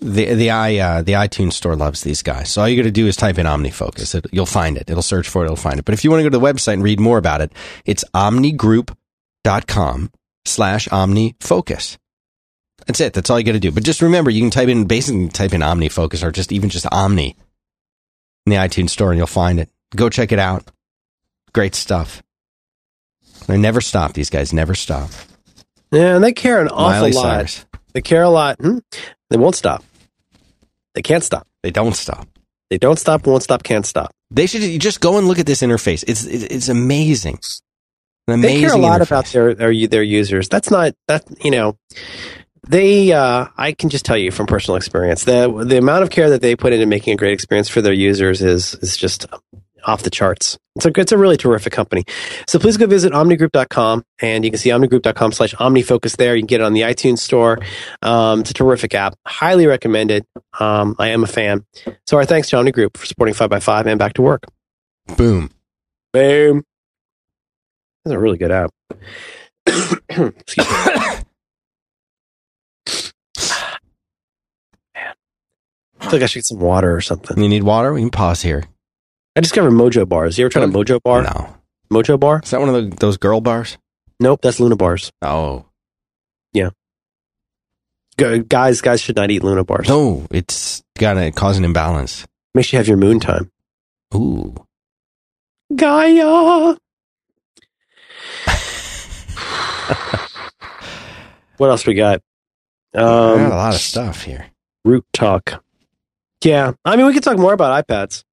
[0.00, 2.50] the the i uh, the iTunes store loves these guys.
[2.50, 4.14] So all you got to do is type in OmniFocus.
[4.14, 4.90] It, you'll find it.
[4.90, 5.46] It'll search for it.
[5.46, 5.84] It'll find it.
[5.84, 7.52] But if you want to go to the website and read more about it,
[7.84, 10.10] it's omnigroup.com
[10.46, 11.98] slash OmniFocus.
[12.86, 13.12] That's it.
[13.12, 13.70] That's all you got to do.
[13.70, 16.86] But just remember, you can type in basically type in OmniFocus or just even just
[16.90, 17.36] Omni
[18.46, 19.68] in the iTunes store, and you'll find it.
[19.94, 20.70] Go check it out.
[21.52, 22.22] Great stuff.
[23.46, 24.12] They never stop.
[24.12, 25.10] These guys never stop.
[25.90, 27.22] Yeah, and they care an awful Miley lot.
[27.22, 27.66] Cyrus.
[27.92, 28.58] They care a lot.
[28.60, 28.78] Hmm?
[29.30, 29.84] They won't stop.
[30.94, 31.46] They can't stop.
[31.62, 32.26] They don't stop.
[32.70, 34.12] They don't stop, won't stop, can't stop.
[34.30, 36.04] They should just go and look at this interface.
[36.06, 37.40] It's it's amazing.
[38.28, 39.06] Amazing they care a lot interface.
[39.06, 40.48] about their, their their users.
[40.48, 41.76] That's not that you know.
[42.68, 46.30] They, uh, I can just tell you from personal experience, the the amount of care
[46.30, 49.26] that they put into making a great experience for their users is is just
[49.84, 50.58] off the charts.
[50.76, 52.04] It's a, it's a really terrific company.
[52.46, 56.34] So please go visit omnigroup.com and you can see omnigroup.com slash omnifocus there.
[56.36, 57.58] You can get it on the iTunes store.
[58.02, 59.14] Um, it's a terrific app.
[59.26, 60.24] Highly recommended.
[60.58, 61.64] Um, I am a fan.
[62.06, 64.44] So our thanks to OmniGroup for supporting 5by5 and back to work.
[65.16, 65.50] Boom.
[66.12, 66.64] Boom.
[68.04, 68.70] That's a really good app.
[69.66, 70.64] Excuse me.
[74.94, 75.14] Man.
[76.00, 77.40] I feel like I should get some water or something.
[77.42, 77.92] You need water?
[77.92, 78.64] We can pause here.
[79.36, 80.38] I discovered Mojo bars.
[80.38, 81.22] You ever tried a Mojo bar?
[81.22, 81.56] No.
[81.92, 82.40] Mojo bar?
[82.42, 83.78] Is that one of the, those girl bars?
[84.18, 85.12] Nope, that's Luna bars.
[85.22, 85.66] Oh.
[86.52, 86.70] Yeah.
[88.18, 89.88] G- guys, guys should not eat Luna bars.
[89.88, 92.26] No, it's gonna cause an imbalance.
[92.54, 93.50] Makes you have your moon time.
[94.14, 94.54] Ooh.
[95.74, 96.24] Gaia.
[101.56, 102.20] what else we got?
[102.92, 104.46] Um, got a lot of stuff here.
[104.84, 105.62] Root talk.
[106.42, 108.24] Yeah, I mean, we could talk more about iPads.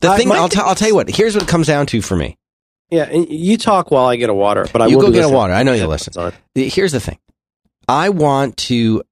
[0.00, 1.10] The thing, I'll, t- I'll tell you what.
[1.10, 2.36] Here's what it comes down to for me.
[2.90, 5.28] Yeah, you talk while I get a water, but I you will go get a
[5.28, 5.52] water.
[5.52, 6.32] I know you listen.
[6.54, 7.18] Here's the thing.
[7.86, 9.02] I want to,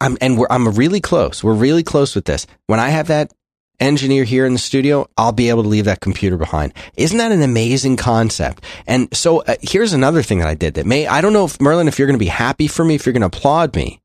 [0.00, 1.44] I'm, and we're, I'm really close.
[1.44, 2.46] We're really close with this.
[2.68, 3.32] When I have that
[3.80, 6.72] engineer here in the studio, I'll be able to leave that computer behind.
[6.96, 8.64] Isn't that an amazing concept?
[8.86, 11.60] And so uh, here's another thing that I did that may, I don't know if
[11.60, 14.00] Merlin, if you're going to be happy for me, if you're going to applaud me,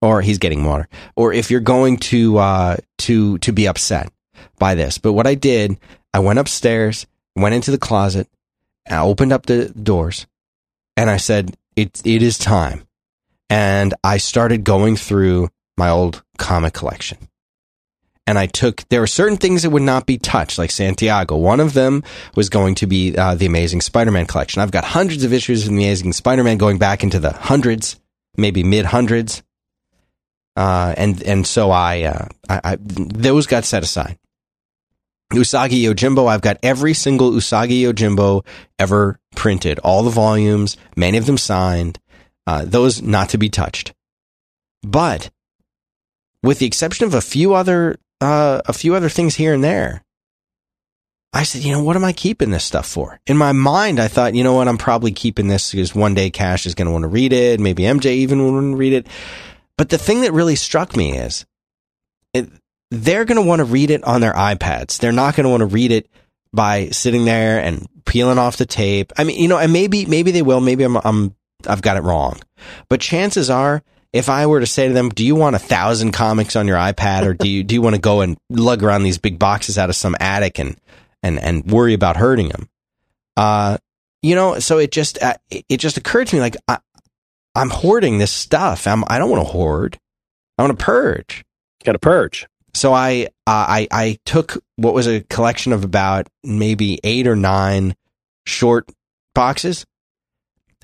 [0.00, 4.10] or he's getting water, or if you're going to, uh, to, to be upset
[4.58, 4.98] by this.
[4.98, 5.78] But what I did,
[6.12, 8.28] I went upstairs, went into the closet,
[8.88, 10.26] I opened up the doors,
[10.96, 12.86] and I said, it, it is time.
[13.50, 17.18] And I started going through my old comic collection.
[18.26, 21.36] And I took, there were certain things that would not be touched, like Santiago.
[21.36, 22.02] One of them
[22.34, 24.62] was going to be uh, the Amazing Spider Man collection.
[24.62, 28.00] I've got hundreds of issues of the Amazing Spider Man going back into the hundreds,
[28.36, 29.44] maybe mid hundreds.
[30.56, 34.18] Uh, and, and so I, uh, I, I, those got set aside.
[35.32, 38.46] Usagi Yojimbo, I've got every single Usagi Yojimbo
[38.78, 41.98] ever printed, all the volumes, many of them signed.
[42.46, 43.92] Uh, those not to be touched.
[44.82, 45.30] But
[46.42, 50.04] with the exception of a few other uh, a few other things here and there,
[51.32, 53.20] I said, you know, what am I keeping this stuff for?
[53.26, 56.30] In my mind, I thought, you know what, I'm probably keeping this because one day
[56.30, 57.60] Cash is going to want to read it.
[57.60, 59.06] Maybe MJ even will want to read it.
[59.76, 61.44] But the thing that really struck me is
[62.32, 62.48] it,
[62.90, 64.98] they're going to want to read it on their iPads.
[64.98, 66.08] They're not going to want to read it
[66.52, 69.12] by sitting there and peeling off the tape.
[69.16, 70.60] I mean, you know, and maybe, maybe they will.
[70.60, 71.34] Maybe I'm, I'm,
[71.66, 72.40] I've got it wrong.
[72.88, 73.82] But chances are,
[74.12, 76.78] if I were to say to them, do you want a thousand comics on your
[76.78, 79.76] iPad or do you, do you want to go and lug around these big boxes
[79.76, 80.76] out of some attic and,
[81.22, 82.68] and, and worry about hurting them?
[83.36, 83.76] Uh,
[84.22, 86.78] you know, so it just, uh, it just occurred to me like, I,
[87.54, 88.86] I'm hoarding this stuff.
[88.86, 89.98] I'm, I don't want to hoard.
[90.56, 91.44] I want to purge.
[91.84, 92.46] Got to purge.
[92.76, 97.34] So I, uh, I, I took what was a collection of about maybe eight or
[97.34, 97.96] nine
[98.44, 98.86] short
[99.34, 99.86] boxes,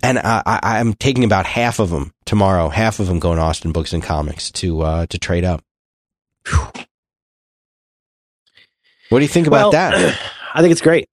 [0.03, 2.71] and I, I, am taking about half of them tomorrow.
[2.71, 5.63] Half of them going to Austin Books and Comics to uh, to trade up.
[9.11, 10.19] What do you think about well, that?
[10.55, 11.11] I think it's great.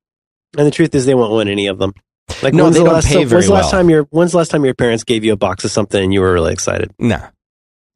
[0.57, 1.93] And the truth is, they won't win any of them.
[2.41, 3.72] Like, no, they the don't last, pay very when's the last well.
[3.72, 6.14] time your When's the last time your parents gave you a box of something and
[6.14, 6.93] you were really excited?
[6.97, 7.22] No,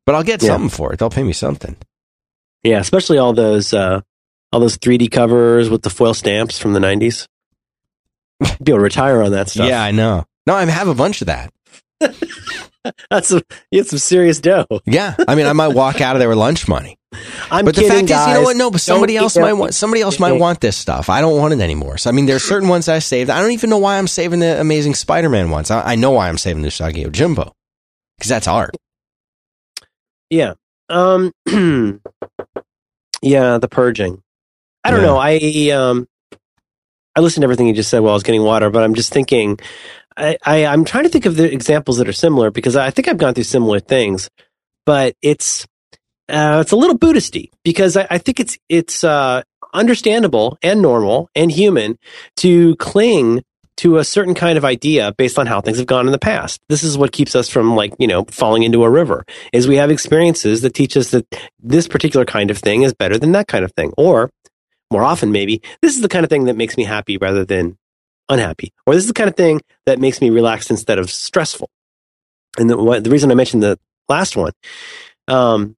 [0.05, 0.49] but I'll get yeah.
[0.49, 0.99] something for it.
[0.99, 1.77] They'll pay me something.
[2.63, 4.01] Yeah, especially all those uh,
[4.51, 7.27] all those 3D covers with the foil stamps from the 90s.
[8.39, 9.67] Be able to retire on that stuff.
[9.67, 10.25] Yeah, I know.
[10.45, 11.53] No, I have a bunch of that.
[13.09, 13.41] That's some,
[13.71, 14.65] you have some serious dough.
[14.85, 16.97] yeah, I mean, I might walk out of there with lunch money.
[17.51, 18.21] I'm but kidding, the fact guys.
[18.21, 18.57] is, you know what?
[18.57, 19.73] No, but somebody else might want.
[19.73, 21.09] Somebody else might want this stuff.
[21.09, 21.97] I don't want it anymore.
[21.97, 23.29] So I mean, there's certain ones I saved.
[23.29, 25.71] I don't even know why I'm saving the Amazing Spider-Man ones.
[25.71, 27.51] I, I know why I'm saving the Usagi Yojimbo
[28.17, 28.75] because that's art.
[30.29, 30.53] Yeah.
[30.89, 31.31] Um.
[33.23, 34.21] yeah, the purging.
[34.83, 35.05] I don't Yeah.
[35.07, 35.17] know.
[35.17, 36.07] I um.
[37.15, 39.13] I listened to everything you just said while I was getting water, but I'm just
[39.13, 39.59] thinking.
[40.17, 43.07] I, I I'm trying to think of the examples that are similar because I think
[43.07, 44.29] I've gone through similar things,
[44.85, 45.65] but it's
[46.29, 49.41] uh, it's a little Buddhisty because I, I think it's it's uh,
[49.73, 51.97] understandable and normal and human
[52.37, 53.43] to cling
[53.77, 56.61] to a certain kind of idea based on how things have gone in the past.
[56.69, 59.77] This is what keeps us from like, you know, falling into a river is we
[59.77, 61.25] have experiences that teach us that
[61.59, 63.93] this particular kind of thing is better than that kind of thing.
[63.97, 64.29] Or
[64.91, 67.77] more often, maybe this is the kind of thing that makes me happy rather than
[68.29, 68.73] unhappy.
[68.85, 71.69] Or this is the kind of thing that makes me relaxed instead of stressful.
[72.57, 74.51] And the, the reason I mentioned the last one,
[75.27, 75.75] um,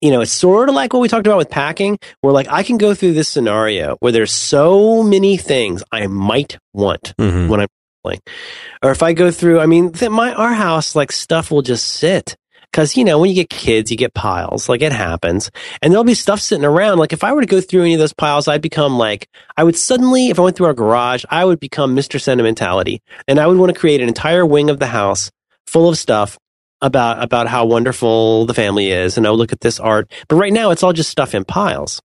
[0.00, 2.62] you know, it's sort of like what we talked about with packing, where like I
[2.62, 7.48] can go through this scenario where there's so many things I might want Mhm.
[7.48, 7.68] when I'm
[8.02, 8.20] playing.
[8.82, 11.86] Or if I go through, I mean, th- my our house like stuff will just
[11.86, 12.34] sit
[12.72, 14.68] because you know when you get kids, you get piles.
[14.68, 15.50] Like it happens,
[15.82, 16.98] and there'll be stuff sitting around.
[16.98, 19.64] Like if I were to go through any of those piles, I'd become like I
[19.64, 23.46] would suddenly, if I went through our garage, I would become Mister Sentimentality, and I
[23.46, 25.30] would want to create an entire wing of the house
[25.66, 26.38] full of stuff
[26.82, 30.10] about about how wonderful the family is, and oh look at this art.
[30.28, 32.00] But right now, it's all just stuff in piles.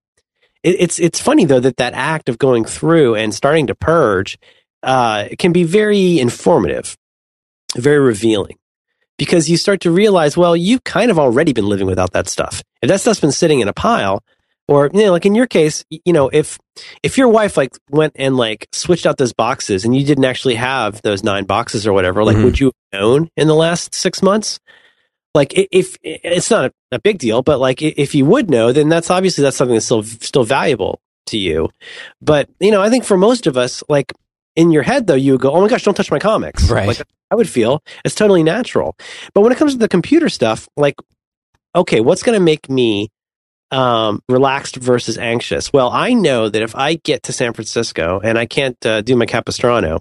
[0.63, 4.37] It, it's it's funny though that that act of going through and starting to purge
[4.83, 6.97] uh, can be very informative,
[7.75, 8.57] very revealing,
[9.17, 12.61] because you start to realize, well, you've kind of already been living without that stuff.
[12.81, 14.23] If that stuff's been sitting in a pile,
[14.67, 16.57] or you know, like in your case, you know, if
[17.03, 20.55] if your wife like went and like switched out those boxes and you didn't actually
[20.55, 22.43] have those nine boxes or whatever, like Mhm.
[22.45, 24.59] would you have known in the last six months?
[25.33, 28.71] Like i- if it's not a, a big deal, but like if you would know,
[28.71, 31.69] then that's obviously that's something that's still still valuable to you.
[32.21, 34.13] But you know, I think for most of us, like
[34.55, 36.87] in your head though, you would go, "Oh my gosh, don't touch my comics." Right.
[36.87, 37.01] Like
[37.31, 38.95] I would feel it's totally natural.
[39.33, 40.95] But when it comes to the computer stuff, like,
[41.75, 43.09] okay, what's going to make me
[43.71, 45.71] um, relaxed versus anxious?
[45.71, 49.15] Well, I know that if I get to San Francisco and I can't uh, do
[49.15, 49.99] my Capistrano,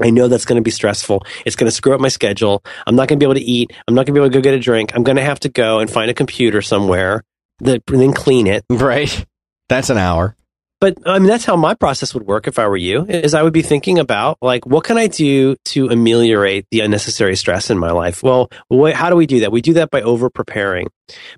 [0.00, 1.24] I know that's going to be stressful.
[1.44, 2.62] It's going to screw up my schedule.
[2.86, 3.72] I'm not going to be able to eat.
[3.86, 4.92] I'm not going to be able to go get a drink.
[4.94, 7.22] I'm going to have to go and find a computer somewhere
[7.60, 8.64] that and then clean it.
[8.70, 9.26] Right.
[9.68, 10.36] That's an hour.
[10.80, 13.04] But I mean, that's how my process would work if I were you.
[13.04, 17.36] Is I would be thinking about like, what can I do to ameliorate the unnecessary
[17.36, 18.22] stress in my life?
[18.22, 19.52] Well, wh- how do we do that?
[19.52, 20.88] We do that by over preparing,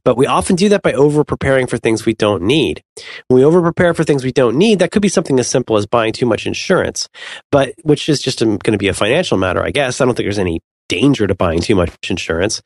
[0.05, 2.83] but we often do that by over preparing for things we don't need.
[3.27, 5.77] When we over prepare for things we don't need, that could be something as simple
[5.77, 7.09] as buying too much insurance,
[7.51, 10.01] but which is just um, going to be a financial matter, I guess.
[10.01, 12.63] I don't think there's any danger to buying too much insurance,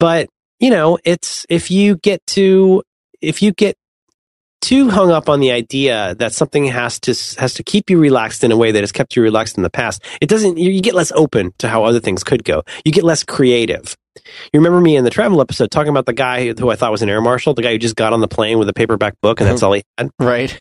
[0.00, 0.28] but
[0.58, 2.82] you know, it's if you get to
[3.20, 3.76] if you get
[4.64, 8.42] too hung up on the idea that something has to has to keep you relaxed
[8.42, 10.02] in a way that has kept you relaxed in the past.
[10.20, 10.56] It doesn't.
[10.56, 12.62] You, you get less open to how other things could go.
[12.84, 13.96] You get less creative.
[14.52, 17.02] You remember me in the travel episode talking about the guy who I thought was
[17.02, 19.40] an air marshal, the guy who just got on the plane with a paperback book
[19.40, 19.66] and that's mm-hmm.
[19.66, 20.10] all he had.
[20.18, 20.58] Right.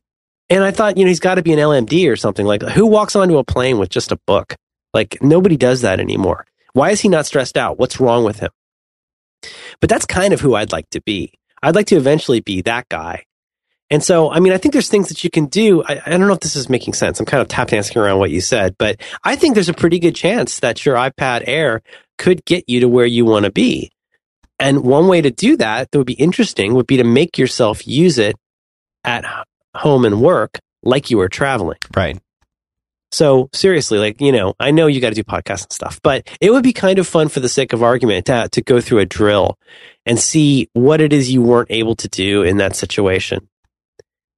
[0.50, 2.62] And I thought, you know, he's got to be an LMD or something like.
[2.62, 4.56] Who walks onto a plane with just a book?
[4.94, 6.46] Like nobody does that anymore.
[6.74, 7.80] Why is he not stressed out?
[7.80, 8.50] What's wrong with him?
[9.80, 11.34] But that's kind of who I'd like to be.
[11.62, 13.24] I'd like to eventually be that guy.
[13.94, 15.84] And so, I mean, I think there's things that you can do.
[15.84, 17.20] I, I, don't know if this is making sense.
[17.20, 20.00] I'm kind of tap dancing around what you said, but I think there's a pretty
[20.00, 21.84] good chance that your iPad Air
[22.18, 23.92] could get you to where you want to be.
[24.58, 27.86] And one way to do that that would be interesting would be to make yourself
[27.86, 28.36] use it
[29.04, 29.26] at
[29.76, 31.78] home and work like you were traveling.
[31.96, 32.20] Right.
[33.12, 36.28] So seriously, like, you know, I know you got to do podcasts and stuff, but
[36.42, 39.00] it would be kind of fun for the sake of argument to, to go through
[39.00, 39.60] a drill
[40.04, 43.48] and see what it is you weren't able to do in that situation.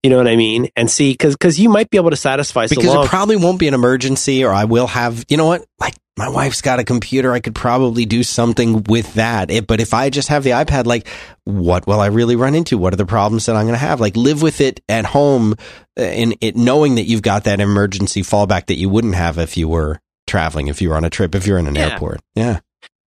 [0.06, 0.69] You know what I mean?
[0.76, 2.69] And see, because because you might be able to satisfice.
[2.69, 5.26] Because so it probably won't be an emergency, or I will have.
[5.30, 5.65] You know what?
[5.80, 7.34] Like my wife's got a computer.
[7.34, 9.49] I could probably do something with that.
[9.49, 11.07] It, but if I just have the iPad, like,
[11.45, 12.77] what will I really run into?
[12.77, 13.99] What are the problems that I'm going to have?
[13.99, 15.56] Like, live with it at home,
[15.98, 19.57] and uh, it knowing that you've got that emergency fallback that you wouldn't have if
[19.57, 21.94] you were traveling, if you were on a trip, if you're in an yeah.
[21.94, 22.22] airport.
[22.36, 22.60] Yeah.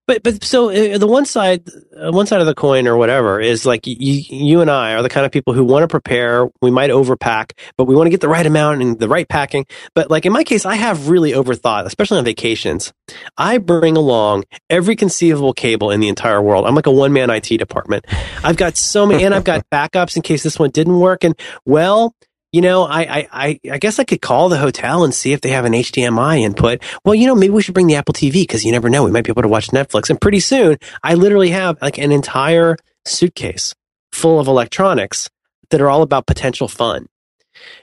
[0.09, 3.39] But but so uh, the one side uh, one side of the coin or whatever
[3.39, 6.49] is like you you and I are the kind of people who want to prepare.
[6.63, 9.67] We might overpack, but we want to get the right amount and the right packing.
[9.93, 12.91] But like in my case, I have really overthought, especially on vacations.
[13.37, 16.65] I bring along every conceivable cable in the entire world.
[16.65, 18.07] I'm like a one man IT department.
[18.43, 21.23] I've got so many, and I've got backups in case this one didn't work.
[21.23, 22.15] And well,
[22.51, 25.49] you know, I, I, I guess I could call the hotel and see if they
[25.49, 26.81] have an HDMI input.
[27.05, 29.03] Well, you know, maybe we should bring the Apple TV because you never know.
[29.03, 30.09] We might be able to watch Netflix.
[30.09, 33.75] And pretty soon, I literally have like an entire suitcase
[34.11, 35.29] full of electronics
[35.69, 37.05] that are all about potential fun.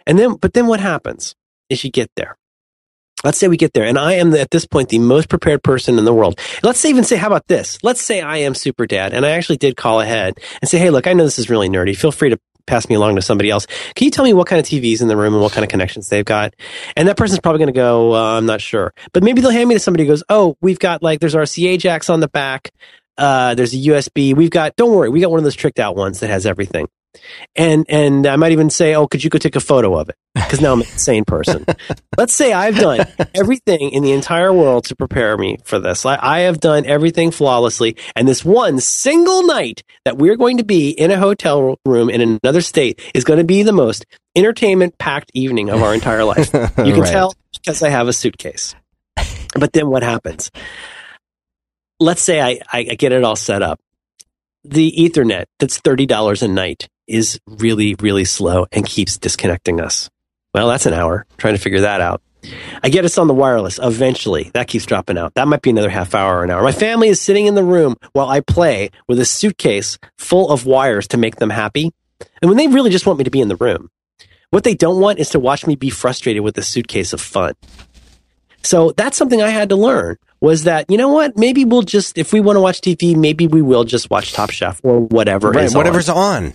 [0.06, 1.34] And then, but then what happens
[1.68, 2.36] is you get there.
[3.24, 5.98] Let's say we get there and I am at this point the most prepared person
[5.98, 6.38] in the world.
[6.62, 7.78] Let's even say, how about this?
[7.82, 10.90] Let's say I am super dad and I actually did call ahead and say, Hey,
[10.90, 11.96] look, I know this is really nerdy.
[11.96, 13.66] Feel free to pass me along to somebody else.
[13.94, 15.70] Can you tell me what kind of TVs in the room and what kind of
[15.70, 16.54] connections they've got?
[16.96, 18.92] And that person's probably going to go, uh, I'm not sure.
[19.12, 21.78] But maybe they'll hand me to somebody who goes, Oh, we've got like, there's RCA
[21.78, 22.70] jacks on the back.
[23.18, 24.34] Uh, there's a USB.
[24.36, 26.88] We've got, don't worry, we got one of those tricked out ones that has everything.
[27.54, 30.16] And, and I might even say, Oh, could you go take a photo of it?
[30.34, 31.64] Because now I'm an insane person.
[32.18, 36.04] Let's say I've done everything in the entire world to prepare me for this.
[36.04, 37.96] I, I have done everything flawlessly.
[38.14, 42.38] And this one single night that we're going to be in a hotel room in
[42.42, 44.04] another state is going to be the most
[44.36, 46.52] entertainment packed evening of our entire life.
[46.52, 47.10] You can right.
[47.10, 48.74] tell because I have a suitcase.
[49.58, 50.50] But then what happens?
[51.98, 53.80] Let's say I, I get it all set up.
[54.64, 60.10] The Ethernet that's $30 a night is really, really slow and keeps disconnecting us.
[60.54, 62.22] Well, that's an hour trying to figure that out.
[62.82, 64.50] I get us on the wireless eventually.
[64.54, 65.34] That keeps dropping out.
[65.34, 66.62] That might be another half hour or an hour.
[66.62, 70.66] My family is sitting in the room while I play with a suitcase full of
[70.66, 71.92] wires to make them happy.
[72.40, 73.90] And when they really just want me to be in the room,
[74.50, 77.54] what they don't want is to watch me be frustrated with a suitcase of fun.
[78.62, 81.36] So that's something I had to learn was that, you know what?
[81.36, 84.50] Maybe we'll just, if we want to watch TV, maybe we will just watch Top
[84.50, 85.50] Chef or whatever.
[85.50, 86.44] Right, whatever's on.
[86.46, 86.54] on.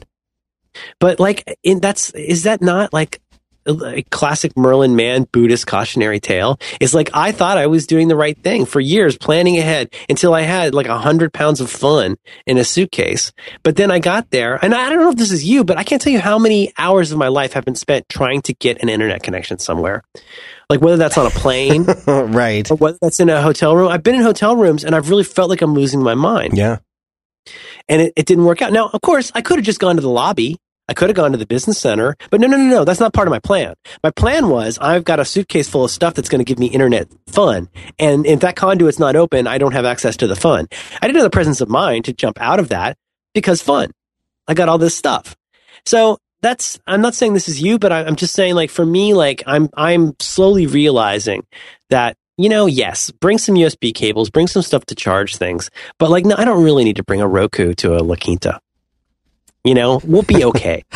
[1.00, 3.22] But like, in, that's is that not like
[3.68, 6.60] a classic Merlin Mann Buddhist cautionary tale?
[6.80, 10.34] Is like I thought I was doing the right thing for years, planning ahead until
[10.34, 13.32] I had like a hundred pounds of fun in a suitcase.
[13.64, 15.84] But then I got there, and I don't know if this is you, but I
[15.84, 18.82] can't tell you how many hours of my life have been spent trying to get
[18.82, 20.04] an internet connection somewhere.
[20.70, 23.90] Like whether that's on a plane, right, or whether that's in a hotel room.
[23.90, 26.58] I've been in hotel rooms and I've really felt like I'm losing my mind.
[26.58, 26.78] Yeah
[27.88, 28.72] and it, it didn't work out.
[28.72, 30.58] Now, of course, I could have just gone to the lobby.
[30.88, 32.84] I could have gone to the business center, but no, no, no, no.
[32.84, 33.76] That's not part of my plan.
[34.04, 36.66] My plan was I've got a suitcase full of stuff that's going to give me
[36.66, 37.70] internet fun.
[37.98, 40.68] And if that conduit's not open, I don't have access to the fun.
[41.02, 42.98] I didn't have the presence of mind to jump out of that
[43.34, 43.92] because fun.
[44.50, 45.34] I got all this stuff.
[45.86, 49.14] So that's, I'm not saying this is you, but I'm just saying like for me,
[49.14, 51.46] like I'm, I'm slowly realizing
[51.90, 55.70] that you know, yes, bring some USB cables, bring some stuff to charge things.
[55.98, 58.60] But like, no, I don't really need to bring a Roku to a La Quinta.
[59.64, 60.84] You know, we'll be okay.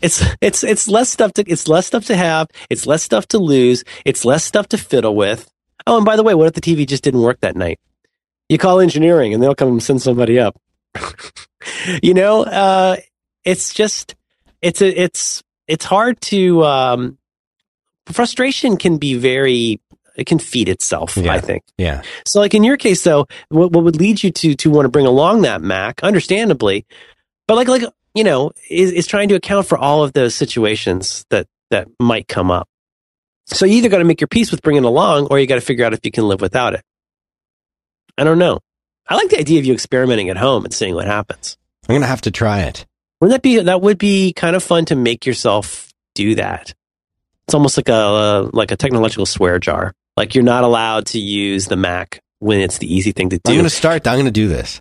[0.00, 2.48] it's it's it's less stuff to it's less stuff to have.
[2.70, 3.84] It's less stuff to lose.
[4.04, 5.50] It's less stuff to fiddle with.
[5.86, 7.78] Oh, and by the way, what if the TV just didn't work that night?
[8.48, 10.58] You call engineering and they'll come and send somebody up.
[12.02, 12.96] you know, uh,
[13.44, 14.14] it's just
[14.62, 17.18] it's a, it's it's hard to um,
[18.06, 19.80] frustration can be very
[20.16, 21.16] it can feed itself.
[21.16, 21.32] Yeah.
[21.32, 21.64] I think.
[21.78, 22.02] Yeah.
[22.26, 24.90] So, like in your case, though, what, what would lead you to to want to
[24.90, 26.86] bring along that Mac, understandably,
[27.46, 27.82] but like like
[28.14, 32.28] you know, is is trying to account for all of those situations that that might
[32.28, 32.68] come up.
[33.46, 35.56] So you either got to make your peace with bringing it along, or you got
[35.56, 36.82] to figure out if you can live without it.
[38.16, 38.60] I don't know.
[39.08, 41.58] I like the idea of you experimenting at home and seeing what happens.
[41.88, 42.86] I'm gonna have to try it.
[43.20, 46.72] Wouldn't that be that would be kind of fun to make yourself do that?
[47.46, 49.92] It's almost like a like a technological swear jar.
[50.16, 53.50] Like you're not allowed to use the Mac when it's the easy thing to do.
[53.50, 54.06] I'm going to start.
[54.06, 54.80] I'm going to do this.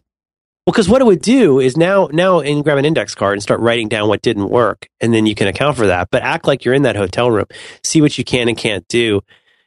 [0.65, 3.43] Well, because what it would do is now, now, and grab an index card and
[3.43, 6.07] start writing down what didn't work, and then you can account for that.
[6.09, 7.47] But act like you're in that hotel room,
[7.83, 9.21] see what you can and can't do.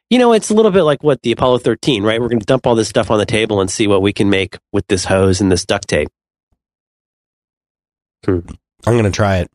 [0.09, 2.19] You know, it's a little bit like what the Apollo 13, right?
[2.21, 4.31] We're going to dump all this stuff on the table and see what we can
[4.31, 6.09] make with this hose and this duct tape.
[8.25, 8.41] Hmm.
[8.87, 9.51] I'm going to try it.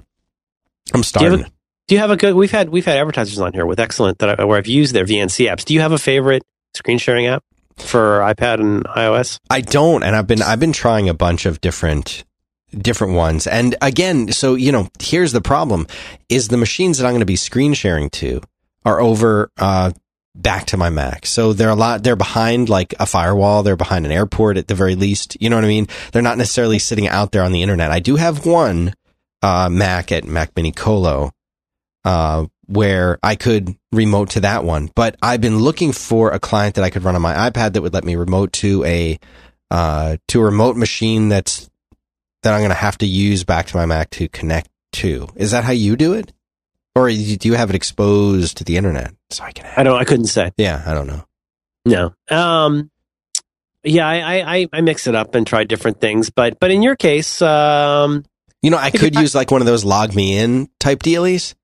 [0.94, 1.32] I'm starting.
[1.32, 1.52] Do you, a,
[1.92, 2.36] do you, have a good?
[2.36, 5.04] We've had we've had advertisers on here with excellent that I, where I've used their
[5.04, 5.66] VNC apps.
[5.66, 6.42] Do you have a favorite
[6.74, 7.44] screen sharing app?
[7.76, 9.40] for iPad and iOS?
[9.50, 12.24] I don't, and I've been I've been trying a bunch of different
[12.72, 13.46] different ones.
[13.46, 15.86] And again, so you know, here's the problem:
[16.30, 18.42] is the machines that I'm going to be screen sharing to
[18.86, 19.92] are over uh,
[20.34, 21.26] back to my Mac.
[21.26, 22.04] So they're a lot.
[22.04, 23.64] They're behind like a firewall.
[23.64, 25.36] They're behind an airport at the very least.
[25.42, 25.88] You know what I mean?
[26.14, 27.92] They're not necessarily sitting out there on the internet.
[27.92, 28.94] I do have one
[29.42, 31.32] uh, Mac at Macminicolo.
[32.04, 34.90] Uh, where I could remote to that one.
[34.96, 37.82] But I've been looking for a client that I could run on my iPad that
[37.82, 39.20] would let me remote to a
[39.70, 41.70] uh, to a remote machine that's
[42.44, 45.28] that I'm going to have to use back to my Mac to connect to.
[45.36, 46.32] Is that how you do it,
[46.96, 49.72] or do you have it exposed to the internet so I can?
[49.76, 50.00] I don't.
[50.00, 50.52] I couldn't say.
[50.58, 51.26] Yeah, I don't know.
[51.86, 52.14] No.
[52.30, 52.90] Um.
[53.84, 56.96] Yeah, I, I I mix it up and try different things, but but in your
[56.96, 58.24] case, um,
[58.62, 61.56] you know, I could use like one of those LogMeIn type dealies.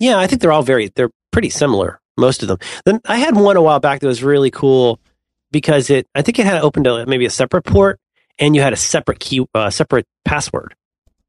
[0.00, 2.58] Yeah, I think they're all very they're pretty similar, most of them.
[2.84, 4.98] Then I had one a while back that was really cool
[5.52, 8.00] because it I think it had opened to maybe a separate port
[8.38, 10.74] and you had a separate key uh, separate password.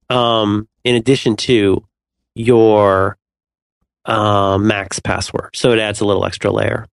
[0.10, 1.86] Um in addition to
[2.34, 3.18] your
[4.06, 5.52] uh, max password.
[5.54, 6.88] So it adds a little extra layer.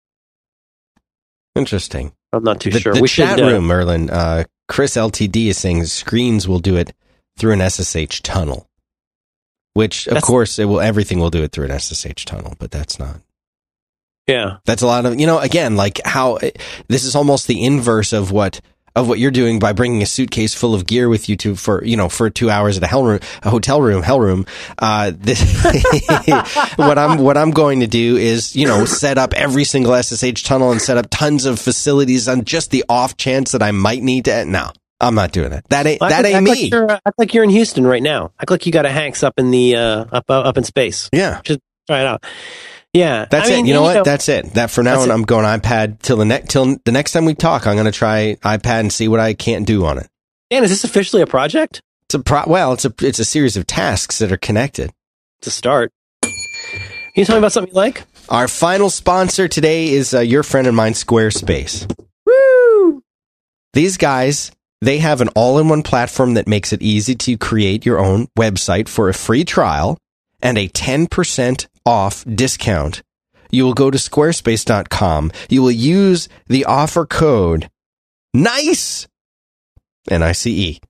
[1.55, 2.13] Interesting.
[2.33, 2.95] I'm not too the, sure.
[2.95, 4.11] The we chat should, uh, room, Merlin.
[4.11, 6.93] Uh, Chris LTD is saying screens will do it
[7.37, 8.69] through an SSH tunnel.
[9.75, 10.81] Which, of that's, course, it will.
[10.81, 13.17] Everything will do it through an SSH tunnel, but that's not.
[14.27, 15.39] Yeah, that's a lot of you know.
[15.39, 16.39] Again, like how
[16.89, 18.61] this is almost the inverse of what
[18.97, 21.85] of what you're doing by bringing a suitcase full of gear with you to for
[21.85, 24.47] you know for two hours at a hell room, a hotel room, hell room.
[24.79, 25.41] Uh, this,
[26.77, 30.45] what I'm what I'm going to do is you know set up every single SSH
[30.45, 34.03] tunnel and set up tons of facilities on just the off chance that I might
[34.03, 34.45] need to.
[34.45, 34.71] No,
[35.05, 35.65] I'm not doing it.
[35.69, 36.51] That ain't well, that ain't act me.
[36.51, 38.33] Like you're, act like you're in Houston right now.
[38.41, 41.11] Act like you got a Hanks up in the uh, up uh, up in space.
[41.13, 42.25] Yeah, just try it out.
[42.95, 43.57] Yeah, that's I it.
[43.57, 43.95] Mean, you know what?
[43.95, 44.55] Know, that's it.
[44.55, 47.35] That for now on, I'm going iPad till the next till the next time we
[47.35, 47.67] talk.
[47.67, 50.09] I'm going to try iPad and see what I can't do on it.
[50.51, 51.83] Dan, is this officially a project?
[52.07, 52.45] It's a pro.
[52.47, 54.93] Well, it's a it's a series of tasks that are connected.
[55.43, 56.33] To start, can
[57.17, 58.05] you tell me about something you like?
[58.29, 61.93] Our final sponsor today is uh, your friend and mine, Squarespace.
[62.25, 63.03] Woo!
[63.73, 64.53] These guys
[64.85, 68.27] they have an all in one platform that makes it easy to create your own
[68.39, 69.99] website for a free trial
[70.43, 73.03] and a 10% off discount.
[73.51, 75.33] You will go to squarespace.com.
[75.49, 77.71] You will use the offer code
[78.35, 79.07] NICE,
[80.11, 80.81] N-I-C-E.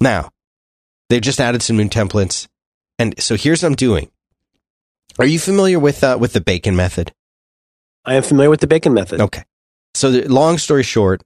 [0.00, 0.30] Now,
[1.08, 2.48] they've just added some new templates.
[2.98, 4.10] And so here's what I'm doing.
[5.18, 7.12] Are you familiar with, uh, with the bacon method?
[8.04, 9.20] I am familiar with the bacon method.
[9.20, 9.44] Okay.
[9.94, 11.22] So the, long story short,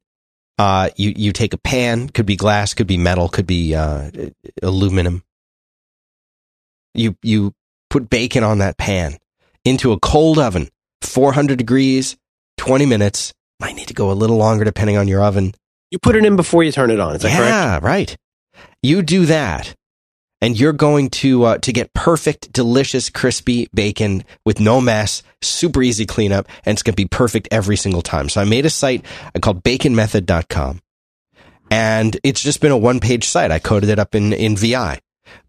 [0.58, 4.10] uh, you, you take a pan, could be glass, could be metal, could be, uh,
[4.62, 5.22] aluminum.
[6.94, 7.52] You, you
[7.90, 9.18] put bacon on that pan
[9.64, 10.68] into a cold oven,
[11.02, 12.16] 400 degrees,
[12.56, 13.32] 20 minutes.
[13.60, 15.54] Might need to go a little longer depending on your oven.
[15.90, 17.16] You put it in before you turn it on.
[17.16, 17.50] Is that yeah, correct?
[17.50, 18.16] Yeah, right.
[18.82, 19.74] You do that
[20.40, 25.82] and you're going to uh, to get perfect, delicious, crispy bacon with no mess, super
[25.82, 28.28] easy cleanup, and it's going to be perfect every single time.
[28.28, 29.04] So I made a site
[29.40, 30.80] called baconmethod.com,
[31.70, 33.50] and it's just been a one page site.
[33.50, 35.00] I coded it up in in VI,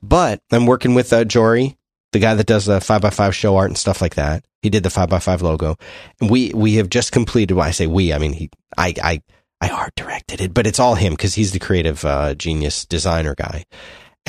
[0.01, 1.77] but I'm working with uh, Jory,
[2.11, 4.43] the guy that does the 5by5 show art and stuff like that.
[4.61, 5.77] He did the 5by5 logo,
[6.19, 7.53] and we we have just completed.
[7.53, 9.21] Well, I say we, I mean he, I I.
[9.61, 13.35] I art directed it, but it's all him because he's the creative uh, genius designer
[13.35, 13.65] guy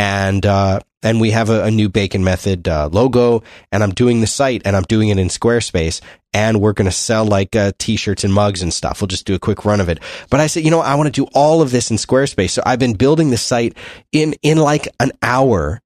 [0.01, 4.23] and uh, and we have a, a new Bacon Method uh, logo, and I'm doing
[4.23, 6.01] the site, and I'm doing it in Squarespace,
[6.33, 9.03] and we're going to sell like uh, t-shirts and mugs and stuff.
[9.03, 10.01] We'll just do a quick run of it.
[10.31, 12.63] But I said, you know, I want to do all of this in Squarespace, so
[12.65, 13.77] I've been building the site
[14.11, 15.83] in in like an hour.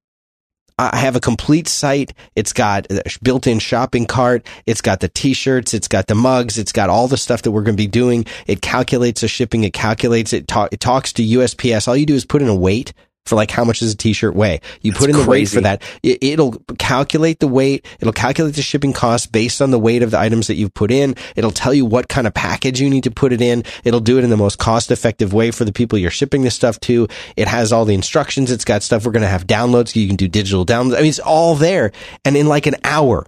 [0.76, 2.14] I have a complete site.
[2.34, 4.44] It's got a built-in shopping cart.
[4.66, 5.72] It's got the t-shirts.
[5.72, 6.58] It's got the mugs.
[6.58, 8.26] It's got all the stuff that we're going to be doing.
[8.48, 9.62] It calculates the shipping.
[9.62, 10.48] It calculates it.
[10.48, 11.86] Talk, it talks to USPS.
[11.86, 12.92] All you do is put in a weight
[13.26, 14.60] for like how much does a t-shirt weigh.
[14.82, 15.82] You That's put in the weight for that.
[16.02, 17.86] It, will calculate the weight.
[18.00, 20.90] It'll calculate the shipping cost based on the weight of the items that you've put
[20.90, 21.14] in.
[21.34, 23.64] It'll tell you what kind of package you need to put it in.
[23.84, 26.54] It'll do it in the most cost effective way for the people you're shipping this
[26.54, 27.08] stuff to.
[27.36, 28.50] It has all the instructions.
[28.50, 29.96] It's got stuff we're going to have downloads.
[29.96, 30.96] You can do digital downloads.
[30.96, 31.92] I mean, it's all there.
[32.24, 33.26] And in like an hour,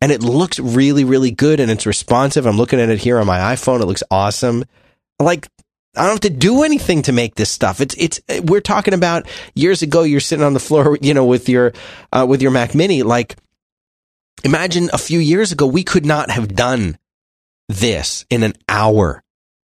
[0.00, 2.46] and it looks really, really good and it's responsive.
[2.46, 3.80] I'm looking at it here on my iPhone.
[3.80, 4.64] It looks awesome.
[5.18, 5.48] Like,
[5.96, 7.80] I don't have to do anything to make this stuff.
[7.80, 11.48] It's, it's, we're talking about years ago, you're sitting on the floor, you know, with
[11.48, 11.72] your,
[12.12, 13.02] uh, with your Mac mini.
[13.02, 13.36] Like,
[14.44, 16.98] imagine a few years ago, we could not have done
[17.68, 19.22] this in an hour,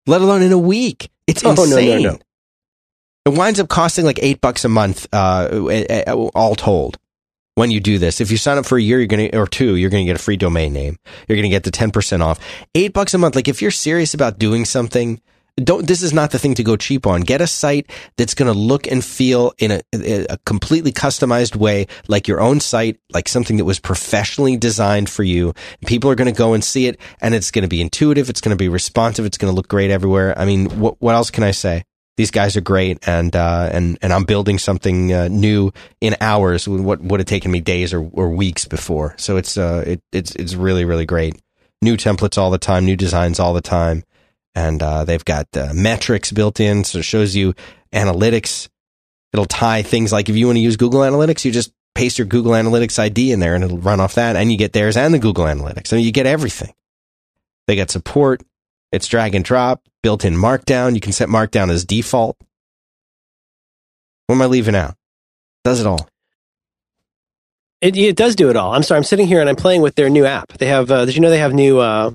[0.07, 1.09] let alone in a week.
[1.27, 2.03] It's Oh, no, no, insane.
[2.03, 2.17] no.
[3.25, 5.65] It winds up costing like eight bucks a month, uh,
[6.33, 6.97] all told.
[7.55, 9.75] When you do this, if you sign up for a year, you're gonna or two,
[9.75, 10.97] you're gonna get a free domain name.
[11.27, 12.39] You're gonna get the ten percent off.
[12.73, 13.35] Eight bucks a month.
[13.35, 15.21] Like if you're serious about doing something,
[15.57, 15.87] don't.
[15.87, 17.21] This is not the thing to go cheap on.
[17.21, 22.27] Get a site that's gonna look and feel in a, a completely customized way, like
[22.27, 25.53] your own site, like something that was professionally designed for you.
[25.85, 28.29] People are gonna go and see it, and it's gonna be intuitive.
[28.29, 29.25] It's gonna be responsive.
[29.25, 30.37] It's gonna look great everywhere.
[30.37, 31.83] I mean, what what else can I say?
[32.17, 35.71] these guys are great and uh, and and I'm building something uh, new
[36.01, 39.15] in hours what would have taken me days or, or weeks before.
[39.17, 41.41] So it's uh it, it's it's really really great.
[41.81, 44.03] New templates all the time, new designs all the time,
[44.55, 47.53] and uh, they've got uh, metrics built in, so it shows you
[47.93, 48.69] analytics.
[49.33, 52.27] It'll tie things like if you want to use Google Analytics, you just paste your
[52.27, 55.13] Google Analytics ID in there, and it'll run off that, and you get theirs and
[55.13, 55.93] the Google Analytics.
[55.93, 56.73] I mean, you get everything.
[57.67, 58.43] They got support.
[58.91, 60.95] It's drag and drop, built in Markdown.
[60.95, 62.37] You can set Markdown as default.
[64.27, 64.95] What am I leaving out?
[65.63, 66.09] Does it all.
[67.79, 68.73] It, it does do it all.
[68.73, 68.97] I'm sorry.
[68.97, 70.53] I'm sitting here and I'm playing with their new app.
[70.53, 70.91] They have.
[70.91, 72.11] Uh, did you know they have new uh,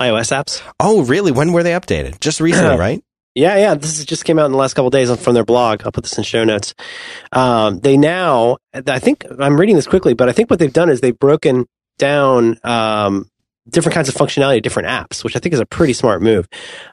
[0.00, 0.62] iOS apps?
[0.80, 1.30] Oh, really?
[1.32, 2.20] When were they updated?
[2.20, 3.02] Just recently, right?
[3.34, 3.74] Yeah, yeah.
[3.74, 5.82] This is, just came out in the last couple of days from their blog.
[5.84, 6.74] I'll put this in show notes.
[7.32, 10.90] Um, they now, I think I'm reading this quickly, but I think what they've done
[10.90, 11.66] is they've broken
[11.98, 13.30] down um,
[13.68, 16.48] different kinds of functionality, of different apps, which I think is a pretty smart move.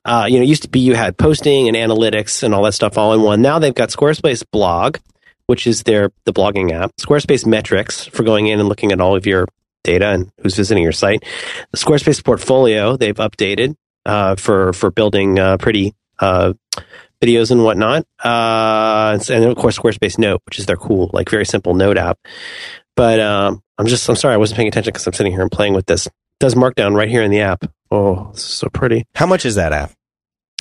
[0.05, 2.73] Uh, you know, it used to be you had posting and analytics and all that
[2.73, 3.41] stuff all in one.
[3.41, 4.97] Now they've got Squarespace Blog,
[5.47, 6.91] which is their the blogging app.
[6.97, 9.47] Squarespace Metrics for going in and looking at all of your
[9.87, 11.23] data and who's visiting your site.
[11.71, 16.53] The Squarespace Portfolio they've updated uh, for for building uh, pretty uh,
[17.21, 18.05] videos and whatnot.
[18.23, 22.19] Uh, and of course, Squarespace Note, which is their cool, like very simple note app.
[22.95, 25.51] But um, I'm just, I'm sorry, I wasn't paying attention because I'm sitting here and
[25.51, 26.07] playing with this.
[26.07, 27.65] It does Markdown right here in the app.
[27.91, 29.05] Oh, so pretty.
[29.15, 29.91] How much is that app?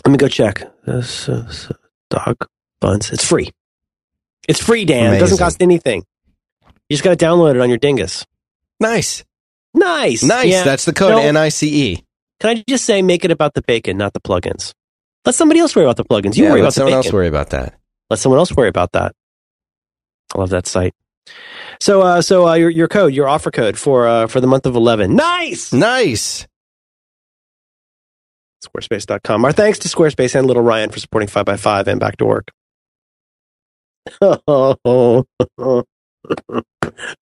[0.04, 0.62] Let me go check.
[0.84, 1.70] This is
[2.10, 2.46] dog
[2.80, 3.10] buns.
[3.10, 3.50] It's free.
[4.48, 5.14] It's free, Dan.
[5.14, 6.04] It doesn't cost anything.
[6.88, 8.24] You just got to download it on your dingus.
[8.80, 9.24] Nice.
[9.74, 10.22] Nice.
[10.22, 10.46] Nice.
[10.48, 10.64] Yeah.
[10.64, 11.20] That's the code No.
[11.20, 12.04] N I C E.
[12.40, 14.72] Can I just say, make it about the bacon, not the plugins?
[15.24, 16.36] Let somebody else worry about the plugins.
[16.36, 17.78] You Yeah, worry about the someone else worry about that.
[18.10, 19.12] Let someone else worry about that.
[20.34, 20.94] I love that site.
[21.80, 24.66] So, uh, so uh, your your code, your offer code for uh, for the month
[24.66, 25.16] of eleven.
[25.16, 25.72] Nice.
[25.72, 26.46] Nice.
[28.64, 29.44] Squarespace.com.
[29.44, 32.24] Our thanks to Squarespace and Little Ryan for supporting five by five and back to
[32.24, 32.50] work.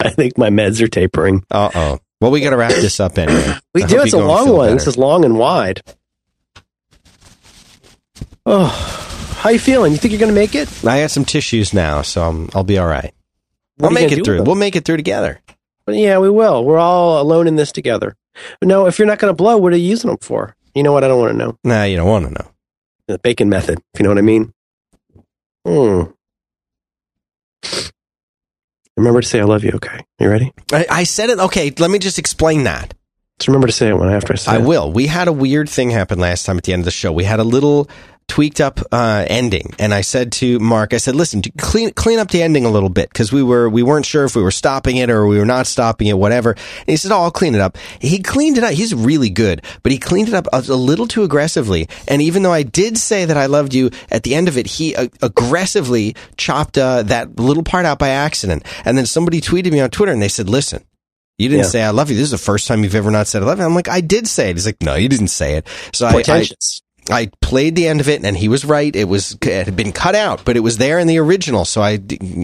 [0.00, 1.44] I think my meds are tapering.
[1.50, 1.98] Uh oh.
[2.20, 3.54] Well, we got to wrap this up anyway.
[3.74, 4.00] We I do.
[4.00, 4.66] It's a you go and long one.
[4.68, 4.76] better.
[4.76, 5.82] This is long and wide.
[8.46, 8.66] Oh,
[9.38, 9.92] how you feeling?
[9.92, 10.68] You think you're going to make it?
[10.84, 13.12] I got some tissues now, so I'm, I'll be all right.
[13.76, 14.42] What I'll make it through.
[14.44, 15.40] We'll make it through together.
[15.88, 16.64] Yeah, we will.
[16.64, 18.16] We're all alone in this together.
[18.62, 20.56] No, if you're not going to blow, what are you using them for?
[20.74, 21.04] You know what?
[21.04, 21.58] I don't want to know.
[21.64, 22.50] Nah, you don't want to know.
[23.06, 24.52] The bacon method, if you know what I mean.
[25.66, 26.02] Hmm.
[28.96, 30.04] Remember to say I love you, okay?
[30.20, 30.52] You ready?
[30.72, 31.38] I, I said it.
[31.38, 32.94] Okay, let me just explain that.
[33.38, 34.54] Just remember to say it when after I say it.
[34.54, 34.66] I it.
[34.66, 34.92] will.
[34.92, 37.10] We had a weird thing happen last time at the end of the show.
[37.12, 37.88] We had a little
[38.26, 42.30] tweaked up uh, ending, and I said to Mark, I said, "Listen, clean clean up
[42.30, 44.96] the ending a little bit because we were we weren't sure if we were stopping
[44.96, 47.60] it or we were not stopping it, whatever." And he said, "Oh, I'll clean it
[47.60, 48.72] up." He cleaned it up.
[48.72, 51.88] He's really good, but he cleaned it up a, a little too aggressively.
[52.08, 54.66] And even though I did say that I loved you at the end of it,
[54.66, 58.64] he uh, aggressively chopped uh, that little part out by accident.
[58.84, 60.82] And then somebody tweeted me on Twitter, and they said, "Listen."
[61.36, 61.70] You didn't Yeah.
[61.70, 62.16] say I love you.
[62.16, 63.64] This is the first time you've ever not said I love you.
[63.64, 64.56] I'm like, I did say it.
[64.56, 65.66] He's like, no, you didn't say it.
[65.92, 66.42] So I, I.
[67.10, 68.94] I played the end of it and he was right.
[68.94, 71.64] It was, it had been cut out, but it was there in the original.
[71.64, 71.98] So I,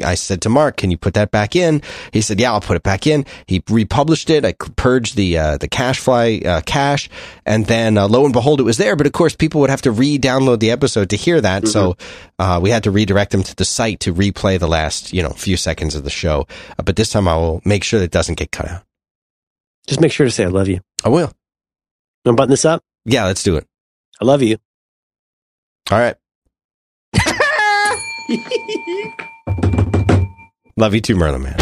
[0.04, 1.80] I said to Mark, can you put that back in?
[2.12, 3.24] He said, yeah, I'll put it back in.
[3.46, 4.44] He republished it.
[4.44, 7.08] I purged the, uh, the CacheFly, uh, cache.
[7.46, 8.96] And then, uh, lo and behold, it was there.
[8.96, 11.66] But of course, people would have to re-download the episode to hear that.
[11.66, 11.96] So,
[12.38, 15.30] uh, we had to redirect them to the site to replay the last, you know,
[15.30, 16.46] few seconds of the show.
[16.78, 18.82] Uh, but this time I will make sure that it doesn't get cut out.
[19.86, 20.80] Just make sure to say I love you.
[21.02, 21.32] I will.
[22.26, 22.82] I'm button this up?
[23.06, 23.66] Yeah, let's do it.
[24.20, 24.56] I love you.
[25.90, 26.16] All right.
[30.76, 31.56] Love you too, Merlin Mann.